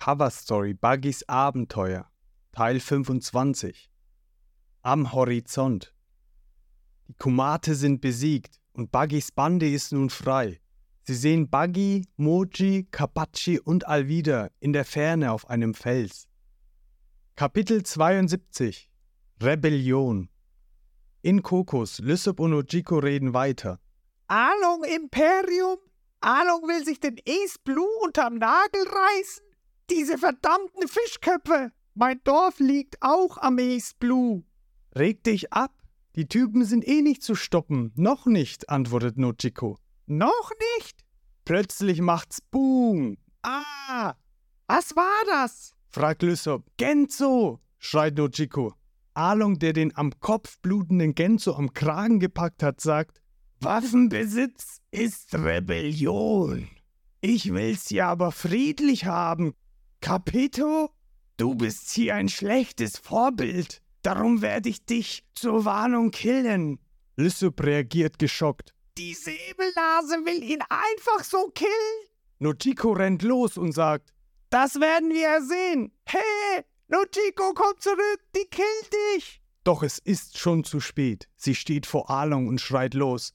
Cover 0.00 0.30
Story 0.30 0.74
Buggys 0.74 1.22
Abenteuer 1.28 2.10
Teil 2.50 2.80
25 2.80 3.88
Am 4.82 5.12
Horizont 5.12 5.94
Die 7.08 7.14
Kumate 7.14 7.74
sind 7.74 8.00
besiegt 8.02 8.60
und 8.74 8.92
Buggys 8.92 9.32
Bande 9.32 9.68
ist 9.68 9.92
nun 9.92 10.10
frei. 10.10 10.60
Sie 11.04 11.14
sehen 11.14 11.48
Buggy, 11.48 12.06
Moji, 12.16 12.86
Kapachi 12.90 13.58
und 13.58 13.86
Alvida 13.88 14.50
in 14.60 14.74
der 14.74 14.84
Ferne 14.84 15.32
auf 15.32 15.48
einem 15.48 15.72
Fels. 15.72 16.28
Kapitel 17.34 17.82
72 17.82 18.90
Rebellion 19.42 20.28
In 21.22 21.42
Kokos, 21.42 21.98
Lysop 22.00 22.40
und 22.40 22.52
Ojiko 22.52 22.98
reden 22.98 23.32
weiter. 23.32 23.80
Along 24.26 24.84
Imperium? 24.84 25.78
Along 26.20 26.68
will 26.68 26.84
sich 26.84 27.00
den 27.00 27.18
Ace 27.26 27.56
Blue 27.64 27.88
unterm 28.02 28.34
Nagel 28.34 28.82
reißen? 28.82 29.44
Diese 29.88 30.18
verdammten 30.18 30.86
Fischköpfe! 30.86 31.72
Mein 31.94 32.20
Dorf 32.24 32.58
liegt 32.58 32.98
auch 33.00 33.38
am 33.38 33.58
Ace 33.58 33.94
Blue. 33.98 34.44
Reg 34.94 35.24
dich 35.24 35.50
ab! 35.54 35.77
Die 36.18 36.26
Typen 36.26 36.64
sind 36.64 36.84
eh 36.84 37.00
nicht 37.00 37.22
zu 37.22 37.36
stoppen. 37.36 37.92
Noch 37.94 38.26
nicht, 38.26 38.70
antwortet 38.70 39.18
Nojiko. 39.18 39.78
Noch 40.06 40.50
nicht? 40.76 41.04
Plötzlich 41.44 42.00
macht's 42.00 42.40
Boom. 42.40 43.18
Ah, 43.42 44.14
was 44.66 44.96
war 44.96 45.24
das? 45.26 45.74
fragt 45.86 46.24
Lysop. 46.24 46.66
Genzo, 46.76 47.60
schreit 47.78 48.18
Nojiko. 48.18 48.74
Along, 49.14 49.60
der 49.60 49.72
den 49.72 49.96
am 49.96 50.18
Kopf 50.18 50.58
blutenden 50.58 51.14
Genzo 51.14 51.54
am 51.54 51.72
Kragen 51.72 52.18
gepackt 52.18 52.64
hat, 52.64 52.80
sagt: 52.80 53.20
Waffenbesitz 53.60 54.80
ist 54.90 55.32
Rebellion. 55.36 56.68
Ich 57.20 57.52
will's 57.54 57.90
ja 57.90 58.08
aber 58.08 58.32
friedlich 58.32 59.04
haben. 59.04 59.54
Capito, 60.00 60.90
du 61.36 61.54
bist 61.54 61.92
hier 61.92 62.16
ein 62.16 62.28
schlechtes 62.28 62.98
Vorbild. 62.98 63.82
Darum 64.02 64.42
werde 64.42 64.68
ich 64.68 64.84
dich 64.84 65.24
zur 65.34 65.64
Warnung 65.64 66.10
killen. 66.10 66.78
Lysop 67.16 67.62
reagiert 67.62 68.18
geschockt. 68.18 68.74
Die 68.96 69.14
Säbelnase 69.14 70.24
will 70.24 70.42
ihn 70.42 70.62
einfach 70.68 71.24
so 71.24 71.48
killen? 71.54 72.08
Nojiko 72.38 72.92
rennt 72.92 73.22
los 73.22 73.56
und 73.56 73.72
sagt, 73.72 74.12
das 74.50 74.80
werden 74.80 75.10
wir 75.10 75.42
sehen. 75.42 75.92
Hey, 76.04 76.64
Nojiko, 76.88 77.52
komm 77.54 77.78
zurück, 77.78 78.20
die 78.34 78.46
killt 78.46 78.92
dich. 79.14 79.42
Doch 79.64 79.82
es 79.82 79.98
ist 79.98 80.38
schon 80.38 80.64
zu 80.64 80.80
spät. 80.80 81.28
Sie 81.36 81.54
steht 81.54 81.86
vor 81.86 82.08
Along 82.10 82.48
und 82.48 82.60
schreit 82.60 82.94
los. 82.94 83.34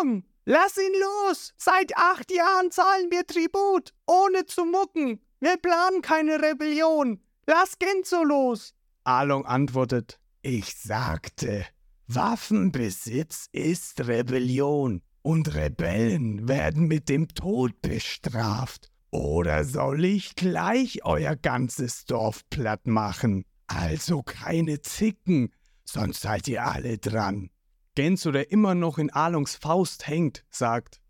Along, 0.00 0.24
lass 0.44 0.76
ihn 0.76 0.92
los. 1.00 1.54
Seit 1.56 1.96
acht 1.96 2.30
Jahren 2.30 2.70
zahlen 2.70 3.10
wir 3.10 3.26
Tribut, 3.26 3.94
ohne 4.06 4.44
zu 4.46 4.64
mucken. 4.64 5.20
Wir 5.40 5.56
planen 5.56 6.02
keine 6.02 6.42
Rebellion. 6.42 7.22
Lass 7.46 7.78
Genzo 7.78 8.24
los. 8.24 8.74
Along 9.08 9.46
antwortet, 9.46 10.20
ich 10.42 10.76
sagte, 10.76 11.64
Waffenbesitz 12.08 13.48
ist 13.52 14.06
Rebellion 14.06 15.00
und 15.22 15.54
Rebellen 15.54 16.46
werden 16.46 16.88
mit 16.88 17.08
dem 17.08 17.26
Tod 17.28 17.80
bestraft. 17.80 18.90
Oder 19.10 19.64
soll 19.64 20.04
ich 20.04 20.34
gleich 20.34 21.06
euer 21.06 21.36
ganzes 21.36 22.04
Dorf 22.04 22.42
platt 22.50 22.86
machen? 22.86 23.46
Also 23.66 24.22
keine 24.22 24.82
Zicken, 24.82 25.54
sonst 25.86 26.20
seid 26.20 26.46
ihr 26.46 26.66
alle 26.66 26.98
dran. 26.98 27.48
Genzo, 27.94 28.30
der 28.30 28.52
immer 28.52 28.74
noch 28.74 28.98
in 28.98 29.08
Alongs 29.08 29.56
Faust 29.56 30.06
hängt, 30.06 30.44
sagt: 30.50 31.00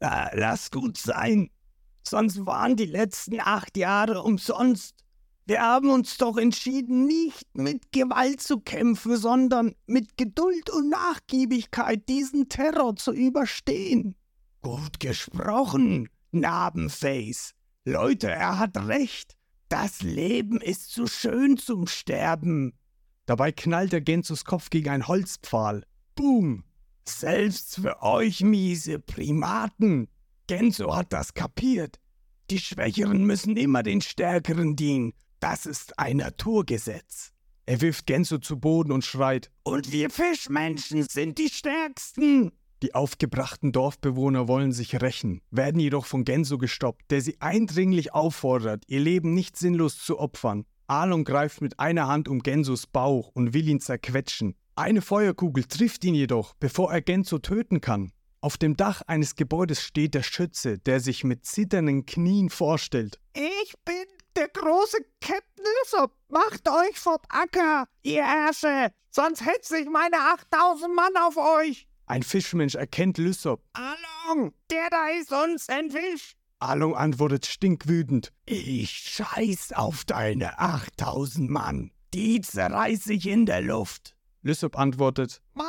ah, 0.00 0.28
Lass 0.34 0.70
gut 0.70 0.98
sein, 0.98 1.48
sonst 2.06 2.44
waren 2.44 2.76
die 2.76 2.84
letzten 2.84 3.40
acht 3.40 3.78
Jahre 3.78 4.24
umsonst. 4.24 4.99
Wir 5.50 5.62
haben 5.62 5.90
uns 5.90 6.16
doch 6.16 6.36
entschieden, 6.36 7.08
nicht 7.08 7.44
mit 7.54 7.90
Gewalt 7.90 8.40
zu 8.40 8.60
kämpfen, 8.60 9.16
sondern 9.16 9.74
mit 9.88 10.16
Geduld 10.16 10.70
und 10.70 10.90
Nachgiebigkeit 10.90 12.08
diesen 12.08 12.48
Terror 12.48 12.94
zu 12.94 13.12
überstehen. 13.12 14.14
Gut 14.62 15.00
gesprochen, 15.00 16.08
Narbenface. 16.30 17.54
Leute, 17.84 18.30
er 18.30 18.60
hat 18.60 18.76
recht. 18.86 19.36
Das 19.68 20.02
Leben 20.02 20.60
ist 20.60 20.92
zu 20.92 21.08
schön 21.08 21.56
zum 21.56 21.88
Sterben. 21.88 22.78
Dabei 23.26 23.50
knallt 23.50 23.90
der 23.90 24.02
Genzus 24.02 24.44
Kopf 24.44 24.70
gegen 24.70 24.90
einen 24.90 25.08
Holzpfahl. 25.08 25.84
Boom! 26.14 26.62
Selbst 27.04 27.80
für 27.80 28.00
euch 28.02 28.42
miese 28.42 29.00
Primaten. 29.00 30.06
Genzo 30.46 30.94
hat 30.94 31.12
das 31.12 31.34
kapiert. 31.34 31.98
Die 32.50 32.60
Schwächeren 32.60 33.24
müssen 33.24 33.56
immer 33.56 33.82
den 33.82 34.00
Stärkeren 34.00 34.76
dienen. 34.76 35.12
Das 35.40 35.64
ist 35.64 35.98
ein 35.98 36.18
Naturgesetz. 36.18 37.32
Er 37.64 37.80
wirft 37.80 38.06
Genso 38.06 38.38
zu 38.38 38.58
Boden 38.58 38.92
und 38.92 39.06
schreit: 39.06 39.50
Und 39.62 39.90
wir 39.90 40.10
Fischmenschen 40.10 41.06
sind 41.08 41.38
die 41.38 41.48
Stärksten! 41.48 42.52
Die 42.82 42.94
aufgebrachten 42.94 43.72
Dorfbewohner 43.72 44.48
wollen 44.48 44.72
sich 44.72 45.00
rächen, 45.00 45.40
werden 45.50 45.80
jedoch 45.80 46.04
von 46.04 46.24
Genso 46.24 46.58
gestoppt, 46.58 47.10
der 47.10 47.20
sie 47.20 47.40
eindringlich 47.40 48.14
auffordert, 48.14 48.84
ihr 48.86 49.00
Leben 49.00 49.34
nicht 49.34 49.56
sinnlos 49.56 49.98
zu 49.98 50.18
opfern. 50.18 50.64
Alon 50.86 51.24
greift 51.24 51.60
mit 51.60 51.78
einer 51.78 52.06
Hand 52.06 52.28
um 52.28 52.40
Gensos 52.40 52.86
Bauch 52.86 53.28
und 53.32 53.54
will 53.54 53.68
ihn 53.68 53.80
zerquetschen. 53.80 54.56
Eine 54.76 55.02
Feuerkugel 55.02 55.64
trifft 55.64 56.04
ihn 56.04 56.14
jedoch, 56.14 56.54
bevor 56.54 56.92
er 56.92 57.00
Genso 57.00 57.38
töten 57.38 57.80
kann. 57.80 58.12
Auf 58.42 58.56
dem 58.56 58.76
Dach 58.76 59.02
eines 59.06 59.36
Gebäudes 59.36 59.82
steht 59.82 60.14
der 60.14 60.22
Schütze, 60.22 60.78
der 60.78 61.00
sich 61.00 61.24
mit 61.24 61.44
zitternden 61.44 62.06
Knien 62.06 62.48
vorstellt. 62.48 63.20
Ich 63.34 63.74
bin 63.84 64.06
der 64.40 64.48
große 64.48 64.96
Captain 65.20 65.64
Lissop, 65.82 66.16
macht 66.28 66.66
euch 66.66 66.98
vom 66.98 67.18
Acker, 67.28 67.86
ihr 68.02 68.22
Ärsche, 68.22 68.90
sonst 69.10 69.44
hetze 69.44 69.78
ich 69.78 69.88
meine 69.90 70.16
8000 70.18 70.94
Mann 70.94 71.14
auf 71.18 71.36
euch. 71.36 71.86
Ein 72.06 72.22
Fischmensch 72.22 72.74
erkennt 72.74 73.18
Lysop. 73.18 73.62
Along, 73.74 74.54
der 74.70 74.88
da 74.88 75.08
ist 75.10 75.30
uns 75.30 75.68
ein 75.68 75.90
Fisch. 75.90 76.36
Along 76.58 76.96
antwortet 76.96 77.44
stinkwütend. 77.44 78.32
Ich 78.46 78.90
scheiß 78.90 79.72
auf 79.74 80.06
deine 80.06 80.58
8000 80.58 81.50
Mann. 81.50 81.90
Die 82.14 82.40
zerreiß 82.40 83.08
ich 83.08 83.26
in 83.26 83.44
der 83.44 83.60
Luft. 83.60 84.16
Lysop 84.40 84.78
antwortet. 84.78 85.42
Mann, 85.52 85.68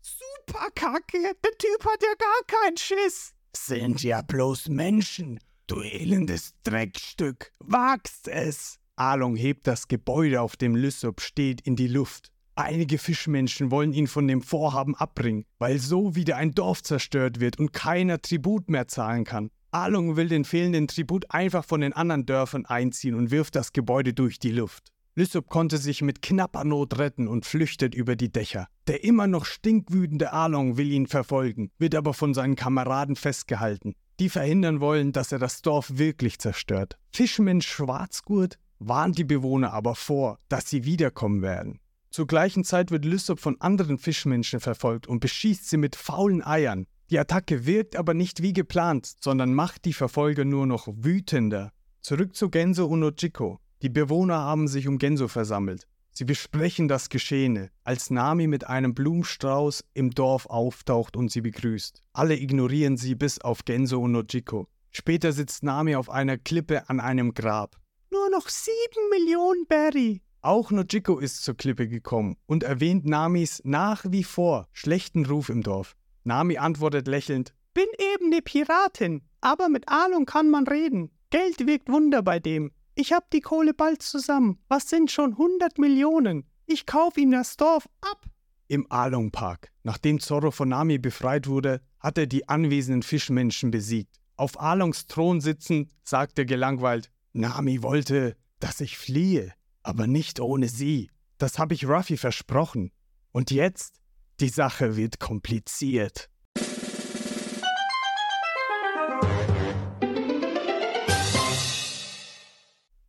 super 0.00 0.70
Kacke. 0.76 1.34
Der 1.44 1.58
Typ 1.58 1.84
hat 1.84 2.02
ja 2.02 2.14
gar 2.16 2.60
keinen 2.62 2.76
Schiss. 2.76 3.32
Sind 3.52 4.02
ja 4.04 4.22
bloß 4.22 4.68
Menschen 4.68 5.40
Du 5.68 5.80
elendes 5.80 6.54
Dreckstück, 6.62 7.52
wagst 7.58 8.28
es! 8.28 8.78
Along 8.94 9.34
hebt 9.34 9.66
das 9.66 9.88
Gebäude, 9.88 10.40
auf 10.40 10.54
dem 10.54 10.76
Lysop 10.76 11.20
steht, 11.20 11.60
in 11.60 11.74
die 11.74 11.88
Luft. 11.88 12.30
Einige 12.54 12.98
Fischmenschen 12.98 13.72
wollen 13.72 13.92
ihn 13.92 14.06
von 14.06 14.28
dem 14.28 14.42
Vorhaben 14.42 14.94
abbringen, 14.94 15.44
weil 15.58 15.80
so 15.80 16.14
wieder 16.14 16.36
ein 16.36 16.52
Dorf 16.52 16.84
zerstört 16.84 17.40
wird 17.40 17.58
und 17.58 17.72
keiner 17.72 18.22
Tribut 18.22 18.70
mehr 18.70 18.86
zahlen 18.86 19.24
kann. 19.24 19.50
Along 19.72 20.14
will 20.14 20.28
den 20.28 20.44
fehlenden 20.44 20.86
Tribut 20.86 21.32
einfach 21.32 21.64
von 21.64 21.80
den 21.80 21.92
anderen 21.92 22.26
Dörfern 22.26 22.64
einziehen 22.64 23.16
und 23.16 23.32
wirft 23.32 23.56
das 23.56 23.72
Gebäude 23.72 24.14
durch 24.14 24.38
die 24.38 24.52
Luft. 24.52 24.92
Lysop 25.16 25.48
konnte 25.48 25.78
sich 25.78 26.00
mit 26.00 26.22
knapper 26.22 26.62
Not 26.62 26.96
retten 26.96 27.26
und 27.26 27.44
flüchtet 27.44 27.92
über 27.92 28.14
die 28.14 28.30
Dächer. 28.30 28.68
Der 28.86 29.02
immer 29.02 29.26
noch 29.26 29.44
stinkwütende 29.44 30.32
Along 30.32 30.76
will 30.76 30.92
ihn 30.92 31.08
verfolgen, 31.08 31.72
wird 31.76 31.96
aber 31.96 32.14
von 32.14 32.34
seinen 32.34 32.54
Kameraden 32.54 33.16
festgehalten 33.16 33.96
die 34.20 34.28
verhindern 34.28 34.80
wollen, 34.80 35.12
dass 35.12 35.32
er 35.32 35.38
das 35.38 35.62
Dorf 35.62 35.98
wirklich 35.98 36.38
zerstört. 36.38 36.98
Fischmensch 37.12 37.66
Schwarzgurt 37.66 38.58
warnt 38.78 39.18
die 39.18 39.24
Bewohner 39.24 39.72
aber 39.72 39.94
vor, 39.94 40.38
dass 40.48 40.68
sie 40.68 40.84
wiederkommen 40.84 41.42
werden. 41.42 41.80
Zur 42.10 42.26
gleichen 42.26 42.64
Zeit 42.64 42.90
wird 42.90 43.04
Lysop 43.04 43.40
von 43.40 43.60
anderen 43.60 43.98
Fischmenschen 43.98 44.60
verfolgt 44.60 45.06
und 45.06 45.20
beschießt 45.20 45.68
sie 45.68 45.76
mit 45.76 45.96
faulen 45.96 46.42
Eiern. 46.42 46.86
Die 47.10 47.18
Attacke 47.18 47.66
wirkt 47.66 47.94
aber 47.94 48.14
nicht 48.14 48.42
wie 48.42 48.52
geplant, 48.52 49.14
sondern 49.20 49.54
macht 49.54 49.84
die 49.84 49.92
Verfolger 49.92 50.44
nur 50.44 50.66
noch 50.66 50.88
wütender. 50.88 51.72
Zurück 52.00 52.34
zu 52.34 52.50
Genso 52.50 52.86
und 52.86 53.02
Ojiko. 53.02 53.60
Die 53.82 53.90
Bewohner 53.90 54.38
haben 54.38 54.66
sich 54.66 54.88
um 54.88 54.98
Genso 54.98 55.28
versammelt. 55.28 55.86
Sie 56.18 56.24
besprechen 56.24 56.88
das 56.88 57.10
Geschehene, 57.10 57.68
als 57.84 58.08
Nami 58.08 58.46
mit 58.46 58.66
einem 58.66 58.94
Blumenstrauß 58.94 59.84
im 59.92 60.12
Dorf 60.12 60.46
auftaucht 60.46 61.14
und 61.14 61.30
sie 61.30 61.42
begrüßt. 61.42 62.02
Alle 62.14 62.40
ignorieren 62.40 62.96
sie 62.96 63.14
bis 63.14 63.38
auf 63.38 63.66
Genso 63.66 64.00
und 64.00 64.12
Nojiko. 64.12 64.66
Später 64.90 65.32
sitzt 65.32 65.62
Nami 65.62 65.94
auf 65.94 66.08
einer 66.08 66.38
Klippe 66.38 66.88
an 66.88 67.00
einem 67.00 67.34
Grab. 67.34 67.76
Nur 68.10 68.30
noch 68.30 68.48
sieben 68.48 69.10
Millionen 69.10 69.66
Berry. 69.66 70.22
Auch 70.40 70.70
Nojiko 70.70 71.18
ist 71.18 71.44
zur 71.44 71.54
Klippe 71.54 71.86
gekommen 71.86 72.38
und 72.46 72.62
erwähnt 72.62 73.04
Namis 73.04 73.60
nach 73.66 74.06
wie 74.08 74.24
vor 74.24 74.68
schlechten 74.72 75.26
Ruf 75.26 75.50
im 75.50 75.62
Dorf. 75.62 75.96
Nami 76.24 76.56
antwortet 76.56 77.08
lächelnd: 77.08 77.52
Bin 77.74 77.88
eben 78.14 78.30
ne 78.30 78.40
Piratin, 78.40 79.20
aber 79.42 79.68
mit 79.68 79.90
Ahnung 79.90 80.24
kann 80.24 80.48
man 80.48 80.66
reden. 80.66 81.10
Geld 81.28 81.66
wirkt 81.66 81.90
Wunder 81.90 82.22
bei 82.22 82.38
dem. 82.38 82.72
Ich 82.98 83.12
hab 83.12 83.30
die 83.30 83.42
Kohle 83.42 83.74
bald 83.74 84.00
zusammen. 84.00 84.58
Was 84.68 84.88
sind 84.88 85.10
schon 85.10 85.32
100 85.32 85.76
Millionen? 85.78 86.46
Ich 86.64 86.86
kauf 86.86 87.18
ihm 87.18 87.30
das 87.30 87.58
Dorf 87.58 87.86
ab. 88.00 88.24
Im 88.68 88.90
Along 88.90 89.30
Park. 89.30 89.70
Nachdem 89.82 90.18
Zorro 90.18 90.50
von 90.50 90.70
Nami 90.70 90.96
befreit 90.96 91.46
wurde, 91.46 91.82
hat 92.00 92.16
er 92.16 92.26
die 92.26 92.48
anwesenden 92.48 93.02
Fischmenschen 93.02 93.70
besiegt. 93.70 94.16
Auf 94.36 94.58
Alongs 94.58 95.06
Thron 95.08 95.42
sitzend 95.42 95.92
sagt 96.04 96.38
er 96.38 96.46
gelangweilt: 96.46 97.10
Nami 97.34 97.82
wollte, 97.82 98.34
dass 98.60 98.80
ich 98.80 98.96
fliehe, 98.96 99.52
aber 99.82 100.06
nicht 100.06 100.40
ohne 100.40 100.68
sie. 100.68 101.10
Das 101.36 101.58
habe 101.58 101.74
ich 101.74 101.86
Ruffy 101.86 102.16
versprochen. 102.16 102.92
Und 103.30 103.50
jetzt? 103.50 104.00
Die 104.40 104.48
Sache 104.48 104.96
wird 104.96 105.20
kompliziert. 105.20 106.30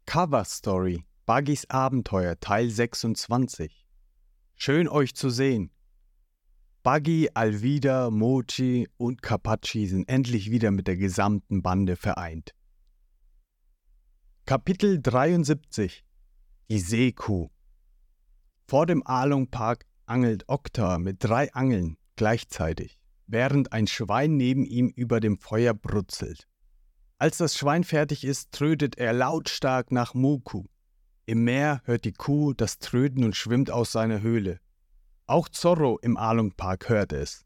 Cover 0.07 0.45
Story 0.45 1.03
Buggys 1.25 1.69
Abenteuer 1.69 2.39
Teil 2.39 2.69
26 2.69 3.85
Schön 4.55 4.87
euch 4.87 5.13
zu 5.13 5.29
sehen. 5.29 5.69
Buggy, 6.81 7.29
Alvida, 7.33 8.09
Mochi 8.09 8.87
und 8.95 9.21
Kapachi 9.21 9.85
sind 9.85 10.07
endlich 10.07 10.49
wieder 10.49 10.71
mit 10.71 10.87
der 10.87 10.95
gesamten 10.95 11.61
Bande 11.61 11.97
vereint. 11.97 12.55
Kapitel 14.45 15.01
73 15.01 16.05
Die 16.69 16.79
Seekuh 16.79 17.49
Vor 18.65 18.85
dem 18.85 19.05
Along 19.05 19.49
Park 19.49 19.85
angelt 20.05 20.45
Okta 20.47 20.99
mit 20.99 21.17
drei 21.21 21.51
Angeln 21.51 21.97
gleichzeitig, 22.15 22.97
während 23.25 23.73
ein 23.73 23.87
Schwein 23.87 24.37
neben 24.37 24.65
ihm 24.65 24.87
über 24.87 25.19
dem 25.19 25.37
Feuer 25.37 25.73
brutzelt. 25.73 26.47
Als 27.19 27.37
das 27.37 27.57
Schwein 27.57 27.83
fertig 27.83 28.23
ist, 28.23 28.51
trödet 28.51 28.97
er 28.97 29.11
lautstark 29.11 29.91
nach 29.91 30.13
Muku. 30.13 30.65
Im 31.25 31.43
Meer 31.43 31.81
hört 31.85 32.05
die 32.05 32.13
Kuh 32.13 32.53
das 32.53 32.77
Tröden 32.77 33.23
und 33.23 33.35
schwimmt 33.35 33.71
aus 33.71 33.91
seiner 33.91 34.21
Höhle. 34.21 34.59
Auch 35.25 35.49
Zorro 35.49 35.97
im 36.01 36.15
Along 36.15 36.51
Park 36.51 36.89
hört 36.89 37.13
es. 37.13 37.43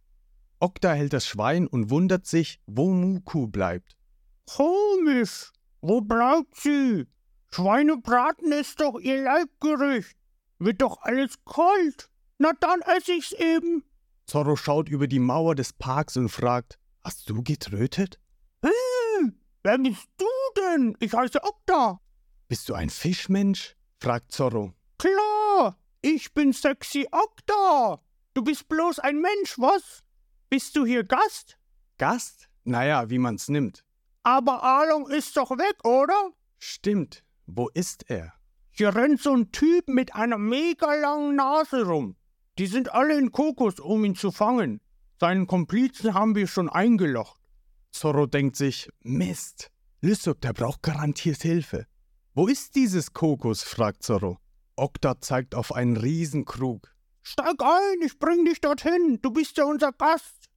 Okta 0.59 0.91
hält 0.91 1.13
das 1.13 1.25
Schwein 1.25 1.67
und 1.67 1.89
wundert 1.89 2.27
sich, 2.27 2.59
wo 2.67 2.91
Muku 2.91 3.47
bleibt. 3.47 3.97
Komisch, 4.45 5.51
wo 5.79 6.01
bleibt 6.01 6.55
sie? 6.55 7.07
Schweinebraten 7.51 8.51
ist 8.51 8.81
doch 8.81 8.99
ihr 8.99 9.23
Leibgericht. 9.23 10.17
Wird 10.59 10.81
doch 10.81 11.01
alles 11.01 11.35
kalt. 11.45 12.09
Na 12.37 12.51
dann 12.59 12.81
esse 12.81 13.13
ich's 13.13 13.31
eben. 13.31 13.83
Zorro 14.25 14.55
schaut 14.55 14.89
über 14.89 15.07
die 15.07 15.19
Mauer 15.19 15.55
des 15.55 15.73
Parks 15.73 16.17
und 16.17 16.29
fragt, 16.29 16.77
Hast 17.03 17.29
du 17.29 17.41
getrötet? 17.41 18.19
Wer 19.63 19.77
bist 19.77 20.07
du 20.17 20.25
denn? 20.57 20.97
Ich 20.99 21.13
heiße 21.13 21.43
Okta. 21.43 21.99
Bist 22.47 22.67
du 22.67 22.73
ein 22.73 22.89
Fischmensch? 22.89 23.75
fragt 23.99 24.31
Zorro. 24.31 24.73
Klar, 24.97 25.77
ich 26.01 26.33
bin 26.33 26.51
sexy 26.51 27.07
Okta. 27.11 28.01
Du 28.33 28.43
bist 28.43 28.67
bloß 28.67 28.99
ein 28.99 29.21
Mensch, 29.21 29.59
was? 29.59 30.03
Bist 30.49 30.75
du 30.75 30.85
hier 30.85 31.03
Gast? 31.03 31.59
Gast? 31.97 32.49
Naja, 32.63 33.09
wie 33.09 33.19
man's 33.19 33.49
nimmt. 33.49 33.85
Aber 34.23 34.63
Along 34.63 35.09
ist 35.09 35.37
doch 35.37 35.51
weg, 35.51 35.85
oder? 35.85 36.31
Stimmt. 36.57 37.23
Wo 37.45 37.69
ist 37.73 38.09
er? 38.09 38.33
Hier 38.71 38.95
rennt 38.95 39.21
so 39.21 39.35
ein 39.35 39.51
Typ 39.51 39.87
mit 39.87 40.15
einer 40.15 40.37
mega 40.37 40.93
langen 40.95 41.35
Nase 41.35 41.85
rum. 41.85 42.15
Die 42.57 42.67
sind 42.67 42.93
alle 42.93 43.17
in 43.17 43.31
Kokos, 43.31 43.79
um 43.79 44.05
ihn 44.05 44.15
zu 44.15 44.31
fangen. 44.31 44.81
Seinen 45.19 45.45
Komplizen 45.45 46.13
haben 46.13 46.35
wir 46.35 46.47
schon 46.47 46.69
eingelocht. 46.69 47.40
Zorro 47.91 48.25
denkt 48.25 48.55
sich, 48.55 48.89
Mist, 49.01 49.71
Lysop, 50.01 50.41
der 50.41 50.53
braucht 50.53 50.81
garantiert 50.81 51.41
Hilfe. 51.41 51.85
Wo 52.33 52.47
ist 52.47 52.75
dieses 52.75 53.13
Kokos? 53.13 53.63
fragt 53.63 54.03
Zorro. 54.03 54.37
Okta 54.75 55.19
zeigt 55.19 55.53
auf 55.53 55.73
einen 55.73 55.97
Riesenkrug. 55.97 56.91
Steig 57.21 57.61
ein, 57.61 58.01
ich 58.03 58.17
bring 58.17 58.45
dich 58.45 58.61
dorthin, 58.61 59.19
du 59.21 59.31
bist 59.31 59.57
ja 59.57 59.65
unser 59.65 59.91
Gast. 59.91 60.49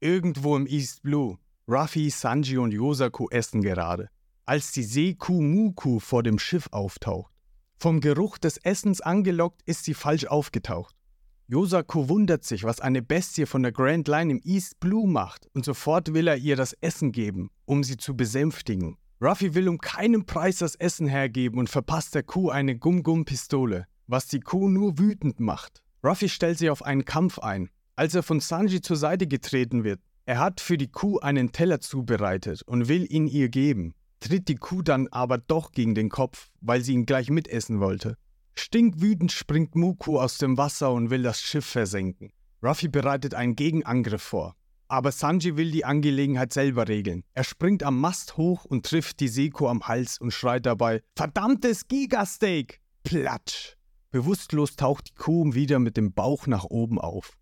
Irgendwo 0.00 0.56
im 0.56 0.66
East 0.66 1.02
Blue. 1.02 1.38
Ruffy, 1.68 2.10
Sanji 2.10 2.58
und 2.58 2.72
Yosaku 2.72 3.28
essen 3.30 3.62
gerade, 3.62 4.08
als 4.46 4.72
die 4.72 4.82
Seekuh 4.82 5.40
Muku 5.40 6.00
vor 6.00 6.22
dem 6.22 6.38
Schiff 6.38 6.68
auftaucht. 6.72 7.32
Vom 7.76 8.00
Geruch 8.00 8.38
des 8.38 8.56
Essens 8.58 9.00
angelockt 9.00 9.62
ist 9.66 9.84
sie 9.84 9.94
falsch 9.94 10.26
aufgetaucht. 10.26 10.94
Yosaku 11.48 12.08
wundert 12.08 12.44
sich, 12.44 12.64
was 12.64 12.80
eine 12.80 13.02
Bestie 13.02 13.46
von 13.46 13.62
der 13.62 13.72
Grand 13.72 14.08
Line 14.08 14.32
im 14.32 14.40
East 14.44 14.80
Blue 14.80 15.06
macht, 15.08 15.48
und 15.54 15.64
sofort 15.64 16.14
will 16.14 16.28
er 16.28 16.36
ihr 16.36 16.56
das 16.56 16.72
Essen 16.80 17.12
geben, 17.12 17.50
um 17.66 17.84
sie 17.84 17.96
zu 17.96 18.16
besänftigen. 18.16 18.96
Ruffy 19.20 19.54
will 19.54 19.68
um 19.68 19.78
keinen 19.78 20.24
Preis 20.24 20.58
das 20.58 20.74
Essen 20.76 21.06
hergeben 21.06 21.58
und 21.58 21.68
verpasst 21.68 22.14
der 22.14 22.22
Kuh 22.22 22.50
eine 22.50 22.76
Gum-Gum-Pistole, 22.76 23.86
was 24.06 24.26
die 24.28 24.40
Kuh 24.40 24.68
nur 24.68 24.98
wütend 24.98 25.40
macht. 25.40 25.82
Ruffy 26.02 26.28
stellt 26.28 26.58
sich 26.58 26.70
auf 26.70 26.82
einen 26.82 27.04
Kampf 27.04 27.38
ein. 27.38 27.68
Als 27.96 28.14
er 28.14 28.22
von 28.22 28.40
Sanji 28.40 28.80
zur 28.80 28.96
Seite 28.96 29.26
getreten 29.26 29.84
wird, 29.84 30.00
er 30.24 30.38
hat 30.38 30.60
für 30.60 30.78
die 30.78 30.90
Kuh 30.90 31.18
einen 31.18 31.52
Teller 31.52 31.80
zubereitet 31.80 32.62
und 32.66 32.88
will 32.88 33.06
ihn 33.12 33.26
ihr 33.26 33.48
geben, 33.48 33.94
tritt 34.20 34.48
die 34.48 34.56
Kuh 34.56 34.82
dann 34.82 35.08
aber 35.08 35.38
doch 35.38 35.72
gegen 35.72 35.94
den 35.94 36.08
Kopf, 36.08 36.50
weil 36.60 36.80
sie 36.80 36.94
ihn 36.94 37.06
gleich 37.06 37.28
mitessen 37.28 37.80
wollte. 37.80 38.16
Stinkwütend 38.54 39.32
springt 39.32 39.74
Muku 39.74 40.18
aus 40.18 40.38
dem 40.38 40.56
Wasser 40.58 40.92
und 40.92 41.10
will 41.10 41.22
das 41.22 41.40
Schiff 41.40 41.66
versenken. 41.66 42.32
Ruffy 42.62 42.88
bereitet 42.88 43.34
einen 43.34 43.56
Gegenangriff 43.56 44.22
vor. 44.22 44.54
Aber 44.88 45.10
Sanji 45.10 45.56
will 45.56 45.70
die 45.70 45.86
Angelegenheit 45.86 46.52
selber 46.52 46.86
regeln. 46.86 47.24
Er 47.32 47.44
springt 47.44 47.82
am 47.82 47.98
Mast 47.98 48.36
hoch 48.36 48.64
und 48.66 48.84
trifft 48.84 49.20
die 49.20 49.28
Seko 49.28 49.68
am 49.68 49.88
Hals 49.88 50.18
und 50.18 50.32
schreit 50.32 50.66
dabei: 50.66 51.02
Verdammtes 51.16 51.88
Gigasteak! 51.88 52.80
Platsch! 53.02 53.76
Bewusstlos 54.10 54.76
taucht 54.76 55.08
die 55.08 55.14
Kuh 55.14 55.54
wieder 55.54 55.78
mit 55.78 55.96
dem 55.96 56.12
Bauch 56.12 56.46
nach 56.46 56.64
oben 56.64 57.00
auf. 57.00 57.38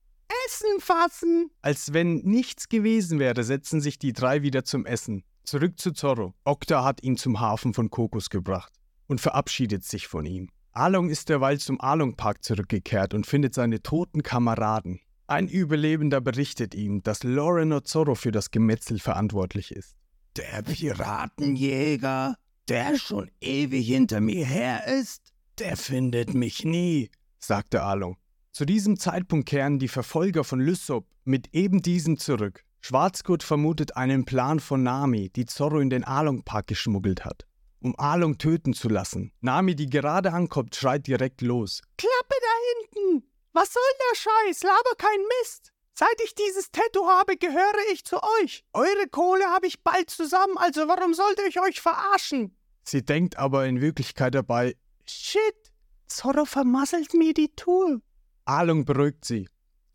Essen 0.47 0.81
fassen! 0.81 1.51
Als 1.61 1.93
wenn 1.93 2.19
nichts 2.19 2.69
gewesen 2.69 3.19
wäre, 3.19 3.43
setzen 3.43 3.81
sich 3.81 3.99
die 3.99 4.13
drei 4.13 4.43
wieder 4.43 4.65
zum 4.65 4.87
Essen. 4.87 5.25
Zurück 5.43 5.81
zu 5.81 5.91
Zorro. 5.91 6.35
Okta 6.45 6.85
hat 6.85 7.03
ihn 7.03 7.17
zum 7.17 7.41
Hafen 7.41 7.75
von 7.75 7.91
Kokos 7.91 8.31
gebracht 8.31 8.73
und 9.09 9.21
verabschiedet 9.21 9.85
sich 9.85 10.07
von 10.07 10.25
ihm. 10.25 10.51
Along 10.73 11.11
ist 11.11 11.29
derweil 11.29 11.59
zum 11.59 11.81
Along 11.81 12.15
Park 12.15 12.45
zurückgekehrt 12.45 13.13
und 13.15 13.27
findet 13.27 13.55
seine 13.55 13.83
toten 13.83 14.23
Kameraden. 14.23 15.01
Ein 15.27 15.49
Überlebender 15.49 16.21
berichtet 16.21 16.75
ihm, 16.75 17.03
dass 17.03 17.23
Loreno 17.23 17.81
Zorro 17.81 18.15
für 18.15 18.33
das 18.33 18.51
Gemetzel 18.51 18.99
verantwortlich 18.99 19.73
ist. 19.73 19.97
Der 20.37 20.63
Piratenjäger, 20.63 22.37
der 22.69 22.97
schon 22.97 23.31
ewig 23.41 23.87
hinter 23.87 24.21
mir 24.21 24.47
her 24.47 24.87
ist, 24.87 25.33
der 25.59 25.77
findet 25.77 26.35
mich 26.35 26.65
nie, 26.65 27.11
sagte 27.39 27.83
Along. 27.83 28.17
Zu 28.53 28.65
diesem 28.65 28.99
Zeitpunkt 28.99 29.49
kehren 29.49 29.79
die 29.79 29.89
Verfolger 29.89 30.45
von 30.45 30.61
Lysop 30.61 31.07
mit 31.25 31.49
eben 31.53 31.83
diesem 31.83 32.17
zurück. 32.17 32.65
Schwarzgurt 32.81 33.43
vermutet 33.43 33.97
einen 33.97 34.25
Plan 34.25 34.59
von 34.59 34.83
Nami, 34.83 35.31
die 35.31 35.47
Zorro 35.47 35.81
in 35.81 35.91
den 35.91 36.05
Along 36.05 36.43
Park 36.45 36.69
geschmuggelt 36.69 37.25
hat, 37.25 37.47
um 37.81 37.99
Along 37.99 38.39
töten 38.39 38.75
zu 38.75 38.89
lassen. 38.89 39.33
Nami, 39.41 39.75
die 39.75 39.89
gerade 39.89 40.33
ankommt, 40.33 40.77
schreit 40.77 41.07
direkt 41.07 41.41
los. 41.41 41.83
Klappe 41.97 42.35
da 42.41 43.03
hinten! 43.03 43.31
Was 43.53 43.73
soll 43.73 43.83
der 44.11 44.17
Scheiß? 44.17 44.63
Laber 44.63 44.95
kein 44.99 45.21
Mist! 45.41 45.73
Seit 45.95 46.21
ich 46.25 46.35
dieses 46.35 46.71
Tattoo 46.71 47.07
habe, 47.09 47.37
gehöre 47.37 47.93
ich 47.93 48.05
zu 48.05 48.17
euch. 48.41 48.65
Eure 48.73 49.07
Kohle 49.11 49.45
habe 49.45 49.67
ich 49.67 49.83
bald 49.83 50.09
zusammen, 50.09 50.57
also 50.57 50.89
warum 50.89 51.13
sollte 51.13 51.43
ich 51.49 51.61
euch 51.61 51.81
verarschen? 51.81 52.57
Sie 52.85 53.05
denkt 53.05 53.37
aber 53.37 53.67
in 53.67 53.81
Wirklichkeit 53.81 54.35
dabei, 54.35 54.77
Shit, 55.07 55.73
Zorro 56.07 56.45
vermasselt 56.45 57.15
mir 57.15 57.35
die 57.35 57.51
Tour. 57.55 58.01
Alung 58.45 58.85
beruhigt 58.85 59.25
sie. 59.25 59.49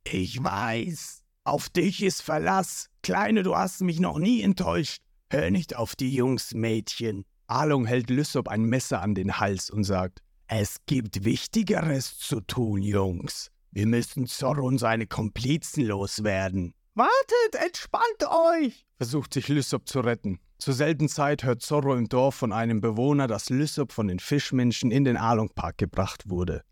Ich 0.03 0.43
weiß, 0.43 1.23
auf 1.43 1.69
dich 1.69 2.03
ist 2.03 2.21
Verlass. 2.21 2.89
Kleine, 3.01 3.43
du 3.43 3.55
hast 3.55 3.81
mich 3.81 3.99
noch 3.99 4.19
nie 4.19 4.41
enttäuscht. 4.41 5.01
Hör 5.29 5.49
nicht 5.51 5.75
auf 5.75 5.95
die 5.95 6.13
Jungs, 6.13 6.53
Mädchen. 6.53 7.25
Alung 7.47 7.85
hält 7.85 8.09
Lysop 8.09 8.47
ein 8.47 8.63
Messer 8.63 9.01
an 9.01 9.15
den 9.15 9.39
Hals 9.39 9.69
und 9.69 9.83
sagt, 9.83 10.21
es 10.47 10.77
gibt 10.85 11.25
Wichtigeres 11.25 12.17
zu 12.17 12.41
tun, 12.41 12.81
Jungs. 12.81 13.51
Wir 13.71 13.87
müssen 13.87 14.27
Zorro 14.27 14.65
und 14.65 14.77
seine 14.77 15.07
Komplizen 15.07 15.85
loswerden. 15.85 16.73
Wartet, 16.93 17.55
entspannt 17.65 18.23
euch! 18.23 18.85
versucht 18.95 19.33
sich 19.33 19.47
Lysop 19.47 19.87
zu 19.87 19.99
retten. 19.99 20.39
Zur 20.59 20.73
selben 20.73 21.09
Zeit 21.09 21.43
hört 21.43 21.61
Zorro 21.61 21.93
im 21.95 22.07
Dorf 22.07 22.35
von 22.35 22.53
einem 22.53 22.79
Bewohner, 22.79 23.27
dass 23.27 23.49
Lysop 23.49 23.91
von 23.91 24.07
den 24.07 24.19
Fischmenschen 24.19 24.91
in 24.91 25.03
den 25.03 25.17
Along-Park 25.17 25.77
gebracht 25.77 26.29
wurde. 26.29 26.63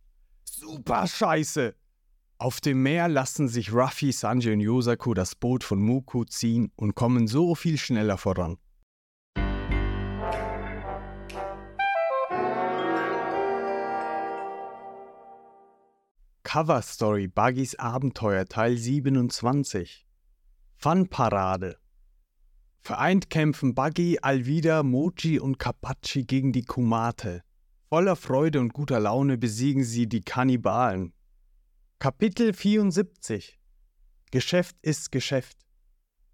Super 0.45 1.07
Scheiße! 1.07 1.75
Auf 2.38 2.62
dem 2.62 2.83
Meer 2.83 3.09
lassen 3.09 3.47
sich 3.47 3.73
Ruffy, 3.73 4.12
Sanji 4.12 4.53
und 4.53 4.59
Yosaku 4.59 5.13
das 5.13 5.36
Boot 5.36 5.63
von 5.63 5.79
Muku 5.79 6.23
ziehen 6.25 6.71
und 6.75 6.95
kommen 6.95 7.27
so 7.27 7.55
viel 7.55 7.77
schneller 7.77 8.17
voran. 8.17 8.57
Cover 16.53 16.83
Story 16.83 17.27
Buggys 17.27 17.73
Abenteuer 17.79 18.45
Teil 18.45 18.77
27 18.77 20.05
Funparade 20.75 21.79
Vereint 22.77 23.31
kämpfen 23.31 23.73
Buggy, 23.73 24.19
Alvida, 24.21 24.83
Mochi 24.83 25.39
und 25.39 25.57
Kapachi 25.57 26.25
gegen 26.25 26.51
die 26.51 26.61
Kumate. 26.61 27.41
Voller 27.89 28.15
Freude 28.15 28.59
und 28.59 28.71
guter 28.71 28.99
Laune 28.99 29.39
besiegen 29.39 29.83
sie 29.83 30.05
die 30.05 30.21
Kannibalen. 30.21 31.13
Kapitel 31.97 32.53
74 32.53 33.59
Geschäft 34.29 34.75
ist 34.83 35.11
Geschäft. 35.11 35.57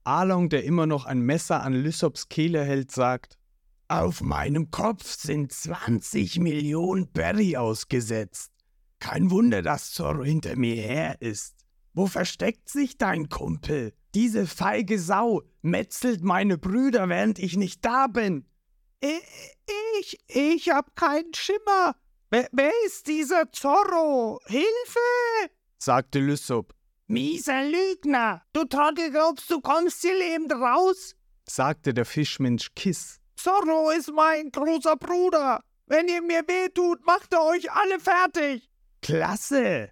Along, 0.03 0.49
der 0.49 0.65
immer 0.65 0.85
noch 0.85 1.05
ein 1.05 1.21
Messer 1.21 1.63
an 1.63 1.71
Lysops 1.71 2.27
Kehle 2.27 2.65
hält, 2.65 2.91
sagt: 2.91 3.37
Auf 3.87 4.19
meinem 4.19 4.69
Kopf 4.69 5.05
sind 5.15 5.53
20 5.53 6.39
Millionen 6.39 7.09
Berry 7.09 7.55
ausgesetzt. 7.55 8.58
Kein 8.99 9.31
Wunder, 9.31 9.61
dass 9.61 9.91
Zorro 9.91 10.23
hinter 10.23 10.55
mir 10.55 10.75
her 10.75 11.21
ist. 11.21 11.55
Wo 11.93 12.07
versteckt 12.07 12.69
sich 12.69 12.97
dein 12.97 13.29
Kumpel? 13.29 13.93
Diese 14.13 14.47
feige 14.47 14.99
Sau 14.99 15.43
metzelt 15.61 16.23
meine 16.23 16.57
Brüder, 16.57 17.07
während 17.09 17.39
ich 17.39 17.57
nicht 17.57 17.83
da 17.85 18.07
bin. 18.07 18.45
Ich, 19.01 20.19
ich 20.27 20.69
hab 20.69 20.95
keinen 20.95 21.33
Schimmer. 21.33 21.95
Wer, 22.29 22.47
wer 22.51 22.71
ist 22.85 23.07
dieser 23.07 23.51
Zorro? 23.51 24.39
Hilfe! 24.45 25.49
sagte 25.77 26.19
Lysop. 26.19 26.75
Mieser 27.07 27.63
Lügner! 27.63 28.43
Du 28.53 28.65
Trottel 28.65 29.09
glaubst, 29.09 29.49
du 29.49 29.61
kommst 29.61 30.01
hier 30.01 30.17
lebend 30.17 30.51
raus? 30.53 31.15
sagte 31.47 31.93
der 31.93 32.05
Fischmensch 32.05 32.69
Kiss. 32.75 33.19
Zorro 33.35 33.89
ist 33.89 34.11
mein 34.11 34.51
großer 34.51 34.95
Bruder. 34.95 35.63
Wenn 35.87 36.07
ihr 36.07 36.21
mir 36.21 36.47
wehtut, 36.47 37.03
macht 37.05 37.33
er 37.33 37.43
euch 37.45 37.71
alle 37.71 37.99
fertig. 37.99 38.68
Klasse! 39.01 39.91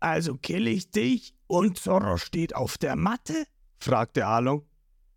Also 0.00 0.36
kill 0.36 0.68
ich 0.68 0.90
dich 0.90 1.34
und 1.46 1.78
Zorro 1.78 2.18
steht 2.18 2.54
auf 2.54 2.78
der 2.78 2.96
Matte? 2.96 3.46
fragte 3.78 4.26
Along. 4.26 4.66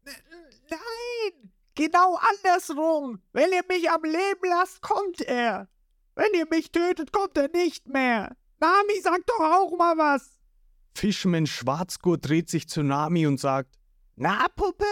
Nein, 0.05 1.51
genau 1.75 2.17
andersrum. 2.17 3.21
Wenn 3.33 3.51
ihr 3.51 3.63
mich 3.67 3.89
am 3.89 4.03
Leben 4.03 4.49
lasst, 4.49 4.81
kommt 4.81 5.21
er. 5.21 5.67
Wenn 6.15 6.33
ihr 6.33 6.47
mich 6.49 6.71
tötet, 6.71 7.11
kommt 7.11 7.37
er 7.37 7.49
nicht 7.49 7.87
mehr. 7.87 8.35
Nami, 8.59 8.99
sag 9.01 9.25
doch 9.25 9.39
auch 9.39 9.77
mal 9.77 9.97
was. 9.97 10.39
Fischmensch 10.95 11.53
Schwarzgurt 11.53 12.27
dreht 12.27 12.49
sich 12.49 12.67
zu 12.67 12.81
Nami 12.81 13.27
und 13.27 13.39
sagt: 13.39 13.75
Na, 14.15 14.47
Puppe, 14.55 14.85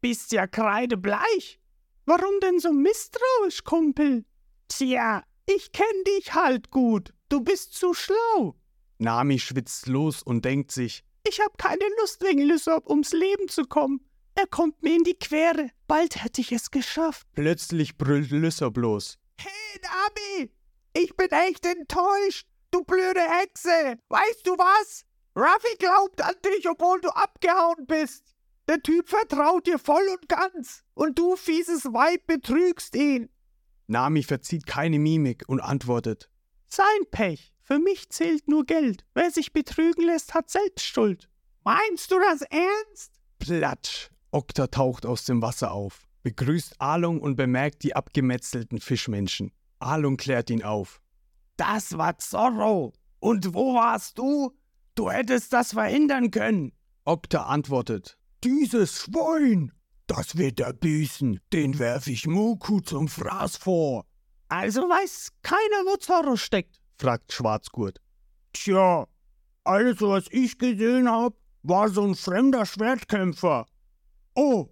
bist 0.00 0.32
ja 0.32 0.46
kreidebleich. 0.46 1.60
Warum 2.04 2.40
denn 2.42 2.58
so 2.58 2.72
misstrauisch, 2.72 3.62
Kumpel? 3.62 4.24
Tja, 4.68 5.22
ich 5.46 5.70
kenn 5.70 6.04
dich 6.06 6.34
halt 6.34 6.70
gut. 6.70 7.14
Du 7.32 7.40
bist 7.40 7.72
zu 7.72 7.94
schlau. 7.94 8.56
Nami 8.98 9.38
schwitzt 9.38 9.86
los 9.86 10.22
und 10.22 10.44
denkt 10.44 10.70
sich: 10.70 11.02
Ich 11.26 11.40
hab 11.40 11.56
keine 11.56 11.86
Lust, 11.98 12.22
wegen 12.22 12.42
Lysop 12.42 12.90
ums 12.90 13.14
Leben 13.14 13.48
zu 13.48 13.64
kommen. 13.64 14.04
Er 14.34 14.46
kommt 14.46 14.82
mir 14.82 14.96
in 14.96 15.02
die 15.02 15.18
Quere. 15.18 15.70
Bald 15.86 16.22
hätte 16.22 16.42
ich 16.42 16.52
es 16.52 16.70
geschafft. 16.70 17.26
Plötzlich 17.32 17.96
brüllt 17.96 18.32
Lysop 18.32 18.76
los. 18.76 19.18
Hey, 19.40 19.80
Nami, 19.80 20.50
ich 20.92 21.16
bin 21.16 21.30
echt 21.30 21.64
enttäuscht. 21.64 22.46
Du 22.70 22.84
blöde 22.84 23.22
Hexe. 23.22 23.98
Weißt 24.10 24.46
du 24.46 24.50
was? 24.58 25.06
Ruffy 25.34 25.76
glaubt 25.78 26.20
an 26.20 26.34
dich, 26.44 26.68
obwohl 26.68 27.00
du 27.00 27.08
abgehauen 27.08 27.86
bist. 27.86 28.34
Der 28.68 28.82
Typ 28.82 29.08
vertraut 29.08 29.66
dir 29.66 29.78
voll 29.78 30.06
und 30.10 30.28
ganz. 30.28 30.84
Und 30.92 31.18
du, 31.18 31.36
fieses 31.36 31.86
Weib, 31.86 32.26
betrügst 32.26 32.94
ihn. 32.94 33.30
Nami 33.86 34.22
verzieht 34.22 34.66
keine 34.66 34.98
Mimik 34.98 35.44
und 35.46 35.60
antwortet: 35.60 36.28
Sein 36.74 37.04
Pech. 37.10 37.52
Für 37.60 37.78
mich 37.78 38.08
zählt 38.08 38.48
nur 38.48 38.64
Geld. 38.64 39.04
Wer 39.12 39.30
sich 39.30 39.52
betrügen 39.52 40.06
lässt, 40.06 40.32
hat 40.32 40.48
selbst 40.48 40.86
Schuld. 40.86 41.28
Meinst 41.64 42.10
du 42.10 42.18
das 42.18 42.40
ernst? 42.40 43.12
Platsch. 43.38 44.08
Okta 44.30 44.68
taucht 44.68 45.04
aus 45.04 45.26
dem 45.26 45.42
Wasser 45.42 45.72
auf, 45.72 46.08
begrüßt 46.22 46.80
Alung 46.80 47.20
und 47.20 47.36
bemerkt 47.36 47.82
die 47.82 47.94
abgemetzelten 47.94 48.80
Fischmenschen. 48.80 49.52
Alung 49.80 50.16
klärt 50.16 50.48
ihn 50.48 50.62
auf. 50.62 51.02
Das 51.58 51.98
war 51.98 52.16
Zorro. 52.16 52.94
Und 53.20 53.52
wo 53.52 53.74
warst 53.74 54.16
du? 54.16 54.56
Du 54.94 55.10
hättest 55.10 55.52
das 55.52 55.74
verhindern 55.74 56.30
können. 56.30 56.72
Okta 57.04 57.42
antwortet. 57.48 58.16
Dieses 58.44 59.02
Schwein, 59.02 59.72
das 60.06 60.38
wird 60.38 60.58
er 60.58 60.72
büßen. 60.72 61.38
Den 61.52 61.78
werf 61.78 62.06
ich 62.06 62.26
Muku 62.26 62.80
zum 62.80 63.08
Fraß 63.08 63.58
vor. 63.58 64.06
Also 64.52 64.82
weiß 64.82 65.30
keiner, 65.40 65.86
wo 65.86 65.96
Zorro 65.96 66.36
steckt, 66.36 66.78
fragt 66.98 67.32
Schwarzgurt. 67.32 68.02
Tja, 68.52 69.06
alles, 69.64 70.02
was 70.02 70.26
ich 70.30 70.58
gesehen 70.58 71.10
hab, 71.10 71.32
war 71.62 71.88
so 71.88 72.02
ein 72.02 72.14
fremder 72.14 72.66
Schwertkämpfer. 72.66 73.64
Oh, 74.34 74.68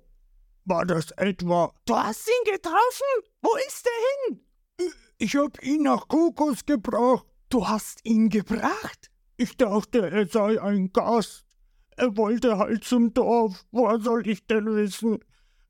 war 0.66 0.84
das 0.84 1.12
etwa. 1.12 1.72
Du 1.86 1.96
hast 1.96 2.28
ihn 2.28 2.52
getroffen? 2.52 3.32
Wo 3.40 3.56
ist 3.66 3.86
er 3.86 4.34
hin? 4.34 4.90
Ich 5.16 5.34
hab 5.34 5.62
ihn 5.62 5.84
nach 5.84 6.08
Kokos 6.08 6.66
gebracht. 6.66 7.24
Du 7.48 7.66
hast 7.66 8.04
ihn 8.04 8.28
gebracht? 8.28 9.10
Ich 9.38 9.56
dachte, 9.56 10.10
er 10.10 10.28
sei 10.28 10.60
ein 10.60 10.92
Gast. 10.92 11.46
Er 11.96 12.18
wollte 12.18 12.58
halt 12.58 12.84
zum 12.84 13.14
Dorf. 13.14 13.64
Woher 13.70 13.98
soll 13.98 14.28
ich 14.28 14.46
denn 14.46 14.66
wissen? 14.66 15.20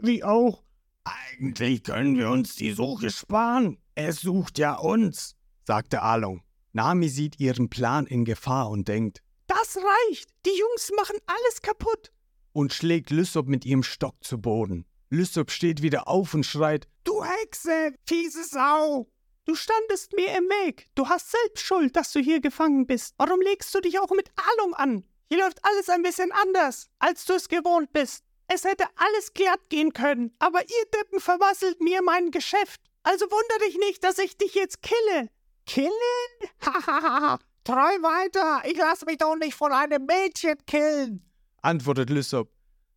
Wie 0.00 0.24
auch. 0.24 0.64
Eigentlich 1.04 1.84
können 1.84 2.18
wir 2.18 2.28
uns 2.28 2.56
die 2.56 2.72
Suche 2.72 3.10
sparen. 3.10 3.78
Er 4.00 4.14
sucht 4.14 4.58
ja 4.58 4.76
uns, 4.76 5.36
sagte 5.66 6.00
Along. 6.00 6.42
Nami 6.72 7.10
sieht 7.10 7.38
ihren 7.38 7.68
Plan 7.68 8.06
in 8.06 8.24
Gefahr 8.24 8.70
und 8.70 8.88
denkt: 8.88 9.22
Das 9.46 9.76
reicht. 9.76 10.30
Die 10.46 10.58
Jungs 10.58 10.90
machen 10.96 11.18
alles 11.26 11.60
kaputt. 11.60 12.10
Und 12.52 12.72
schlägt 12.72 13.10
Lysop 13.10 13.46
mit 13.46 13.66
ihrem 13.66 13.82
Stock 13.82 14.14
zu 14.24 14.40
Boden. 14.40 14.86
Lysop 15.10 15.50
steht 15.50 15.82
wieder 15.82 16.08
auf 16.08 16.32
und 16.32 16.46
schreit: 16.46 16.88
Du 17.04 17.22
Hexe, 17.22 17.92
fiese 18.06 18.42
Sau! 18.44 19.06
Du 19.44 19.54
standest 19.54 20.14
mir 20.14 20.34
im 20.34 20.44
Weg. 20.44 20.86
Du 20.94 21.06
hast 21.06 21.30
selbst 21.30 21.62
Schuld, 21.62 21.94
dass 21.94 22.10
du 22.12 22.20
hier 22.20 22.40
gefangen 22.40 22.86
bist. 22.86 23.14
Warum 23.18 23.42
legst 23.42 23.74
du 23.74 23.80
dich 23.82 23.98
auch 23.98 24.10
mit 24.12 24.30
Alung 24.36 24.72
an? 24.72 25.04
Hier 25.28 25.40
läuft 25.40 25.62
alles 25.62 25.90
ein 25.90 26.02
bisschen 26.02 26.32
anders, 26.32 26.88
als 27.00 27.26
du 27.26 27.34
es 27.34 27.48
gewohnt 27.48 27.92
bist. 27.92 28.24
Es 28.46 28.64
hätte 28.64 28.86
alles 28.96 29.34
glatt 29.34 29.68
gehen 29.68 29.92
können, 29.92 30.34
aber 30.38 30.62
ihr 30.62 30.86
Deppen 30.94 31.20
vermasselt 31.20 31.82
mir 31.82 32.00
mein 32.00 32.30
Geschäft. 32.30 32.80
Also 33.02 33.26
wunder 33.26 33.66
dich 33.66 33.78
nicht, 33.78 34.04
dass 34.04 34.18
ich 34.18 34.36
dich 34.36 34.54
jetzt 34.54 34.82
kille. 34.82 35.30
Killen? 35.66 35.90
Hahaha. 36.60 37.38
Träum 37.64 38.02
weiter. 38.02 38.62
Ich 38.68 38.76
lasse 38.76 39.04
mich 39.04 39.18
doch 39.18 39.36
nicht 39.36 39.54
von 39.54 39.72
einem 39.72 40.06
Mädchen 40.06 40.56
killen. 40.66 41.24
Antwortet 41.62 42.10
Lysop. 42.10 42.50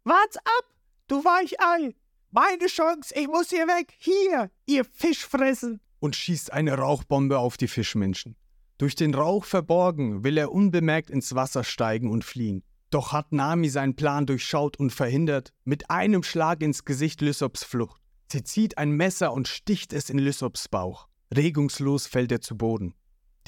Wart's 0.03 0.37
ab, 0.37 0.65
du 1.07 1.23
Weichei. 1.23 1.95
Meine 2.31 2.65
Chance, 2.65 3.13
ich 3.15 3.27
muss 3.27 3.49
hier 3.49 3.67
weg. 3.67 3.93
Hier, 3.99 4.49
ihr 4.65 4.85
Fischfressen 4.85 5.79
und 6.03 6.17
schießt 6.17 6.51
eine 6.51 6.77
Rauchbombe 6.77 7.37
auf 7.37 7.55
die 7.55 7.69
Fischmenschen. 7.69 8.35
Durch 8.77 8.93
den 8.93 9.15
Rauch 9.15 9.45
verborgen 9.45 10.25
will 10.25 10.37
er 10.37 10.51
unbemerkt 10.51 11.09
ins 11.09 11.33
Wasser 11.33 11.63
steigen 11.63 12.11
und 12.11 12.25
fliehen. 12.25 12.61
Doch 12.89 13.13
hat 13.13 13.31
Nami 13.31 13.69
seinen 13.69 13.95
Plan 13.95 14.25
durchschaut 14.25 14.77
und 14.77 14.91
verhindert 14.91 15.53
mit 15.63 15.89
einem 15.89 16.21
Schlag 16.21 16.61
ins 16.61 16.83
Gesicht 16.83 17.21
Lysops 17.21 17.63
Flucht. 17.63 18.02
Sie 18.31 18.43
zieht 18.43 18.77
ein 18.77 18.91
Messer 18.91 19.33
und 19.33 19.47
sticht 19.47 19.93
es 19.93 20.09
in 20.09 20.17
Lysops 20.17 20.67
Bauch. 20.67 21.07
Regungslos 21.35 22.07
fällt 22.07 22.31
er 22.31 22.41
zu 22.41 22.57
Boden. 22.57 22.93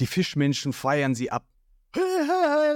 Die 0.00 0.06
Fischmenschen 0.06 0.72
feiern 0.72 1.14
sie 1.14 1.30
ab. 1.30 1.48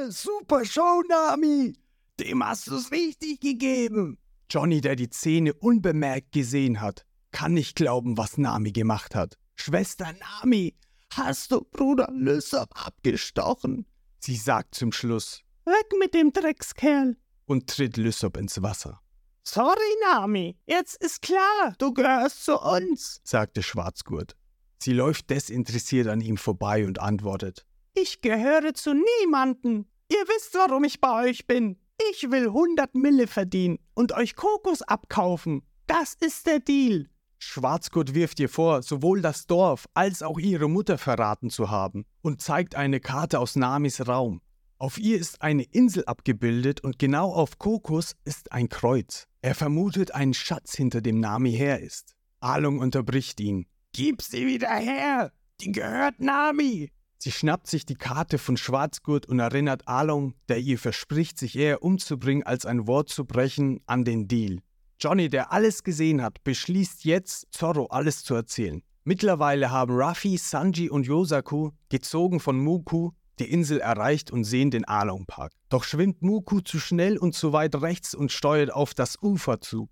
Super 0.09 0.65
Show, 0.65 1.03
Nami! 1.09 1.75
Dem 2.19 2.45
hast 2.45 2.69
du's 2.69 2.91
richtig 2.91 3.41
gegeben! 3.41 4.19
Johnny, 4.51 4.81
der 4.81 4.97
die 4.97 5.11
Szene 5.11 5.55
unbemerkt 5.55 6.33
gesehen 6.33 6.81
hat, 6.81 7.05
kann 7.31 7.55
nicht 7.55 7.77
glauben, 7.77 8.17
was 8.17 8.39
Nami 8.39 8.73
gemacht 8.73 9.15
hat. 9.15 9.39
Schwester 9.55 10.13
Nami, 10.19 10.75
hast 11.13 11.53
du 11.53 11.61
Bruder 11.71 12.09
Lysop 12.13 12.71
abgestochen? 12.75 13.87
Sie 14.19 14.37
sagt 14.37 14.75
zum 14.75 14.93
Schluss: 14.93 15.43
Weg 15.65 15.99
mit 15.99 16.15
dem 16.15 16.33
Dreckskerl! 16.33 17.17
und 17.47 17.69
tritt 17.69 17.97
Lysop 17.97 18.37
ins 18.37 18.63
Wasser. 18.63 19.01
Sorry, 19.43 19.79
Nami, 20.05 20.57
jetzt 20.67 21.03
ist 21.03 21.23
klar, 21.23 21.75
du 21.79 21.93
gehörst 21.93 22.45
zu 22.45 22.59
uns, 22.61 23.21
sagte 23.25 23.63
Schwarzgurt. 23.63 24.37
Sie 24.79 24.93
läuft 24.93 25.31
desinteressiert 25.31 26.09
an 26.09 26.21
ihm 26.21 26.37
vorbei 26.37 26.87
und 26.87 27.01
antwortet: 27.01 27.67
Ich 27.95 28.21
gehöre 28.21 28.75
zu 28.75 28.95
niemanden. 28.95 29.91
Ihr 30.11 30.25
wisst, 30.27 30.55
warum 30.55 30.85
ich 30.85 31.01
bei 31.01 31.29
euch 31.29 31.47
bin. 31.47 31.79
Ich 32.11 32.31
will 32.31 32.47
100 32.47 32.95
Mille 32.95 33.27
verdienen 33.27 33.79
und 33.95 34.13
euch 34.13 34.35
Kokos 34.37 34.83
abkaufen. 34.83 35.63
Das 35.87 36.15
ist 36.15 36.47
der 36.47 36.61
Deal. 36.61 37.09
Schwarzgurt 37.39 38.15
wirft 38.15 38.41
ihr 38.41 38.49
vor, 38.49 38.83
sowohl 38.83 39.23
das 39.23 39.47
Dorf 39.47 39.87
als 39.95 40.23
auch 40.23 40.39
ihre 40.39 40.69
Mutter 40.69 40.99
verraten 40.99 41.51
zu 41.51 41.71
haben 41.71 42.05
und 42.23 42.41
zeigt 42.41 42.75
eine 42.75 43.01
Karte 43.01 43.39
aus 43.39 43.57
Namis 43.57 44.07
Raum. 44.07 44.41
Auf 44.79 44.99
ihr 44.99 45.19
ist 45.19 45.43
eine 45.43 45.65
Insel 45.65 46.05
abgebildet 46.07 46.83
und 46.83 46.99
genau 46.99 47.33
auf 47.33 47.59
Kokos 47.59 48.15
ist 48.25 48.53
ein 48.53 48.69
Kreuz. 48.69 49.27
Er 49.43 49.55
vermutet 49.55 50.15
einen 50.15 50.35
Schatz, 50.35 50.75
hinter 50.75 51.01
dem 51.01 51.19
Nami 51.19 51.53
her 51.53 51.81
ist. 51.81 52.15
Alung 52.41 52.79
unterbricht 52.79 53.41
ihn. 53.41 53.67
Gib 53.93 54.23
sie 54.23 54.47
wieder 54.47 54.69
her! 54.69 55.33
Die 55.61 55.73
gehört 55.73 56.21
Nami! 56.21 56.91
Sie 57.17 57.33
schnappt 57.33 57.67
sich 57.67 57.85
die 57.85 57.97
Karte 57.97 58.39
von 58.39 58.57
Schwarzgurt 58.57 59.27
und 59.27 59.41
erinnert 59.41 59.87
Along, 59.89 60.35
der 60.49 60.59
ihr 60.59 60.79
verspricht, 60.79 61.39
sich 61.39 61.57
eher 61.57 61.83
umzubringen, 61.83 62.43
als 62.43 62.65
ein 62.67 62.87
Wort 62.87 63.11
zu 63.11 63.25
brechen, 63.25 63.81
an 63.87 64.05
den 64.05 64.29
Deal. 64.29 64.61
Johnny, 64.99 65.29
der 65.29 65.53
alles 65.53 65.83
gesehen 65.83 66.23
hat, 66.23 66.45
beschließt 66.45 67.05
jetzt, 67.05 67.47
Zorro 67.51 67.87
alles 67.87 68.23
zu 68.23 68.35
erzählen. 68.35 68.83
Mittlerweile 69.05 69.71
haben 69.71 69.95
Ruffy, 69.95 70.37
Sanji 70.37 70.91
und 70.91 71.07
Yosaku, 71.07 71.71
gezogen 71.89 72.41
von 72.41 72.59
Muku, 72.59 73.11
die 73.41 73.51
Insel 73.51 73.81
erreicht 73.81 74.31
und 74.31 74.45
sehen 74.45 74.71
den 74.71 74.85
Along 74.85 75.27
Park. 75.27 75.53
Doch 75.69 75.85
schwimmt 75.85 76.23
Muku 76.23 76.61
zu 76.61 76.79
schnell 76.79 77.19
und 77.19 77.35
zu 77.35 77.53
weit 77.53 77.75
rechts 77.77 78.15
und 78.15 78.31
steuert 78.31 78.73
auf 78.73 78.95
das 78.95 79.21
Ufer 79.21 79.61
zu. 79.61 79.89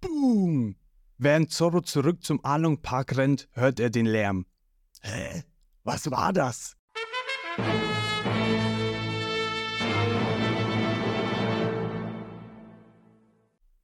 Boom! 0.00 0.76
Während 1.18 1.50
Zorro 1.50 1.80
zurück 1.80 2.24
zum 2.24 2.44
Along 2.44 2.80
Park 2.80 3.16
rennt, 3.16 3.48
hört 3.52 3.80
er 3.80 3.90
den 3.90 4.06
Lärm. 4.06 4.46
Hä? 5.02 5.42
Was 5.84 6.10
war 6.10 6.32
das? 6.32 6.76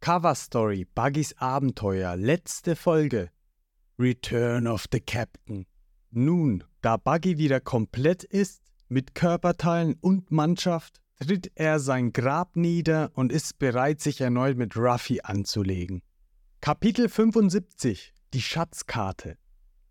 Cover 0.01 0.35
Story 0.35 0.87
Buggys 0.95 1.37
Abenteuer, 1.37 2.17
letzte 2.17 2.77
Folge. 2.77 3.31
Return 3.99 4.67
of 4.67 4.87
the 4.93 5.01
Captain. 5.01 5.67
Nun, 6.11 6.65
da 6.81 6.97
Buggy 6.97 7.37
wieder 7.37 7.61
komplett 7.61 8.25
ist, 8.25 8.68
mit 8.89 9.15
Körperteilen 9.15 9.97
und 10.01 10.31
Mannschaft, 10.31 11.01
tritt 11.21 11.51
er 11.55 11.81
sein 11.81 12.13
Grab 12.13 12.57
nieder 12.57 13.11
und 13.15 13.33
ist 13.33 13.59
bereit, 13.59 14.01
sich 14.01 14.21
erneut 14.21 14.57
mit 14.57 14.77
Ruffy 14.77 15.21
anzulegen. 15.23 16.03
Kapitel 16.61 17.09
75 17.09 18.13
Die 18.35 18.43
Schatzkarte 18.43 19.37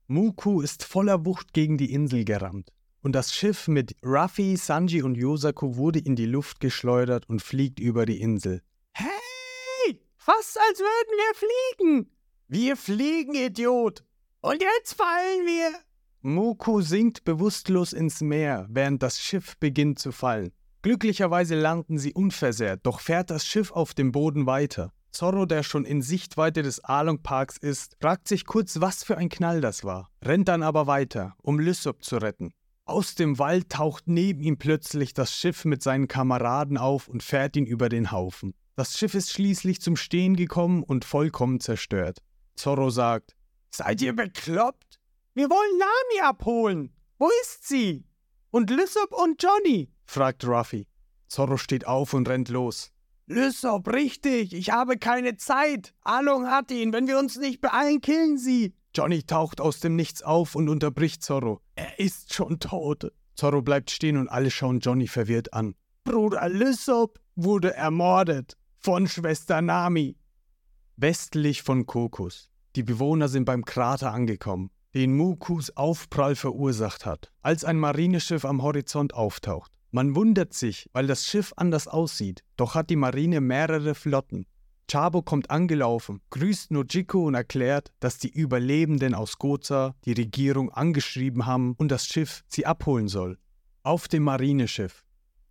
Muku 0.07 0.61
ist 0.61 0.83
voller 0.83 1.25
Wucht 1.25 1.53
gegen 1.53 1.77
die 1.77 1.91
Insel 1.91 2.23
gerammt 2.23 2.71
und 3.07 3.13
das 3.13 3.33
Schiff 3.33 3.67
mit 3.67 3.95
Ruffy, 4.03 4.57
Sanji 4.57 5.01
und 5.01 5.15
Yosaku 5.15 5.77
wurde 5.77 5.99
in 5.99 6.17
die 6.17 6.25
Luft 6.25 6.59
geschleudert 6.59 7.29
und 7.29 7.41
fliegt 7.41 7.79
über 7.79 8.05
die 8.05 8.19
Insel. 8.19 8.61
Hey! 8.91 10.01
Fast 10.17 10.59
als 10.59 10.79
würden 10.79 11.13
wir 11.15 11.35
fliegen! 11.35 12.11
Wir 12.49 12.75
fliegen, 12.75 13.33
Idiot! 13.33 14.03
Und 14.41 14.61
jetzt 14.61 14.93
fallen 14.93 15.45
wir! 15.45 15.86
Muku 16.21 16.81
sinkt 16.81 17.23
bewusstlos 17.23 17.93
ins 17.93 18.21
Meer, 18.21 18.67
während 18.69 19.03
das 19.03 19.19
Schiff 19.19 19.57
beginnt 19.57 19.99
zu 19.99 20.11
fallen. 20.11 20.51
Glücklicherweise 20.81 21.55
landen 21.55 21.97
sie 21.97 22.13
unversehrt, 22.13 22.81
doch 22.83 22.99
fährt 22.99 23.29
das 23.29 23.45
Schiff 23.45 23.71
auf 23.71 23.93
dem 23.93 24.11
Boden 24.11 24.45
weiter. 24.45 24.93
Zorro, 25.11 25.45
der 25.45 25.63
schon 25.63 25.85
in 25.85 26.01
Sichtweite 26.01 26.61
des 26.61 26.83
Along 26.83 27.23
Parks 27.23 27.57
ist, 27.57 27.97
fragt 27.99 28.27
sich 28.27 28.45
kurz, 28.45 28.79
was 28.81 29.03
für 29.03 29.17
ein 29.17 29.29
Knall 29.29 29.61
das 29.61 29.83
war, 29.83 30.09
rennt 30.23 30.47
dann 30.47 30.63
aber 30.63 30.87
weiter, 30.87 31.35
um 31.41 31.59
Lysop 31.59 32.03
zu 32.03 32.17
retten. 32.17 32.51
Aus 32.85 33.15
dem 33.15 33.37
Wald 33.37 33.69
taucht 33.69 34.03
neben 34.07 34.41
ihm 34.41 34.57
plötzlich 34.57 35.13
das 35.13 35.35
Schiff 35.35 35.65
mit 35.65 35.83
seinen 35.83 36.07
Kameraden 36.07 36.77
auf 36.77 37.07
und 37.07 37.23
fährt 37.23 37.57
ihn 37.57 37.65
über 37.65 37.89
den 37.89 38.11
Haufen. 38.11 38.53
Das 38.75 38.97
Schiff 38.97 39.13
ist 39.13 39.31
schließlich 39.31 39.81
zum 39.81 39.95
Stehen 39.95 40.35
gekommen 40.35 40.83
und 40.83 41.03
vollkommen 41.03 41.59
zerstört. 41.59 42.19
Zorro 42.55 42.89
sagt, 42.89 43.35
Seid 43.71 44.01
ihr 44.01 44.15
bekloppt? 44.15 44.96
Wir 45.37 45.51
wollen 45.51 45.77
Nami 45.77 46.27
abholen. 46.27 46.91
Wo 47.19 47.29
ist 47.43 47.67
sie? 47.67 48.07
Und 48.49 48.71
Lysop 48.71 49.11
und 49.11 49.43
Johnny? 49.43 49.93
fragt 50.03 50.43
Ruffy. 50.43 50.87
Zorro 51.27 51.57
steht 51.57 51.85
auf 51.85 52.15
und 52.15 52.27
rennt 52.27 52.49
los. 52.49 52.91
Lysop, 53.27 53.87
richtig, 53.93 54.55
ich 54.55 54.71
habe 54.71 54.97
keine 54.97 55.37
Zeit. 55.37 55.93
Along 56.01 56.47
hat 56.47 56.71
ihn, 56.71 56.91
wenn 56.91 57.05
wir 57.05 57.19
uns 57.19 57.37
nicht 57.37 57.61
beeilen, 57.61 58.01
killen 58.01 58.39
sie. 58.39 58.73
Johnny 58.95 59.21
taucht 59.21 59.61
aus 59.61 59.79
dem 59.79 59.95
Nichts 59.95 60.23
auf 60.23 60.55
und 60.55 60.69
unterbricht 60.69 61.21
Zorro. 61.21 61.61
Er 61.75 61.99
ist 61.99 62.33
schon 62.33 62.59
tot. 62.59 63.11
Zorro 63.35 63.61
bleibt 63.61 63.91
stehen 63.91 64.17
und 64.17 64.29
alle 64.29 64.49
schauen 64.49 64.79
Johnny 64.79 65.07
verwirrt 65.07 65.53
an. 65.53 65.75
Bruder 66.03 66.49
Lysop 66.49 67.19
wurde 67.35 67.75
ermordet 67.75 68.57
von 68.79 69.07
Schwester 69.07 69.61
Nami. 69.61 70.17
Westlich 70.95 71.61
von 71.61 71.85
Kokos. 71.85 72.49
Die 72.75 72.81
Bewohner 72.81 73.27
sind 73.27 73.45
beim 73.45 73.65
Krater 73.65 74.11
angekommen, 74.11 74.71
den 74.97 75.15
Mukus 75.15 75.69
Aufprall 75.77 76.35
verursacht 76.35 77.05
hat, 77.05 77.31
als 77.43 77.63
ein 77.63 77.77
Marineschiff 77.77 78.43
am 78.45 78.63
Horizont 78.63 79.13
auftaucht. 79.13 79.71
Man 79.91 80.15
wundert 80.15 80.55
sich, 80.55 80.89
weil 80.91 81.05
das 81.05 81.27
Schiff 81.27 81.53
anders 81.55 81.87
aussieht, 81.87 82.43
doch 82.55 82.73
hat 82.73 82.89
die 82.89 82.95
Marine 82.95 83.39
mehrere 83.39 83.93
Flotten. 83.93 84.47
Chabo 84.89 85.21
kommt 85.21 85.51
angelaufen, 85.51 86.21
grüßt 86.31 86.71
Nojiko 86.71 87.27
und 87.27 87.35
erklärt, 87.35 87.91
dass 87.99 88.17
die 88.17 88.31
Überlebenden 88.31 89.13
aus 89.13 89.37
Goza 89.37 89.93
die 90.03 90.13
Regierung 90.13 90.71
angeschrieben 90.71 91.45
haben 91.45 91.75
und 91.77 91.89
das 91.89 92.07
Schiff 92.07 92.43
sie 92.47 92.65
abholen 92.65 93.07
soll. 93.07 93.37
Auf 93.83 94.07
dem 94.07 94.23
Marineschiff. 94.23 95.03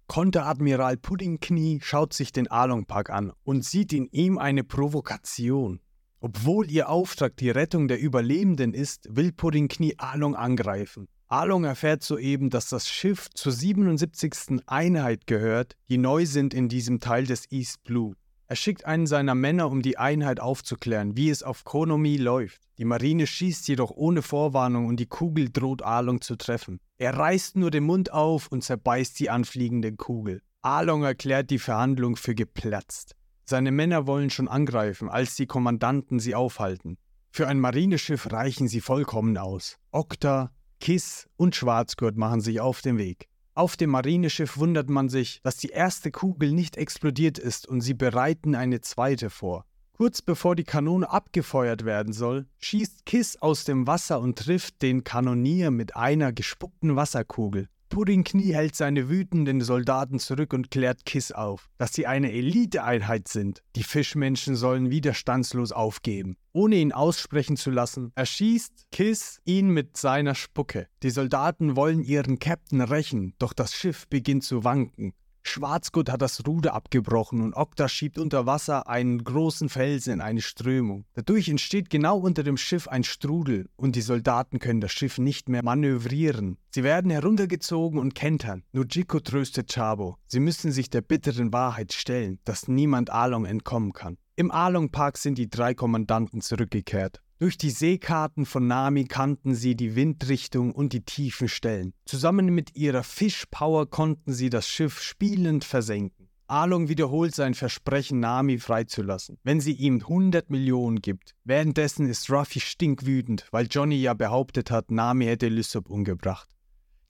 Konteradmiral 0.09 0.97
Puddingknie 0.97 1.81
schaut 1.83 2.15
sich 2.15 2.33
den 2.33 2.51
Along 2.51 2.87
Park 2.87 3.11
an 3.11 3.33
und 3.45 3.65
sieht 3.65 3.93
in 3.93 4.07
ihm 4.07 4.39
eine 4.39 4.65
Provokation. 4.65 5.81
Obwohl 6.27 6.69
ihr 6.73 6.89
Auftrag 6.89 7.37
die 7.37 7.51
Rettung 7.51 7.87
der 7.87 8.01
Überlebenden 8.01 8.75
ist, 8.75 9.07
will 9.09 9.31
Puddingknie 9.31 9.95
Along 9.97 10.35
angreifen. 10.35 11.07
Along 11.29 11.63
erfährt 11.63 12.03
soeben, 12.03 12.51
dass 12.51 12.69
das 12.69 12.89
Schiff 12.89 13.31
zur 13.33 13.53
77. 13.53 14.59
Einheit 14.67 15.29
gehört, 15.29 15.77
die 15.89 15.99
neu 15.99 16.27
sind 16.27 16.53
in 16.53 16.69
diesem 16.69 16.99
Teil 16.99 17.27
des 17.27 17.49
East 17.53 17.85
Blue. 17.85 18.17
Er 18.49 18.57
schickt 18.57 18.87
einen 18.87 19.07
seiner 19.07 19.37
Männer, 19.37 19.71
um 19.71 19.83
die 19.83 19.99
Einheit 19.99 20.41
aufzuklären, 20.41 21.17
wie 21.17 21.31
es 21.31 21.45
auf 21.45 21.63
Konomi 21.63 22.17
läuft. 22.17 22.61
Die 22.79 22.85
Marine 22.85 23.29
schießt 23.29 23.69
jedoch 23.69 23.93
ohne 23.93 24.23
Vorwarnung 24.23 24.87
und 24.87 24.99
die 24.99 25.07
Kugel 25.07 25.51
droht 25.53 25.83
Along 25.83 26.23
zu 26.23 26.35
treffen. 26.35 26.81
Er 26.99 27.15
reißt 27.15 27.55
nur 27.55 27.71
den 27.71 27.85
Mund 27.85 28.13
auf 28.13 28.49
und 28.51 28.65
zerbeißt 28.65 29.21
die 29.21 29.31
anfliegende 29.31 29.93
Kugel. 29.93 30.43
Along 30.63 31.05
erklärt 31.05 31.51
die 31.51 31.61
Verhandlung 31.61 32.17
für 32.17 32.35
geplatzt. 32.35 33.15
Seine 33.49 33.71
Männer 33.71 34.09
wollen 34.09 34.29
schon 34.29 34.49
angreifen, 34.49 35.09
als 35.09 35.37
die 35.37 35.47
Kommandanten 35.47 36.19
sie 36.19 36.35
aufhalten. 36.35 36.99
Für 37.31 37.47
ein 37.47 37.61
Marineschiff 37.61 38.33
reichen 38.33 38.67
sie 38.67 38.81
vollkommen 38.81 39.39
aus. 39.39 39.79
Okta, 39.93 40.51
Kiss 40.81 41.29
und 41.37 41.55
Schwarzgurt 41.55 42.17
machen 42.17 42.41
sich 42.41 42.61
auf 42.61 42.81
den 42.83 42.99
Weg. 42.99 43.29
Auf 43.55 43.77
dem 43.77 43.91
Marineschiff 43.91 44.59
wundert 44.59 44.91
man 44.91 45.09
sich, 45.09 45.41
dass 45.43 45.59
die 45.59 45.69
erste 45.69 46.11
Kugel 46.11 46.53
nicht 46.53 46.77
explodiert 46.77 47.39
ist 47.39 47.69
und 47.69 47.83
sie 47.83 47.95
bereiten 47.95 48.57
eine 48.57 48.81
zweite 48.81 49.31
vor. 49.31 49.65
Kurz 49.93 50.21
bevor 50.23 50.57
die 50.57 50.65
Kanone 50.65 51.09
abgefeuert 51.09 51.85
werden 51.85 52.13
soll, 52.13 52.47
schießt 52.59 53.07
Kiss 53.07 53.41
aus 53.41 53.65
dem 53.65 53.87
Wasser 53.87 54.21
und 54.21 54.39
trifft 54.39 54.83
den 54.83 55.05
Kanonier 55.05 55.71
mit 55.71 55.97
einer 55.97 56.33
gespuckten 56.33 56.97
Wasserkugel. 56.97 57.69
Puddingknie 57.89 58.53
hält 58.53 58.75
seine 58.75 59.09
wütenden 59.09 59.61
Soldaten 59.61 60.19
zurück 60.19 60.53
und 60.53 60.71
klärt 60.71 61.05
Kiss 61.05 61.33
auf, 61.33 61.69
dass 61.79 61.93
sie 61.93 62.07
eine 62.07 62.33
Eliteeinheit 62.33 63.29
sind. 63.29 63.63
Die 63.77 63.85
Fischmenschen 63.85 64.57
sollen 64.57 64.91
widerstandslos 64.91 65.73
aufgeben. 65.73 66.37
Ohne 66.53 66.77
ihn 66.77 66.93
aussprechen 66.93 67.57
zu 67.57 67.71
lassen, 67.71 68.13
erschießt 68.15 68.89
Kiss 68.91 69.41
ihn 69.45 69.71
mit 69.71 69.97
seiner 69.97 70.35
Spucke. 70.35 70.89
Die 71.03 71.11
Soldaten 71.11 71.77
wollen 71.77 72.03
ihren 72.03 72.39
Captain 72.39 72.81
rächen, 72.81 73.35
doch 73.39 73.53
das 73.53 73.75
Schiff 73.75 74.09
beginnt 74.09 74.45
zu 74.45 74.65
wanken. 74.65 75.15
Schwarzgurt 75.49 76.11
hat 76.11 76.23
das 76.23 76.47
Ruder 76.47 76.75
abgebrochen 76.75 77.43
und 77.43 77.55
Okta 77.55 77.89
schiebt 77.89 78.19
unter 78.19 78.47
Wasser 78.47 78.89
einen 78.89 79.23
großen 79.23 79.69
Felsen 79.69 80.15
in 80.15 80.21
eine 80.21 80.41
Strömung. 80.41 81.05
Dadurch 81.15 81.49
entsteht 81.49 81.91
genau 81.91 82.19
unter 82.19 82.43
dem 82.43 82.57
Schiff 82.57 82.89
ein 82.89 83.05
Strudel 83.05 83.69
und 83.77 83.97
die 83.97 84.03
Soldaten 84.03 84.59
können 84.59 84.81
das 84.81 84.93
Schiff 84.93 85.19
nicht 85.19 85.49
mehr 85.49 85.63
manövrieren. 85.65 86.59
Sie 86.71 86.85
werden 86.85 87.11
heruntergezogen 87.11 87.99
und 87.99 88.15
kentern. 88.15 88.63
Nujiko 88.73 89.21
tröstet 89.21 89.73
Chabo. 89.73 90.17
Sie 90.27 90.41
müssen 90.41 90.73
sich 90.73 90.91
der 90.91 91.01
bitteren 91.01 91.53
Wahrheit 91.53 91.93
stellen, 91.93 92.39
dass 92.45 92.69
niemand 92.69 93.11
Along 93.11 93.47
entkommen 93.47 93.93
kann. 93.93 94.19
Im 94.39 94.51
Along 94.51 94.91
Park 94.91 95.17
sind 95.17 95.39
die 95.39 95.49
drei 95.49 95.73
Kommandanten 95.73 96.43
zurückgekehrt. 96.43 97.23
Durch 97.39 97.59
die 97.59 97.71
Seekarten 97.71 98.47
von 98.47 98.67
Nami 98.67 99.05
kannten 99.05 99.55
sie 99.55 99.77
die 99.77 99.95
Windrichtung 99.95 100.73
und 100.73 100.95
die 100.95 101.05
tiefen 101.05 101.49
Stellen. 101.49 101.93
Zusammen 102.07 102.47
mit 102.47 102.77
ihrer 102.77 103.03
Fischpower 103.03 103.91
konnten 103.91 104.33
sie 104.33 104.49
das 104.49 104.67
Schiff 104.67 105.03
spielend 105.03 105.63
versenken. 105.63 106.31
Along 106.47 106.89
wiederholt 106.89 107.35
sein 107.35 107.53
Versprechen, 107.53 108.21
Nami 108.21 108.59
freizulassen, 108.59 109.37
wenn 109.43 109.61
sie 109.61 109.73
ihm 109.73 110.01
100 110.01 110.49
Millionen 110.49 111.03
gibt. 111.03 111.35
Währenddessen 111.45 112.09
ist 112.09 112.31
Ruffy 112.31 112.61
stinkwütend, 112.61 113.47
weil 113.51 113.67
Johnny 113.71 113.97
ja 113.97 114.15
behauptet 114.15 114.71
hat, 114.71 114.91
Nami 114.91 115.27
hätte 115.27 115.49
Lysop 115.49 115.91
umgebracht. 115.91 116.49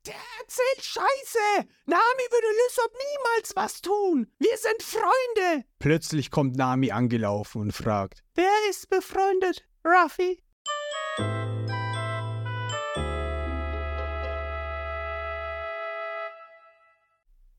Der 0.06 0.14
erzählt 0.40 0.84
Scheiße! 0.84 1.68
Nami 1.86 2.26
würde 2.30 2.46
Lysop 2.64 2.92
niemals 2.92 3.56
was 3.56 3.80
tun! 3.80 4.26
Wir 4.38 4.56
sind 4.56 4.82
Freunde! 4.82 5.64
Plötzlich 5.78 6.30
kommt 6.32 6.56
Nami 6.56 6.90
angelaufen 6.90 7.60
und 7.60 7.72
fragt: 7.72 8.24
Wer 8.34 8.50
ist 8.70 8.88
befreundet? 8.88 9.64
Ruffy? 9.89 10.43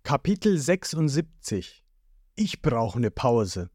Kapitel 0.04 0.58
76 0.58 1.86
Ich 2.36 2.62
brauche 2.62 2.98
eine 2.98 3.12
Pause. 3.12 3.70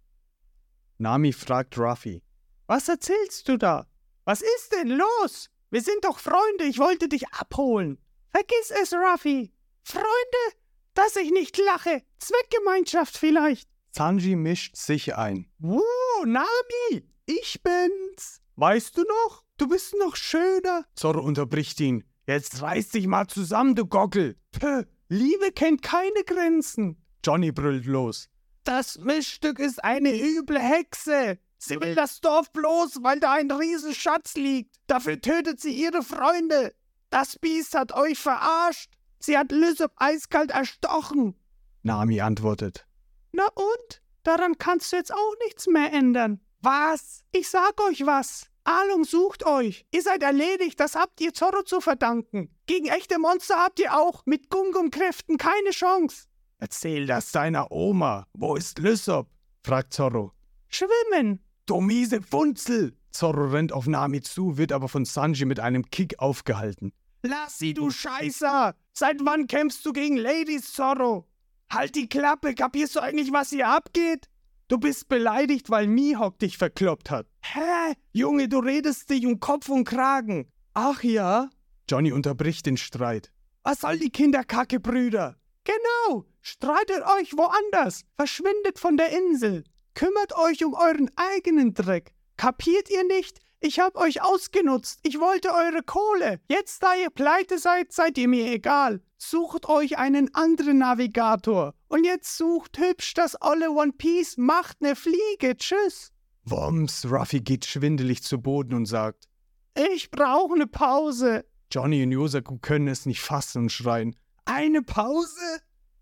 Nami 0.99 1.33
fragt 1.33 1.79
Ruffy. 1.79 2.23
Was 2.67 2.91
erzählst 2.91 3.49
du 3.49 3.57
da? 3.57 3.87
Was 4.27 4.43
ist 4.43 4.73
denn 4.73 4.89
los? 4.89 5.49
Wir 5.71 5.81
sind 5.81 6.05
doch 6.05 6.19
Freunde, 6.19 6.65
ich 6.65 6.79
wollte 6.79 7.09
dich 7.09 7.27
abholen. 7.29 7.99
Vergiss 8.29 8.71
es, 8.83 8.93
Ruffy. 8.93 9.51
Freunde? 9.83 10.59
Dass 10.93 11.17
ich 11.17 11.31
nicht 11.31 11.57
lache. 11.57 12.03
Zweckgemeinschaft 12.19 13.17
vielleicht. 13.17 13.67
Sanji 13.93 14.37
mischt 14.37 14.77
sich 14.77 15.17
ein. 15.17 15.51
Wuh, 15.59 15.81
Nami, 16.27 17.09
ich 17.25 17.63
bin's. 17.63 18.42
Weißt 18.57 18.97
du 18.97 19.03
noch? 19.03 19.45
Du 19.57 19.69
bist 19.69 19.95
noch 19.99 20.17
schöner. 20.17 20.85
Zorro 20.95 21.21
unterbricht 21.21 21.81
ihn. 21.81 22.05
Jetzt 22.27 22.63
reiß 22.63 22.91
dich 22.91 23.07
mal 23.07 23.27
zusammen, 23.27 23.75
du 23.75 23.87
Gockel. 23.87 24.37
Puh, 24.53 24.85
Liebe 25.09 25.53
kennt 25.53 25.83
keine 25.83 26.25
Grenzen. 26.25 27.03
Johnny 27.25 27.53
brüllt 27.53 27.87
los. 27.87 28.29
Das 28.65 28.99
Missstück 28.99 29.59
ist 29.59 29.83
eine 29.83 30.15
üble 30.15 30.59
Hexe. 30.59 31.39
Sie 31.59 31.81
will 31.81 31.95
das 31.95 32.21
Dorf 32.21 32.53
bloß, 32.53 33.03
weil 33.03 33.21
da 33.21 33.33
ein 33.35 33.51
Riesenschatz 33.51 34.35
liegt. 34.35 34.77
Dafür 34.87 35.21
tötet 35.21 35.61
sie 35.61 35.73
ihre 35.73 36.03
Freunde. 36.03 36.75
Das 37.11 37.39
Biest 37.39 37.75
hat 37.75 37.93
euch 37.93 38.19
verarscht. 38.19 38.91
Sie 39.19 39.39
hat 39.39 39.53
Lysop 39.53 39.93
eiskalt 39.97 40.51
erstochen. 40.51 41.37
Nami 41.83 42.21
antwortet. 42.21 42.87
Na 43.33 43.47
und? 43.55 44.03
Daran 44.25 44.59
kannst 44.59 44.93
du 44.93 44.97
jetzt 44.97 45.13
auch 45.13 45.35
nichts 45.45 45.67
mehr 45.67 45.93
ändern. 45.93 46.41
Was? 46.63 47.25
Ich 47.33 47.49
sag 47.49 47.81
euch 47.81 48.07
was. 48.07 48.47
Alung 48.63 49.03
sucht 49.03 49.45
euch. 49.45 49.85
Ihr 49.91 50.03
seid 50.03 50.23
erledigt, 50.23 50.79
das 50.79 50.95
habt 50.95 51.21
ihr 51.21 51.35
Zorro 51.35 51.65
zu 51.65 51.81
verdanken. 51.81 52.55
Gegen 52.67 52.87
echte 52.87 53.19
Monster 53.19 53.57
habt 53.57 53.81
ihr 53.81 53.99
auch 53.99 54.23
mit 54.27 54.49
Gungum-Kräften 54.49 55.39
keine 55.39 55.71
Chance. 55.71 56.27
Erzähl 56.59 57.07
das 57.07 57.33
deiner 57.33 57.73
Oma. 57.73 58.29
Wo 58.35 58.55
ist 58.55 58.79
Lysop? 58.79 59.29
fragt 59.65 59.93
Zorro. 59.93 60.33
Schwimmen. 60.69 61.45
Du 61.67 61.81
miese 61.81 62.23
Funzel! 62.23 62.97
Zorro 63.11 63.47
rennt 63.49 63.73
auf 63.73 63.89
Nami 63.89 64.23
zu, 64.23 64.57
wird 64.57 64.71
aber 64.71 64.89
von 64.89 65.05
Sanji 65.05 65.45
mit 65.45 65.59
einem 65.59 65.91
Kick 65.91 66.21
aufgehalten. 66.21 66.93
Lass 67.23 67.59
sie, 67.59 67.75
du 67.75 67.91
Scheißer! 67.91 68.77
Seit 68.93 69.25
wann 69.25 69.49
kämpfst 69.49 69.85
du 69.85 69.93
gegen 69.93 70.17
Ladies, 70.17 70.73
Zorro? 70.73 71.27
Halt 71.73 71.97
die 71.97 72.09
Klappe, 72.09 72.55
kapierst 72.55 72.95
du 72.95 73.01
eigentlich, 73.01 73.33
was 73.33 73.51
hier 73.51 73.69
abgeht? 73.69 74.29
Du 74.73 74.79
bist 74.79 75.11
beleidigt, 75.11 75.69
weil 75.69 75.87
Mihawk 75.87 76.39
dich 76.39 76.57
verkloppt 76.57 77.11
hat. 77.11 77.27
Hä? 77.43 77.93
Junge, 78.15 78.49
du 78.49 78.59
redest 78.59 79.11
dich 79.11 79.27
um 79.27 79.39
Kopf 79.39 79.69
und 79.69 79.85
Kragen. 79.85 80.51
Ach 80.73 81.03
ja? 81.03 81.51
Johnny 81.91 82.11
unterbricht 82.11 82.65
den 82.65 82.79
Streit. 82.79 83.31
Was 83.65 83.81
soll 83.81 83.99
die 83.99 84.09
Kinderkacke, 84.09 84.81
Brüder? 84.81 85.37
Genau! 85.65 86.25
Streitet 86.41 87.03
euch 87.03 87.35
woanders! 87.35 88.07
Verschwindet 88.17 88.79
von 88.79 88.97
der 88.97 89.11
Insel! 89.11 89.65
Kümmert 89.93 90.35
euch 90.39 90.65
um 90.65 90.73
euren 90.73 91.11
eigenen 91.17 91.75
Dreck. 91.75 92.15
Kapiert 92.39 92.89
ihr 92.89 93.05
nicht? 93.05 93.41
Ich 93.65 93.79
hab 93.79 93.97
euch 93.97 94.21
ausgenutzt. 94.23 94.99
Ich 95.05 95.21
wollte 95.21 95.51
eure 95.51 95.85
Kohle. 95.85 96.41
Jetzt, 96.49 96.83
da 96.83 96.97
ihr 97.01 97.11
pleite 97.11 97.59
seid, 97.59 97.93
seid 97.93 98.19
ihr 98.19 98.27
mir 98.27 98.51
egal. 98.51 99.01
Sucht 99.19 99.69
euch 99.69 99.99
einen 99.99 100.35
anderen 100.35 100.79
Navigator. 100.79 101.73
Und 101.87 102.03
jetzt 102.05 102.37
sucht 102.37 102.77
hübsch 102.79 103.15
das 103.15 103.41
olle 103.41 103.71
One 103.71 103.93
Piece. 103.93 104.37
Macht 104.37 104.81
ne 104.81 104.97
Fliege. 104.97 105.57
Tschüss. 105.57 106.11
Woms, 106.43 107.07
Ruffy 107.09 107.41
geht 107.41 107.65
schwindelig 107.65 108.25
zu 108.25 108.41
Boden 108.41 108.75
und 108.75 108.87
sagt: 108.87 109.29
Ich 109.77 110.11
brauche 110.11 110.59
ne 110.59 110.67
Pause. 110.67 111.45
Johnny 111.71 112.03
und 112.03 112.11
Yosaku 112.11 112.59
können 112.59 112.89
es 112.89 113.07
nicht 113.07 113.21
fassen 113.21 113.63
und 113.63 113.71
schreien: 113.71 114.17
Eine 114.45 114.83
Pause? 114.83 115.61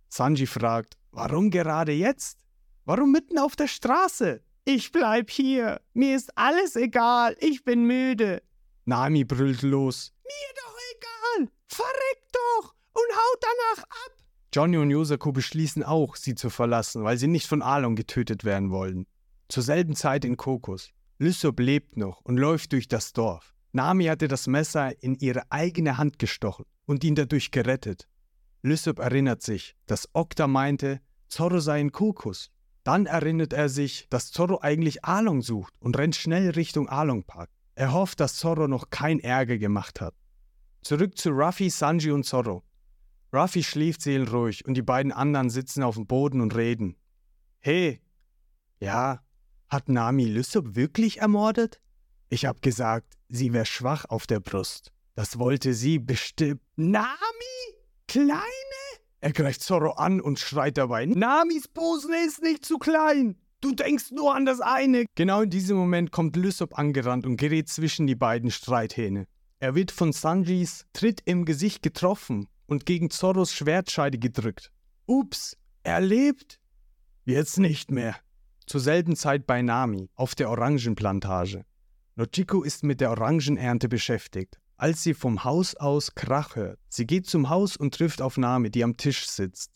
Sanji 0.08 0.46
fragt: 0.46 0.96
Warum 1.10 1.50
gerade 1.50 1.92
jetzt? 1.92 2.38
Warum 2.86 3.12
mitten 3.12 3.38
auf 3.38 3.54
der 3.54 3.68
Straße? 3.68 4.42
Ich 4.64 4.92
bleib 4.92 5.30
hier. 5.30 5.80
Mir 5.94 6.16
ist 6.16 6.36
alles 6.36 6.76
egal. 6.76 7.36
Ich 7.40 7.64
bin 7.64 7.84
müde. 7.84 8.42
Nami 8.84 9.24
brüllt 9.24 9.62
los. 9.62 10.12
Mir 10.24 10.54
doch 10.54 10.76
egal. 10.96 11.52
Verreckt 11.66 12.34
doch 12.34 12.74
und 12.92 13.16
haut 13.16 13.40
danach 13.40 13.84
ab. 13.84 14.12
Johnny 14.52 14.76
und 14.76 14.90
Yosaku 14.90 15.32
beschließen 15.32 15.84
auch, 15.84 16.16
sie 16.16 16.34
zu 16.34 16.50
verlassen, 16.50 17.04
weil 17.04 17.16
sie 17.16 17.28
nicht 17.28 17.46
von 17.46 17.62
Alon 17.62 17.96
getötet 17.96 18.44
werden 18.44 18.70
wollen. 18.70 19.06
Zur 19.48 19.62
selben 19.62 19.94
Zeit 19.94 20.24
in 20.24 20.36
Kokos. 20.36 20.90
Lysop 21.18 21.60
lebt 21.60 21.96
noch 21.96 22.20
und 22.22 22.36
läuft 22.36 22.72
durch 22.72 22.88
das 22.88 23.12
Dorf. 23.12 23.54
Nami 23.72 24.06
hatte 24.06 24.26
das 24.26 24.46
Messer 24.46 25.02
in 25.02 25.14
ihre 25.16 25.50
eigene 25.50 25.98
Hand 25.98 26.18
gestochen 26.18 26.64
und 26.86 27.04
ihn 27.04 27.14
dadurch 27.14 27.50
gerettet. 27.50 28.08
Lysop 28.62 28.98
erinnert 28.98 29.42
sich, 29.42 29.76
dass 29.86 30.08
Okta 30.12 30.46
meinte, 30.46 31.00
Zorro 31.28 31.60
sei 31.60 31.80
in 31.80 31.92
Kokos 31.92 32.50
dann 32.84 33.06
erinnert 33.06 33.52
er 33.52 33.68
sich, 33.68 34.06
dass 34.10 34.30
Zorro 34.30 34.60
eigentlich 34.60 35.04
Along 35.04 35.42
sucht 35.42 35.74
und 35.80 35.98
rennt 35.98 36.16
schnell 36.16 36.50
Richtung 36.50 36.88
Along 36.88 37.24
Park. 37.24 37.50
Er 37.74 37.92
hofft, 37.92 38.20
dass 38.20 38.36
Zorro 38.36 38.68
noch 38.68 38.90
kein 38.90 39.20
Ärger 39.20 39.58
gemacht 39.58 40.00
hat. 40.00 40.14
Zurück 40.82 41.18
zu 41.18 41.30
Ruffy, 41.30 41.70
Sanji 41.70 42.10
und 42.10 42.24
Zorro. 42.24 42.62
Ruffy 43.32 43.62
schläft 43.62 44.02
seelenruhig 44.02 44.66
und 44.66 44.74
die 44.74 44.82
beiden 44.82 45.12
anderen 45.12 45.50
sitzen 45.50 45.82
auf 45.82 45.94
dem 45.94 46.06
Boden 46.06 46.40
und 46.40 46.56
reden. 46.56 46.96
Hey, 47.60 48.00
ja, 48.80 49.20
hat 49.68 49.88
Nami 49.88 50.24
Lysop 50.24 50.74
wirklich 50.74 51.18
ermordet? 51.20 51.80
Ich 52.28 52.46
hab 52.46 52.62
gesagt, 52.62 53.14
sie 53.28 53.52
wäre 53.52 53.66
schwach 53.66 54.04
auf 54.06 54.26
der 54.26 54.40
Brust. 54.40 54.92
Das 55.14 55.38
wollte 55.38 55.74
sie 55.74 55.98
bestimmt. 55.98 56.62
Nami? 56.76 57.06
Kleine? 58.08 58.89
Er 59.22 59.32
greift 59.32 59.62
Zorro 59.62 59.92
an 59.92 60.20
und 60.20 60.38
schreit 60.38 60.78
dabei: 60.78 61.04
Namis 61.06 61.68
Posen 61.68 62.14
ist 62.26 62.42
nicht 62.42 62.64
zu 62.64 62.78
klein! 62.78 63.36
Du 63.60 63.74
denkst 63.74 64.12
nur 64.12 64.34
an 64.34 64.46
das 64.46 64.60
eine! 64.60 65.04
Genau 65.14 65.42
in 65.42 65.50
diesem 65.50 65.76
Moment 65.76 66.10
kommt 66.10 66.36
Lysop 66.36 66.78
angerannt 66.78 67.26
und 67.26 67.36
gerät 67.36 67.68
zwischen 67.68 68.06
die 68.06 68.14
beiden 68.14 68.50
Streithähne. 68.50 69.26
Er 69.58 69.74
wird 69.74 69.90
von 69.90 70.12
Sanjis 70.12 70.86
Tritt 70.94 71.20
im 71.26 71.44
Gesicht 71.44 71.82
getroffen 71.82 72.48
und 72.66 72.86
gegen 72.86 73.10
Zorros 73.10 73.52
Schwertscheide 73.52 74.18
gedrückt. 74.18 74.72
Ups, 75.04 75.58
er 75.82 76.00
lebt! 76.00 76.58
Jetzt 77.26 77.58
nicht 77.58 77.90
mehr. 77.90 78.16
Zur 78.66 78.80
selben 78.80 79.16
Zeit 79.16 79.46
bei 79.46 79.60
Nami 79.60 80.08
auf 80.14 80.34
der 80.34 80.48
Orangenplantage. 80.48 81.66
Nochiko 82.14 82.62
ist 82.62 82.84
mit 82.84 83.02
der 83.02 83.10
Orangenernte 83.10 83.88
beschäftigt 83.88 84.59
als 84.80 85.02
sie 85.02 85.12
vom 85.12 85.44
Haus 85.44 85.74
aus 85.74 86.14
Krach 86.14 86.56
hört. 86.56 86.78
Sie 86.88 87.06
geht 87.06 87.26
zum 87.26 87.50
Haus 87.50 87.76
und 87.76 87.94
trifft 87.94 88.22
auf 88.22 88.38
Nami, 88.38 88.70
die 88.70 88.82
am 88.82 88.96
Tisch 88.96 89.28
sitzt. 89.28 89.70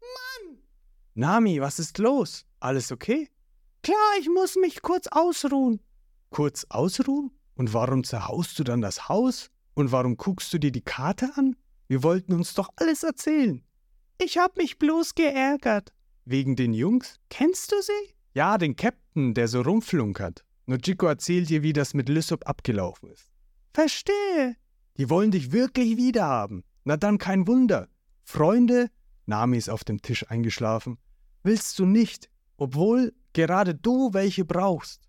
Mann! 0.00 0.58
Nami, 1.14 1.60
was 1.60 1.78
ist 1.78 1.96
los? 1.98 2.44
Alles 2.60 2.92
okay? 2.92 3.28
Klar, 3.82 3.96
ich 4.20 4.28
muss 4.28 4.56
mich 4.56 4.82
kurz 4.82 5.06
ausruhen. 5.06 5.80
Kurz 6.28 6.66
ausruhen? 6.68 7.30
Und 7.54 7.72
warum 7.72 8.04
zerhaust 8.04 8.58
du 8.58 8.64
dann 8.64 8.82
das 8.82 9.08
Haus? 9.08 9.50
Und 9.72 9.92
warum 9.92 10.18
guckst 10.18 10.52
du 10.52 10.58
dir 10.58 10.70
die 10.70 10.82
Karte 10.82 11.30
an? 11.36 11.56
Wir 11.88 12.02
wollten 12.02 12.34
uns 12.34 12.52
doch 12.52 12.68
alles 12.76 13.02
erzählen. 13.02 13.64
Ich 14.18 14.36
hab 14.36 14.58
mich 14.58 14.78
bloß 14.78 15.14
geärgert. 15.14 15.94
Wegen 16.26 16.54
den 16.54 16.74
Jungs? 16.74 17.16
Kennst 17.30 17.72
du 17.72 17.76
sie? 17.80 18.14
Ja, 18.34 18.58
den 18.58 18.76
Captain, 18.76 19.32
der 19.32 19.48
so 19.48 19.62
rumflunkert. 19.62 20.44
Nojiko 20.66 21.06
erzählt 21.06 21.48
dir, 21.48 21.62
wie 21.62 21.72
das 21.72 21.94
mit 21.94 22.10
Lysop 22.10 22.46
abgelaufen 22.46 23.10
ist. 23.10 23.29
Verstehe. 23.72 24.56
Die 24.96 25.08
wollen 25.08 25.30
dich 25.30 25.52
wirklich 25.52 25.96
wiederhaben. 25.96 26.64
Na 26.84 26.96
dann 26.96 27.18
kein 27.18 27.46
Wunder. 27.46 27.88
Freunde, 28.24 28.90
Nami 29.26 29.56
ist 29.56 29.70
auf 29.70 29.84
dem 29.84 30.02
Tisch 30.02 30.28
eingeschlafen, 30.30 30.98
willst 31.42 31.78
du 31.78 31.86
nicht, 31.86 32.30
obwohl 32.56 33.12
gerade 33.32 33.74
du 33.74 34.12
welche 34.12 34.44
brauchst. 34.44 35.08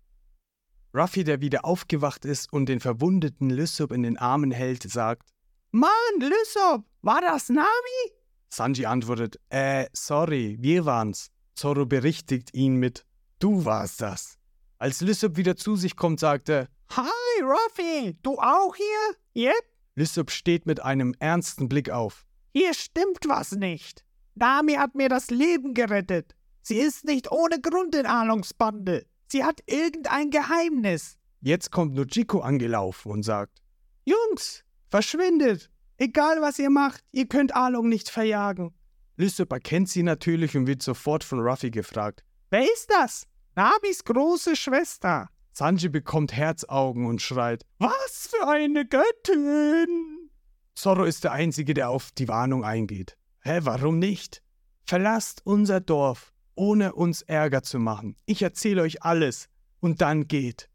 Ruffy, 0.94 1.24
der 1.24 1.40
wieder 1.40 1.64
aufgewacht 1.64 2.24
ist 2.24 2.52
und 2.52 2.66
den 2.66 2.80
verwundeten 2.80 3.50
Lysop 3.50 3.92
in 3.92 4.02
den 4.02 4.18
Armen 4.18 4.50
hält, 4.50 4.82
sagt: 4.82 5.30
Mann, 5.70 5.90
Lysop, 6.20 6.84
war 7.00 7.20
das 7.20 7.48
Nami? 7.48 8.02
Sanji 8.50 8.84
antwortet: 8.84 9.40
Äh, 9.48 9.86
sorry, 9.92 10.58
wir 10.60 10.84
waren's. 10.84 11.30
Zoro 11.54 11.86
berichtigt 11.86 12.54
ihn 12.54 12.76
mit: 12.76 13.06
Du 13.38 13.64
warst 13.64 14.02
das. 14.02 14.38
Als 14.82 15.00
Lysop 15.00 15.36
wieder 15.36 15.54
zu 15.54 15.76
sich 15.76 15.94
kommt, 15.94 16.18
sagt 16.18 16.48
er: 16.48 16.66
Hi, 16.90 17.40
Ruffy, 17.40 18.16
du 18.20 18.36
auch 18.40 18.74
hier? 18.74 19.44
Yep. 19.44 19.64
Lysop 19.94 20.32
steht 20.32 20.66
mit 20.66 20.82
einem 20.82 21.14
ernsten 21.20 21.68
Blick 21.68 21.90
auf. 21.90 22.26
Hier 22.52 22.74
stimmt 22.74 23.28
was 23.28 23.52
nicht. 23.52 24.04
Nami 24.34 24.72
hat 24.72 24.96
mir 24.96 25.08
das 25.08 25.30
Leben 25.30 25.74
gerettet. 25.74 26.34
Sie 26.62 26.78
ist 26.78 27.04
nicht 27.04 27.30
ohne 27.30 27.60
Grund 27.60 27.94
in 27.94 28.06
Alongs 28.06 28.54
Bande. 28.54 29.06
Sie 29.28 29.44
hat 29.44 29.60
irgendein 29.66 30.30
Geheimnis. 30.30 31.16
Jetzt 31.42 31.70
kommt 31.70 31.94
Nojiko 31.94 32.40
angelaufen 32.40 33.12
und 33.12 33.22
sagt: 33.22 33.62
Jungs, 34.04 34.64
verschwindet. 34.90 35.70
Egal 35.96 36.40
was 36.40 36.58
ihr 36.58 36.70
macht, 36.70 37.04
ihr 37.12 37.28
könnt 37.28 37.54
Along 37.54 37.88
nicht 37.88 38.10
verjagen. 38.10 38.74
Lysop 39.16 39.52
erkennt 39.52 39.90
sie 39.90 40.02
natürlich 40.02 40.56
und 40.56 40.66
wird 40.66 40.82
sofort 40.82 41.22
von 41.22 41.38
Ruffy 41.38 41.70
gefragt: 41.70 42.24
Wer 42.50 42.64
ist 42.64 42.90
das? 42.90 43.28
Namis 43.54 44.04
große 44.04 44.56
Schwester. 44.56 45.28
Sanji 45.52 45.90
bekommt 45.90 46.32
Herzaugen 46.32 47.04
und 47.04 47.20
schreit: 47.20 47.66
Was 47.78 48.30
für 48.30 48.48
eine 48.48 48.86
Göttin! 48.86 50.30
Zorro 50.74 51.04
ist 51.04 51.24
der 51.24 51.32
Einzige, 51.32 51.74
der 51.74 51.90
auf 51.90 52.12
die 52.12 52.28
Warnung 52.28 52.64
eingeht. 52.64 53.18
Hä, 53.42 53.60
warum 53.62 53.98
nicht? 53.98 54.42
Verlasst 54.84 55.42
unser 55.44 55.80
Dorf, 55.80 56.32
ohne 56.54 56.94
uns 56.94 57.20
Ärger 57.20 57.62
zu 57.62 57.78
machen. 57.78 58.16
Ich 58.24 58.40
erzähle 58.40 58.82
euch 58.82 59.02
alles. 59.02 59.48
Und 59.80 60.00
dann 60.00 60.28
geht. 60.28 60.70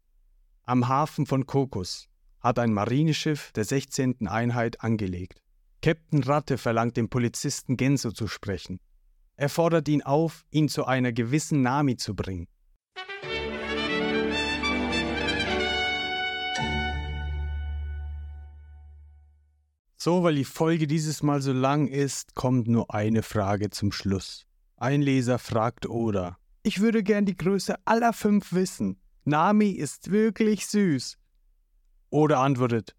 Am 0.64 0.86
Hafen 0.86 1.26
von 1.26 1.46
Kokos 1.46 2.08
hat 2.40 2.58
ein 2.58 2.72
Marineschiff 2.72 3.50
der 3.52 3.64
16. 3.64 4.28
Einheit 4.28 4.82
angelegt. 4.82 5.42
Captain 5.82 6.22
Ratte 6.22 6.58
verlangt 6.58 6.96
dem 6.96 7.08
Polizisten 7.08 7.76
Genso 7.76 8.12
zu 8.12 8.28
sprechen. 8.28 8.78
Er 9.34 9.48
fordert 9.48 9.88
ihn 9.88 10.02
auf, 10.02 10.44
ihn 10.50 10.68
zu 10.68 10.84
einer 10.84 11.12
gewissen 11.12 11.62
Nami 11.62 11.96
zu 11.96 12.14
bringen. 12.14 12.46
So, 20.08 20.22
weil 20.22 20.36
die 20.36 20.44
Folge 20.46 20.86
dieses 20.86 21.22
Mal 21.22 21.42
so 21.42 21.52
lang 21.52 21.86
ist, 21.86 22.34
kommt 22.34 22.66
nur 22.66 22.94
eine 22.94 23.22
Frage 23.22 23.68
zum 23.68 23.92
Schluss. 23.92 24.46
Ein 24.78 25.02
Leser 25.02 25.38
fragt 25.38 25.86
Oda. 25.86 26.38
Ich 26.62 26.80
würde 26.80 27.02
gern 27.02 27.26
die 27.26 27.36
Größe 27.36 27.74
aller 27.84 28.14
fünf 28.14 28.54
wissen. 28.54 28.98
Nami 29.26 29.68
ist 29.68 30.10
wirklich 30.10 30.66
süß. 30.66 31.18
Oda 32.08 32.42
antwortet. 32.42 32.96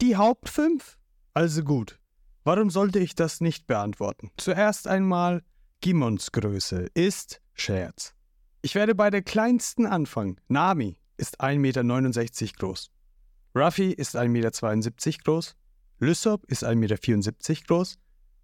Die 0.00 0.16
Hauptfünf? 0.16 0.96
Also 1.34 1.62
gut. 1.62 2.00
Warum 2.42 2.70
sollte 2.70 3.00
ich 3.00 3.14
das 3.14 3.42
nicht 3.42 3.66
beantworten? 3.66 4.30
Zuerst 4.38 4.88
einmal, 4.88 5.42
Gimons 5.82 6.32
Größe 6.32 6.86
ist 6.94 7.42
Scherz. 7.52 8.14
Ich 8.62 8.74
werde 8.74 8.94
bei 8.94 9.10
der 9.10 9.20
kleinsten 9.20 9.84
anfangen. 9.84 10.40
Nami 10.48 10.96
ist 11.18 11.38
1,69 11.38 11.58
Meter 11.58 12.56
groß. 12.56 12.90
Ruffy 13.54 13.92
ist 13.92 14.16
1,72 14.16 14.28
Meter 14.28 15.22
groß. 15.22 15.54
Lysop 15.98 16.44
ist 16.46 16.64
1,74 16.64 16.74
Meter 16.76 17.66
groß. 17.66 17.98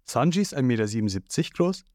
Sanji 0.05 0.41
ist 0.41 0.55
1,77 0.55 0.61
Meter 1.01 1.49
groß. 1.55 1.85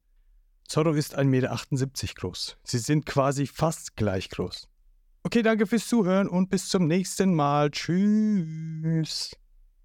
Zorro 0.69 0.93
ist 0.93 1.19
1,78 1.19 1.25
Meter 1.25 2.15
groß. 2.15 2.57
Sie 2.63 2.79
sind 2.79 3.07
quasi 3.07 3.47
fast 3.47 3.97
gleich 3.97 4.29
groß. 4.31 4.69
Okay, 5.25 5.43
danke 5.43 5.67
fürs 5.67 5.89
Zuhören 5.89 6.29
und 6.29 6.49
bis 6.49 6.69
zum 6.69 6.87
nächsten 6.87 7.35
Mal. 7.35 7.71
Tschüss. 7.71 9.33